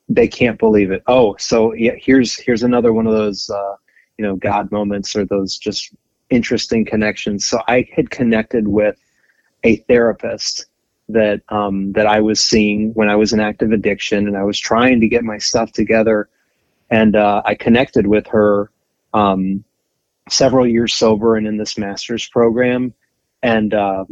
they 0.08 0.26
can't 0.26 0.58
believe 0.58 0.90
it. 0.90 1.02
Oh, 1.06 1.36
so 1.38 1.72
yeah, 1.74 1.92
here's 1.96 2.36
here's 2.36 2.62
another 2.62 2.92
one 2.92 3.06
of 3.06 3.12
those 3.12 3.48
uh, 3.48 3.76
you 4.22 4.28
know 4.28 4.36
God 4.36 4.70
moments 4.70 5.16
or 5.16 5.24
those 5.24 5.58
just 5.58 5.92
interesting 6.30 6.84
connections. 6.84 7.44
So 7.44 7.60
I 7.66 7.88
had 7.92 8.10
connected 8.10 8.68
with 8.68 8.96
a 9.64 9.76
therapist 9.88 10.66
that 11.08 11.42
um, 11.48 11.90
that 11.92 12.06
I 12.06 12.20
was 12.20 12.38
seeing 12.38 12.92
when 12.94 13.10
I 13.10 13.16
was 13.16 13.32
in 13.32 13.40
active 13.40 13.72
addiction, 13.72 14.28
and 14.28 14.36
I 14.36 14.44
was 14.44 14.60
trying 14.60 15.00
to 15.00 15.08
get 15.08 15.24
my 15.24 15.38
stuff 15.38 15.72
together 15.72 16.28
and 16.92 17.16
uh, 17.16 17.40
I 17.46 17.54
connected 17.54 18.06
with 18.06 18.26
her 18.28 18.70
um, 19.14 19.64
several 20.28 20.66
years 20.66 20.94
sober 20.94 21.36
and 21.36 21.46
in 21.46 21.56
this 21.56 21.78
master's 21.78 22.28
program, 22.28 22.92
and 23.42 23.72
uh, 23.72 24.04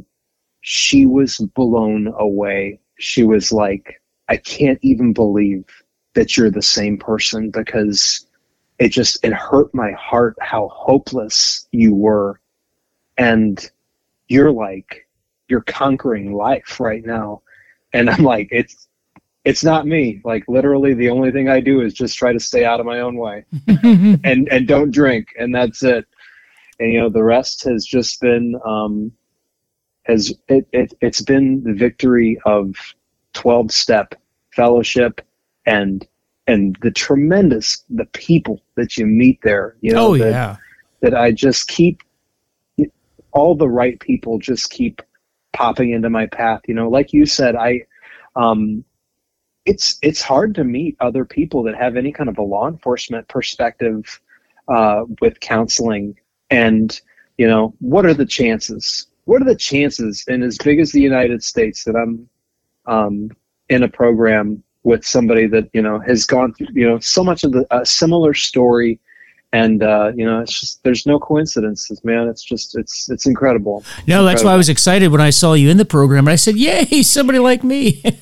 she 0.63 1.05
was 1.05 1.37
blown 1.55 2.13
away. 2.19 2.81
She 2.99 3.23
was 3.23 3.53
like, 3.53 4.01
"I 4.31 4.39
can't 4.39 4.79
even 4.83 5.13
believe 5.13 5.67
that 6.15 6.37
you're 6.37 6.51
the 6.51 6.63
same 6.63 6.97
person 6.97 7.51
because 7.51 8.27
it 8.81 8.89
just 8.89 9.25
it 9.25 9.33
hurt 9.33 9.73
my 9.73 9.93
heart 9.93 10.37
how 10.41 10.69
hopeless 10.69 11.69
you 11.71 11.95
were, 11.95 12.41
and 13.19 13.71
you're 14.29 14.53
like." 14.53 15.07
You're 15.49 15.63
conquering 15.63 16.33
life 16.33 16.79
right 16.79 17.05
now. 17.05 17.43
And 17.93 18.09
I'm 18.09 18.23
like, 18.23 18.47
it's 18.53 18.87
it's 19.45 19.65
not 19.65 19.87
me. 19.87 20.21
Like 20.25 20.45
literally, 20.49 20.95
the 20.95 21.11
only 21.11 21.33
thing 21.33 21.49
I 21.49 21.61
do 21.61 21.81
is 21.81 21.95
just 21.95 22.17
try 22.17 22.33
to 22.33 22.41
stay 22.41 22.65
out 22.65 22.81
of 22.81 22.87
my 22.87 23.01
own 23.01 23.17
way, 23.17 23.45
and 23.83 24.49
and 24.49 24.69
don't 24.69 24.91
drink, 24.91 25.29
and 25.39 25.55
that's 25.55 25.83
it. 25.83 26.07
And 26.79 26.93
you 26.93 27.01
know, 27.01 27.09
the 27.09 27.25
rest 27.25 27.65
has 27.65 27.85
just 27.85 28.21
been 28.21 28.61
um, 28.65 29.13
has 30.05 30.33
it, 30.49 30.69
it 30.73 30.95
it's 31.01 31.23
been 31.23 31.63
the 31.65 31.73
victory 31.73 32.39
of 32.45 32.75
twelve 33.33 33.73
step 33.73 34.15
fellowship 34.55 35.21
and 35.67 36.07
and 36.51 36.77
the 36.83 36.91
tremendous 36.91 37.85
the 37.91 38.07
people 38.07 38.61
that 38.75 38.97
you 38.97 39.07
meet 39.07 39.41
there. 39.43 39.77
You 39.81 39.93
know, 39.93 40.09
oh 40.09 40.19
that, 40.19 40.31
yeah, 40.31 40.57
that 41.01 41.15
I 41.15 41.31
just 41.31 41.69
keep 41.69 42.03
all 43.33 43.55
the 43.55 43.69
right 43.69 43.99
people 44.01 44.39
just 44.39 44.71
keep 44.71 45.01
popping 45.53 45.93
into 45.93 46.11
my 46.11 46.27
path. 46.27 46.63
You 46.67 46.75
know, 46.75 46.89
like 46.89 47.13
you 47.13 47.25
said, 47.25 47.55
I, 47.55 47.83
um, 48.35 48.85
it's 49.65 49.99
it's 50.03 50.23
hard 50.23 50.55
to 50.57 50.65
meet 50.65 50.97
other 51.01 51.25
people 51.25 51.63
that 51.65 51.77
have 51.77 51.97
any 51.97 52.13
kind 52.13 52.29
of 52.29 52.39
a 52.39 52.43
law 52.43 52.67
enforcement 52.67 53.29
perspective 53.29 54.21
uh, 54.69 55.05
with 55.21 55.39
counseling. 55.41 56.17
And 56.51 57.01
you 57.39 57.47
know, 57.47 57.75
what 57.79 58.05
are 58.05 58.15
the 58.15 58.27
chances? 58.27 59.07
What 59.25 59.41
are 59.41 59.47
the 59.47 59.55
chances 59.55 60.25
in 60.27 60.43
as 60.43 60.59
big 60.59 60.81
as 60.81 60.91
the 60.91 61.01
United 61.01 61.45
States 61.45 61.85
that 61.85 61.95
I'm 61.95 62.29
um, 62.87 63.31
in 63.69 63.85
a 63.85 63.89
program 63.89 64.65
with 64.83 65.05
somebody 65.05 65.47
that 65.47 65.69
you 65.73 65.83
know 65.83 65.99
has 66.01 66.25
gone 66.25 66.55
through 66.55 66.69
you 66.73 66.89
know 66.89 66.99
so 67.01 67.23
much 67.23 67.45
of 67.45 67.53
the 67.53 67.67
a 67.71 67.85
similar 67.85 68.35
story. 68.35 69.01
And 69.53 69.83
uh, 69.83 70.13
you 70.15 70.25
know 70.25 70.39
it's 70.39 70.61
just 70.61 70.81
there's 70.85 71.07
no 71.07 71.19
coincidences 71.19 72.05
man. 72.05 72.29
It's 72.29 72.45
just 72.45 72.79
it's 72.79 73.11
it's 73.11 73.27
incredible. 73.27 73.85
No 74.07 74.25
that's 74.25 74.45
why 74.45 74.53
i 74.53 74.57
was 74.57 74.69
excited 74.69 75.11
when 75.11 75.21
i 75.21 75.31
saw 75.31 75.55
you 75.55 75.71
in 75.71 75.77
the 75.77 75.85
program. 75.85 76.29
And 76.29 76.33
i 76.33 76.37
said 76.37 76.57
yay 76.57 77.03
somebody 77.03 77.41
like 77.41 77.65
me. 77.65 78.03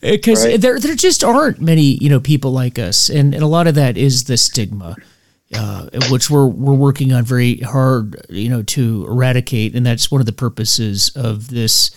Because 0.00 0.44
right. 0.44 0.60
there 0.60 0.78
there 0.78 0.94
just 0.94 1.24
aren't 1.24 1.60
many 1.60 1.98
you 2.00 2.08
know 2.08 2.20
people 2.20 2.52
like 2.52 2.78
us. 2.78 3.08
And, 3.08 3.34
and 3.34 3.42
a 3.42 3.48
lot 3.48 3.66
of 3.66 3.74
that 3.74 3.96
is 3.96 4.24
the 4.24 4.36
stigma 4.36 4.94
uh, 5.54 5.88
which 6.10 6.30
we're 6.30 6.46
we're 6.46 6.74
working 6.74 7.12
on 7.12 7.24
very 7.24 7.56
hard 7.58 8.24
you 8.28 8.48
know 8.48 8.62
to 8.62 9.06
eradicate. 9.08 9.74
And 9.74 9.84
that's 9.84 10.10
one 10.10 10.20
of 10.20 10.26
the 10.26 10.32
purposes 10.32 11.10
of 11.14 11.48
this 11.48 11.90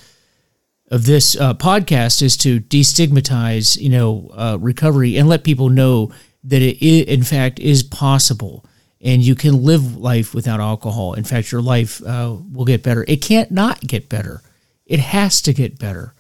of 0.92 1.06
this 1.06 1.36
uh, 1.38 1.54
podcast 1.56 2.22
is 2.22 2.38
to 2.38 2.60
destigmatize 2.60 3.80
you 3.80 3.90
know 3.90 4.30
uh, 4.34 4.58
recovery 4.60 5.18
and 5.18 5.28
let 5.28 5.44
people 5.44 5.70
know 5.70 6.12
that 6.44 6.62
it 6.62 7.08
in 7.08 7.24
fact 7.24 7.60
is 7.60 7.82
possible 7.82 8.66
and 9.04 9.24
you 9.24 9.36
can 9.36 9.64
live 9.64 9.98
life 9.98 10.34
without 10.34 10.60
alcohol. 10.60 11.14
In 11.14 11.24
fact, 11.24 11.52
your 11.52 11.62
life 11.62 12.04
uh, 12.06 12.36
will 12.52 12.66
get 12.66 12.84
better. 12.84 13.04
It 13.08 13.18
can't 13.18 13.52
not 13.52 13.82
get 13.82 14.10
better. 14.10 14.42
It 14.86 15.00
has 15.00 15.42
to 15.44 15.54
get 15.54 15.80
better. 15.80 16.14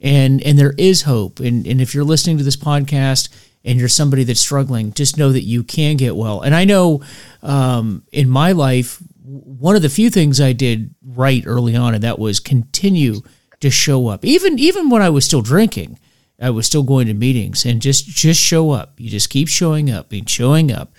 And 0.00 0.42
and 0.42 0.58
there 0.58 0.74
is 0.76 1.02
hope. 1.02 1.40
And 1.40 1.66
and 1.66 1.80
if 1.80 1.94
you're 1.94 2.04
listening 2.04 2.38
to 2.38 2.44
this 2.44 2.56
podcast 2.56 3.28
and 3.64 3.78
you're 3.78 3.88
somebody 3.88 4.24
that's 4.24 4.40
struggling, 4.40 4.92
just 4.92 5.16
know 5.16 5.32
that 5.32 5.44
you 5.44 5.62
can 5.62 5.96
get 5.96 6.16
well. 6.16 6.40
And 6.40 6.54
I 6.54 6.64
know 6.64 7.02
um, 7.42 8.02
in 8.12 8.28
my 8.28 8.52
life, 8.52 9.00
one 9.22 9.76
of 9.76 9.82
the 9.82 9.88
few 9.88 10.10
things 10.10 10.40
I 10.40 10.52
did 10.52 10.94
right 11.02 11.42
early 11.46 11.76
on, 11.76 11.94
and 11.94 12.02
that 12.04 12.18
was 12.18 12.40
continue 12.40 13.22
to 13.60 13.70
show 13.70 14.08
up, 14.08 14.24
even 14.24 14.58
even 14.58 14.90
when 14.90 15.02
I 15.02 15.10
was 15.10 15.24
still 15.24 15.42
drinking. 15.42 15.98
I 16.40 16.50
was 16.50 16.66
still 16.66 16.82
going 16.82 17.06
to 17.06 17.14
meetings 17.14 17.64
and 17.64 17.80
just 17.80 18.06
just 18.06 18.40
show 18.40 18.72
up. 18.72 18.94
You 18.98 19.08
just 19.08 19.30
keep 19.30 19.48
showing 19.48 19.88
up 19.90 20.12
and 20.12 20.28
showing 20.28 20.72
up, 20.72 20.92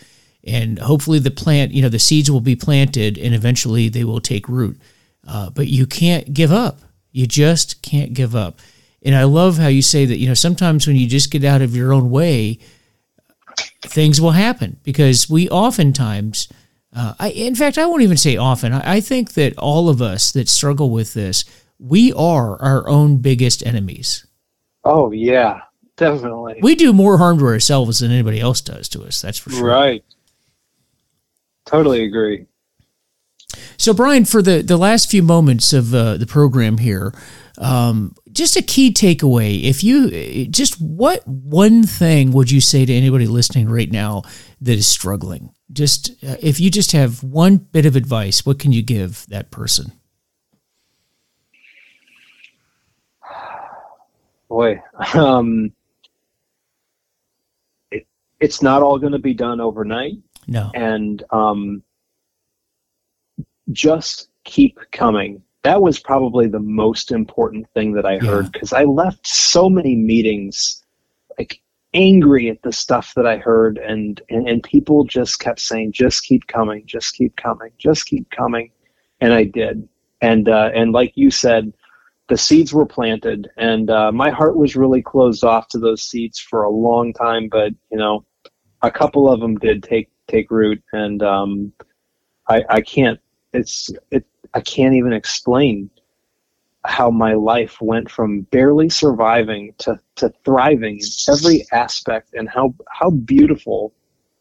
and 0.46 0.80
hopefully 0.80 1.20
the 1.20 1.32
plant, 1.32 1.72
you 1.72 1.82
know, 1.82 1.90
the 1.90 2.00
seeds 2.00 2.30
will 2.30 2.42
be 2.42 2.56
planted 2.56 3.18
and 3.18 3.34
eventually 3.34 3.90
they 3.90 4.04
will 4.04 4.22
take 4.22 4.48
root. 4.48 4.80
Uh, 5.28 5.50
but 5.50 5.68
you 5.68 5.88
can't 5.88 6.34
give 6.34 6.52
up. 6.52 6.80
You 7.12 7.26
just 7.26 7.82
can't 7.82 8.14
give 8.14 8.36
up. 8.36 8.60
And 9.02 9.16
I 9.16 9.24
love 9.24 9.58
how 9.58 9.68
you 9.68 9.82
say 9.82 10.06
that. 10.06 10.18
You 10.18 10.28
know, 10.28 10.34
sometimes 10.34 10.86
when 10.86 10.96
you 10.96 11.08
just 11.08 11.32
get 11.32 11.44
out 11.44 11.62
of 11.62 11.76
your 11.76 11.94
own 11.94 12.10
way, 12.12 12.60
things 13.82 14.22
will 14.22 14.32
happen 14.32 14.80
because 14.84 15.30
we 15.30 15.50
oftentimes. 15.50 16.48
Uh, 16.96 17.14
I, 17.20 17.30
in 17.32 17.56
fact, 17.56 17.78
I 17.78 17.86
won't 17.86 18.04
even 18.04 18.18
say 18.18 18.38
often. 18.38 18.72
I, 18.72 18.96
I 18.96 19.00
think 19.02 19.34
that 19.34 19.58
all 19.58 19.90
of 19.90 20.02
us 20.02 20.32
that 20.32 20.48
struggle 20.48 20.92
with 20.92 21.14
this, 21.14 21.44
we 21.80 22.14
are 22.14 22.62
our 22.62 22.88
own 22.88 23.18
biggest 23.18 23.66
enemies 23.66 24.26
Oh 24.86 25.12
yeah, 25.12 25.62
definitely. 25.98 26.60
We 26.62 26.76
do 26.76 26.94
more 26.94 27.18
harm 27.18 27.40
to 27.40 27.46
ourselves 27.46 28.00
than 28.00 28.12
anybody 28.12 28.40
else 28.40 28.62
does 28.62 28.88
to 28.90 29.04
us. 29.04 29.22
That's 29.22 29.40
for 29.40 29.50
sure. 29.50 29.68
Right. 29.68 30.06
Totally 31.66 32.04
agree. 32.04 32.46
So, 33.78 33.94
Brian, 33.94 34.26
for 34.26 34.42
the, 34.42 34.62
the 34.62 34.78
last 34.78 35.10
few 35.10 35.24
moments 35.24 35.74
of 35.74 35.94
uh, 35.94 36.18
the 36.18 36.28
program 36.28 36.78
here, 36.78 37.14
um, 37.58 38.16
just 38.32 38.56
a 38.56 38.62
key 38.62 38.94
takeaway. 38.94 39.64
If 39.64 39.84
you 39.84 40.46
just 40.48 40.80
what 40.80 41.28
one 41.28 41.84
thing 41.84 42.32
would 42.32 42.52
you 42.52 42.62
say 42.62 42.86
to 42.86 42.94
anybody 42.94 43.26
listening 43.26 43.70
right 43.70 43.92
now 43.92 44.22
that 44.62 44.74
is 44.74 44.88
struggling? 44.88 45.52
Just 45.72 46.12
uh, 46.24 46.36
if 46.42 46.60
you 46.60 46.70
just 46.70 46.92
have 46.92 47.24
one 47.24 47.58
bit 47.58 47.88
of 47.88 47.96
advice, 47.96 48.46
what 48.46 48.60
can 48.60 48.72
you 48.72 48.84
give 48.84 49.26
that 49.30 49.50
person? 49.50 49.94
Boy, 54.48 54.82
um, 55.14 55.72
it, 57.92 58.08
it's 58.40 58.62
not 58.62 58.82
all 58.82 58.98
going 58.98 59.14
to 59.14 59.20
be 59.20 59.34
done 59.34 59.60
overnight. 59.60 60.18
No. 60.48 60.72
And 60.74 61.24
um, 61.32 61.84
just 63.72 64.30
keep 64.44 64.80
coming. 64.92 65.42
That 65.64 65.82
was 65.82 66.00
probably 66.00 66.48
the 66.48 66.60
most 66.60 67.12
important 67.12 67.68
thing 67.74 67.94
that 67.94 68.06
I 68.06 68.14
yeah. 68.14 68.26
heard 68.26 68.52
because 68.52 68.72
I 68.72 68.84
left 68.84 69.26
so 69.26 69.70
many 69.70 69.96
meetings 69.96 70.84
like 71.40 71.62
angry 71.96 72.50
at 72.50 72.62
the 72.62 72.72
stuff 72.72 73.14
that 73.16 73.26
I 73.26 73.38
heard, 73.38 73.78
and, 73.78 74.22
and, 74.30 74.48
and 74.48 74.62
people 74.62 75.06
just 75.06 75.40
kept 75.40 75.60
saying, 75.60 75.94
just 75.94 76.24
keep 76.24 76.46
coming, 76.48 76.84
just 76.86 77.16
keep 77.16 77.36
coming, 77.38 77.72
just 77.78 78.06
keep 78.06 78.30
coming. 78.30 78.70
And 79.22 79.34
I 79.34 79.46
did. 79.46 79.88
And, 80.22 80.50
uh, 80.50 80.72
and 80.76 80.92
like 80.92 81.14
you 81.16 81.32
said, 81.32 81.74
the 82.28 82.38
seeds 82.38 82.74
were 82.74 82.86
planted, 82.86 83.50
and 83.58 83.90
uh, 83.90 84.12
my 84.12 84.32
heart 84.32 84.58
was 84.58 84.76
really 84.76 85.02
closed 85.02 85.44
off 85.44 85.68
to 85.70 85.78
those 85.78 86.04
seeds 86.04 86.40
for 86.40 86.64
a 86.64 86.70
long 86.70 87.14
time. 87.14 87.48
But 87.50 87.74
you 87.92 87.98
know, 87.98 88.26
a 88.82 88.92
couple 88.92 89.30
of 89.32 89.40
them 89.40 89.58
did 89.58 89.84
take 89.84 90.10
take 90.28 90.50
root, 90.50 90.82
and 90.92 91.22
um, 91.22 91.72
I, 92.48 92.64
I 92.70 92.82
can't. 92.82 93.20
It's 93.54 93.92
it. 94.12 94.26
I 94.54 94.62
can't 94.62 94.96
even 94.96 95.14
explain 95.14 95.90
how 96.86 97.10
my 97.10 97.34
life 97.34 97.82
went 97.82 98.10
from 98.10 98.42
barely 98.52 98.90
surviving 98.90 99.74
to, 99.80 100.00
to 100.16 100.32
thriving 100.46 101.00
in 101.00 101.34
every 101.34 101.66
aspect, 101.72 102.34
and 102.34 102.50
how 102.50 102.74
how 102.90 103.12
beautiful 103.12 103.94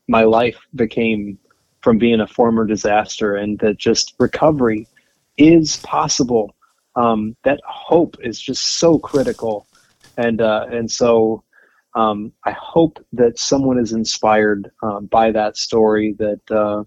my 0.08 0.24
life 0.24 0.58
became 0.74 1.38
from 1.82 1.98
being 1.98 2.20
a 2.20 2.26
former 2.26 2.64
disaster, 2.64 3.36
and 3.36 3.58
that 3.58 3.76
just 3.76 4.14
recovery 4.18 4.86
is 5.36 5.76
possible 5.78 6.53
um, 6.96 7.36
that 7.44 7.60
hope 7.66 8.16
is 8.22 8.40
just 8.40 8.78
so 8.78 8.98
critical, 8.98 9.66
and 10.16 10.40
uh, 10.40 10.66
and 10.70 10.90
so 10.90 11.42
um, 11.94 12.32
I 12.44 12.52
hope 12.52 13.04
that 13.12 13.38
someone 13.38 13.78
is 13.78 13.92
inspired 13.92 14.70
um, 14.82 15.06
by 15.06 15.30
that 15.32 15.56
story. 15.56 16.14
That 16.18 16.50
uh, 16.50 16.84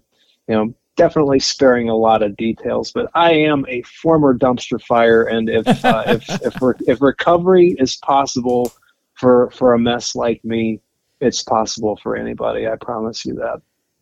you 0.48 0.54
know, 0.54 0.74
definitely 0.96 1.38
sparing 1.38 1.88
a 1.88 1.96
lot 1.96 2.22
of 2.22 2.36
details, 2.36 2.92
but 2.92 3.10
I 3.14 3.32
am 3.32 3.64
a 3.68 3.82
former 3.82 4.36
dumpster 4.36 4.80
fire, 4.82 5.24
and 5.24 5.48
if 5.48 5.84
uh, 5.84 6.04
if 6.06 6.28
if, 6.42 6.62
re- 6.62 6.74
if 6.86 7.00
recovery 7.00 7.76
is 7.78 7.96
possible 7.96 8.72
for 9.14 9.50
for 9.50 9.74
a 9.74 9.78
mess 9.78 10.14
like 10.14 10.44
me, 10.44 10.80
it's 11.20 11.42
possible 11.42 11.98
for 12.02 12.16
anybody. 12.16 12.66
I 12.66 12.76
promise 12.76 13.24
you 13.24 13.34
that. 13.34 13.60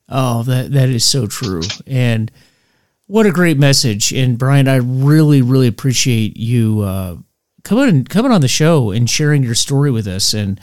Oh, 0.08 0.42
that 0.44 0.72
that 0.72 0.88
is 0.88 1.04
so 1.04 1.26
true, 1.26 1.62
and 1.86 2.30
what 3.06 3.26
a 3.26 3.32
great 3.32 3.58
message. 3.58 4.12
And 4.12 4.38
Brian, 4.38 4.68
I 4.68 4.76
really, 4.76 5.42
really 5.42 5.68
appreciate 5.68 6.36
you 6.36 6.80
uh, 6.80 7.16
coming 7.64 8.04
coming 8.04 8.32
on 8.32 8.40
the 8.40 8.48
show 8.48 8.90
and 8.90 9.08
sharing 9.08 9.42
your 9.42 9.54
story 9.54 9.90
with 9.90 10.06
us. 10.06 10.34
And 10.34 10.60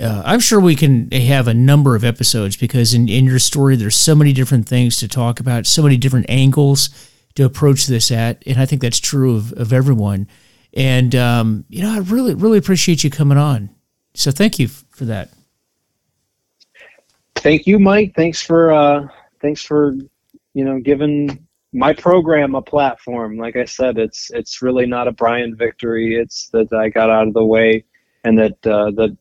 uh, 0.00 0.22
I'm 0.24 0.40
sure 0.40 0.60
we 0.60 0.76
can 0.76 1.10
have 1.10 1.48
a 1.48 1.54
number 1.54 1.96
of 1.96 2.04
episodes 2.04 2.56
because 2.56 2.94
in, 2.94 3.08
in 3.08 3.24
your 3.24 3.38
story, 3.38 3.76
there's 3.76 3.96
so 3.96 4.14
many 4.14 4.32
different 4.32 4.68
things 4.68 4.98
to 4.98 5.08
talk 5.08 5.40
about, 5.40 5.66
so 5.66 5.82
many 5.82 5.96
different 5.96 6.26
angles 6.28 6.90
to 7.34 7.44
approach 7.44 7.86
this 7.86 8.10
at. 8.10 8.42
And 8.46 8.58
I 8.58 8.66
think 8.66 8.82
that's 8.82 9.00
true 9.00 9.36
of, 9.36 9.52
of 9.54 9.72
everyone. 9.72 10.28
And, 10.72 11.14
um, 11.16 11.64
you 11.68 11.82
know, 11.82 11.90
I 11.90 11.98
really, 11.98 12.34
really 12.34 12.58
appreciate 12.58 13.02
you 13.02 13.10
coming 13.10 13.38
on. 13.38 13.70
So 14.14 14.30
thank 14.30 14.58
you 14.58 14.68
for 14.68 15.04
that. 15.06 15.30
Thank 17.36 17.66
you, 17.66 17.78
Mike. 17.78 18.14
Thanks 18.14 18.42
for, 18.42 18.72
uh, 18.72 19.08
thanks 19.40 19.64
for, 19.64 19.94
you 20.54 20.64
know, 20.64 20.78
giving 20.78 21.46
my 21.72 21.92
program 21.92 22.54
a 22.54 22.62
platform. 22.62 23.36
Like 23.36 23.56
I 23.56 23.64
said, 23.64 23.98
it's 23.98 24.30
it's 24.30 24.62
really 24.62 24.86
not 24.86 25.08
a 25.08 25.12
Brian 25.12 25.54
victory. 25.54 26.16
It's 26.16 26.48
that 26.48 26.72
I 26.72 26.88
got 26.88 27.10
out 27.10 27.28
of 27.28 27.34
the 27.34 27.44
way, 27.44 27.84
and 28.24 28.38
that 28.38 28.66
uh, 28.66 28.90
that 28.92 29.16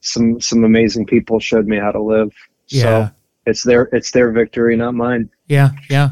some 0.00 0.40
some 0.40 0.64
amazing 0.64 1.06
people 1.06 1.40
showed 1.40 1.66
me 1.66 1.78
how 1.78 1.92
to 1.92 2.00
live. 2.00 2.32
Yeah. 2.68 2.82
So 2.82 3.14
it's 3.46 3.62
their 3.64 3.82
it's 3.92 4.10
their 4.12 4.30
victory, 4.30 4.76
not 4.76 4.94
mine. 4.94 5.30
Yeah, 5.46 5.70
yeah. 5.88 6.10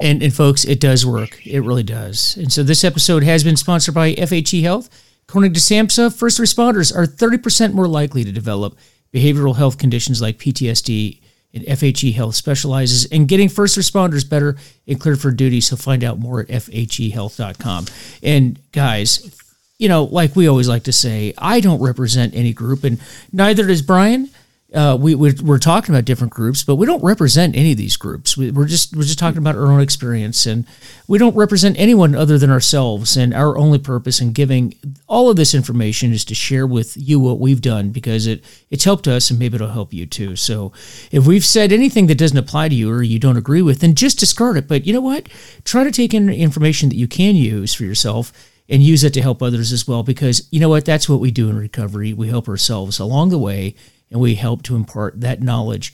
And 0.00 0.22
and 0.22 0.34
folks, 0.34 0.64
it 0.64 0.80
does 0.80 1.06
work. 1.06 1.46
It 1.46 1.60
really 1.60 1.82
does. 1.82 2.36
And 2.36 2.52
so 2.52 2.62
this 2.62 2.84
episode 2.84 3.22
has 3.22 3.44
been 3.44 3.56
sponsored 3.56 3.94
by 3.94 4.14
FHE 4.14 4.62
Health. 4.62 4.90
According 5.28 5.54
to 5.54 5.60
SAMHSA, 5.60 6.14
first 6.14 6.38
responders 6.38 6.94
are 6.94 7.06
30% 7.06 7.72
more 7.72 7.86
likely 7.86 8.24
to 8.24 8.32
develop 8.32 8.76
behavioral 9.14 9.56
health 9.56 9.78
conditions 9.78 10.20
like 10.20 10.36
PTSD 10.36 11.20
and 11.54 11.64
FHE 11.64 12.14
Health 12.14 12.34
specializes 12.34 13.04
in 13.06 13.26
getting 13.26 13.48
first 13.48 13.76
responders 13.76 14.28
better 14.28 14.56
and 14.86 15.00
cleared 15.00 15.20
for 15.20 15.30
duty. 15.30 15.60
So 15.60 15.76
find 15.76 16.02
out 16.02 16.18
more 16.18 16.40
at 16.40 16.48
FHEHealth.com. 16.48 17.86
And 18.22 18.58
guys, 18.72 19.38
you 19.78 19.88
know, 19.88 20.04
like 20.04 20.36
we 20.36 20.48
always 20.48 20.68
like 20.68 20.84
to 20.84 20.92
say, 20.92 21.34
I 21.36 21.60
don't 21.60 21.82
represent 21.82 22.34
any 22.34 22.52
group, 22.52 22.84
and 22.84 23.00
neither 23.32 23.66
does 23.66 23.82
Brian. 23.82 24.30
Uh, 24.74 24.96
we 24.98 25.14
we're, 25.14 25.34
we're, 25.42 25.58
talking 25.58 25.94
about 25.94 26.04
different 26.04 26.32
groups, 26.32 26.64
but 26.64 26.76
we 26.76 26.86
don't 26.86 27.02
represent 27.04 27.54
any 27.54 27.72
of 27.72 27.76
these 27.76 27.96
groups. 27.96 28.36
We, 28.36 28.48
are 28.50 28.64
just 28.64 28.96
we're 28.96 29.02
just 29.02 29.18
talking 29.18 29.38
about 29.38 29.54
our 29.54 29.66
own 29.66 29.80
experience, 29.80 30.46
and 30.46 30.66
we 31.06 31.18
don't 31.18 31.36
represent 31.36 31.78
anyone 31.78 32.14
other 32.14 32.38
than 32.38 32.50
ourselves. 32.50 33.16
And 33.16 33.34
our 33.34 33.58
only 33.58 33.78
purpose 33.78 34.20
in 34.20 34.32
giving 34.32 34.74
all 35.06 35.28
of 35.28 35.36
this 35.36 35.54
information 35.54 36.12
is 36.12 36.24
to 36.26 36.34
share 36.34 36.66
with 36.66 36.96
you 36.96 37.20
what 37.20 37.38
we've 37.38 37.60
done 37.60 37.90
because 37.90 38.26
it 38.26 38.42
it's 38.70 38.84
helped 38.84 39.06
us, 39.06 39.28
and 39.28 39.38
maybe 39.38 39.56
it'll 39.56 39.68
help 39.68 39.92
you 39.92 40.06
too. 40.06 40.36
So 40.36 40.72
if 41.10 41.26
we've 41.26 41.44
said 41.44 41.70
anything 41.70 42.06
that 42.06 42.18
doesn't 42.18 42.38
apply 42.38 42.68
to 42.70 42.74
you 42.74 42.90
or 42.90 43.02
you 43.02 43.18
don't 43.18 43.36
agree 43.36 43.62
with, 43.62 43.80
then 43.80 43.94
just 43.94 44.18
discard 44.18 44.56
it. 44.56 44.68
But 44.68 44.86
you 44.86 44.94
know 44.94 45.02
what? 45.02 45.28
Try 45.64 45.84
to 45.84 45.90
take 45.90 46.14
in 46.14 46.30
information 46.30 46.88
that 46.88 46.96
you 46.96 47.08
can 47.08 47.36
use 47.36 47.74
for 47.74 47.84
yourself 47.84 48.32
and 48.68 48.82
use 48.82 49.04
it 49.04 49.12
to 49.12 49.20
help 49.20 49.42
others 49.42 49.70
as 49.70 49.86
well 49.86 50.02
because 50.02 50.48
you 50.50 50.60
know 50.60 50.68
what 50.68 50.84
that's 50.84 51.08
what 51.08 51.20
we 51.20 51.30
do 51.30 51.50
in 51.50 51.58
recovery 51.58 52.12
we 52.12 52.28
help 52.28 52.48
ourselves 52.48 52.98
along 52.98 53.28
the 53.28 53.38
way 53.38 53.74
and 54.12 54.20
we 54.20 54.36
help 54.36 54.62
to 54.64 54.76
impart 54.76 55.20
that 55.20 55.42
knowledge 55.42 55.92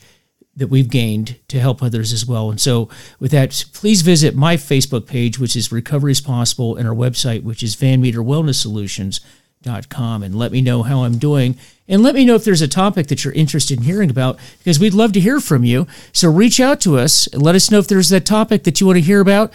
that 0.55 0.67
we've 0.67 0.89
gained 0.89 1.39
to 1.47 1.59
help 1.59 1.81
others 1.81 2.11
as 2.11 2.25
well. 2.25 2.49
And 2.51 2.59
so, 2.59 2.89
with 3.19 3.31
that, 3.31 3.65
please 3.73 4.01
visit 4.01 4.35
my 4.35 4.57
Facebook 4.57 5.07
page, 5.07 5.39
which 5.39 5.55
is 5.55 5.71
Recovery 5.71 6.11
is 6.11 6.21
Possible, 6.21 6.75
and 6.75 6.87
our 6.87 6.93
website, 6.93 7.43
which 7.43 7.63
is 7.63 7.75
Van 7.75 8.01
Meter 8.01 8.19
Wellness 8.19 8.61
Solutions. 8.61 9.21
Dot 9.61 9.89
com 9.89 10.23
and 10.23 10.35
let 10.35 10.53
me 10.53 10.61
know 10.61 10.83
how 10.83 11.03
I'm 11.03 11.17
doing 11.17 11.57
and 11.85 12.01
let 12.01 12.15
me 12.15 12.23
know 12.23 12.35
if 12.35 12.45
there's 12.45 12.61
a 12.61 12.67
topic 12.67 13.07
that 13.07 13.25
you're 13.25 13.33
interested 13.33 13.77
in 13.77 13.83
hearing 13.83 14.09
about 14.09 14.39
because 14.57 14.79
we'd 14.79 14.93
love 14.93 15.11
to 15.11 15.19
hear 15.19 15.41
from 15.41 15.65
you. 15.65 15.85
So 16.13 16.31
reach 16.31 16.61
out 16.61 16.79
to 16.79 16.97
us 16.97 17.27
and 17.27 17.41
let 17.41 17.55
us 17.55 17.69
know 17.69 17.79
if 17.79 17.89
there's 17.89 18.07
that 18.07 18.25
topic 18.25 18.63
that 18.63 18.79
you 18.79 18.87
want 18.87 18.99
to 18.99 19.01
hear 19.01 19.19
about. 19.19 19.51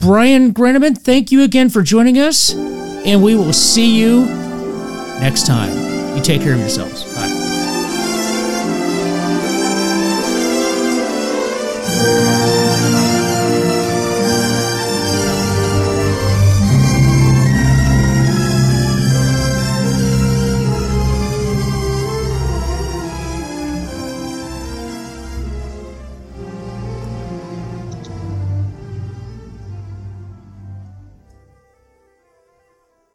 Brian 0.00 0.52
Granneman, 0.52 0.98
thank 0.98 1.30
you 1.30 1.44
again 1.44 1.68
for 1.68 1.82
joining 1.82 2.18
us 2.18 2.54
and 2.54 3.22
we 3.22 3.36
will 3.36 3.52
see 3.52 3.96
you 3.96 4.24
next 5.20 5.46
time. 5.46 5.70
You 6.16 6.22
take 6.24 6.42
care 6.42 6.54
of 6.54 6.58
yourselves. 6.58 7.04
Bye. 7.14 7.35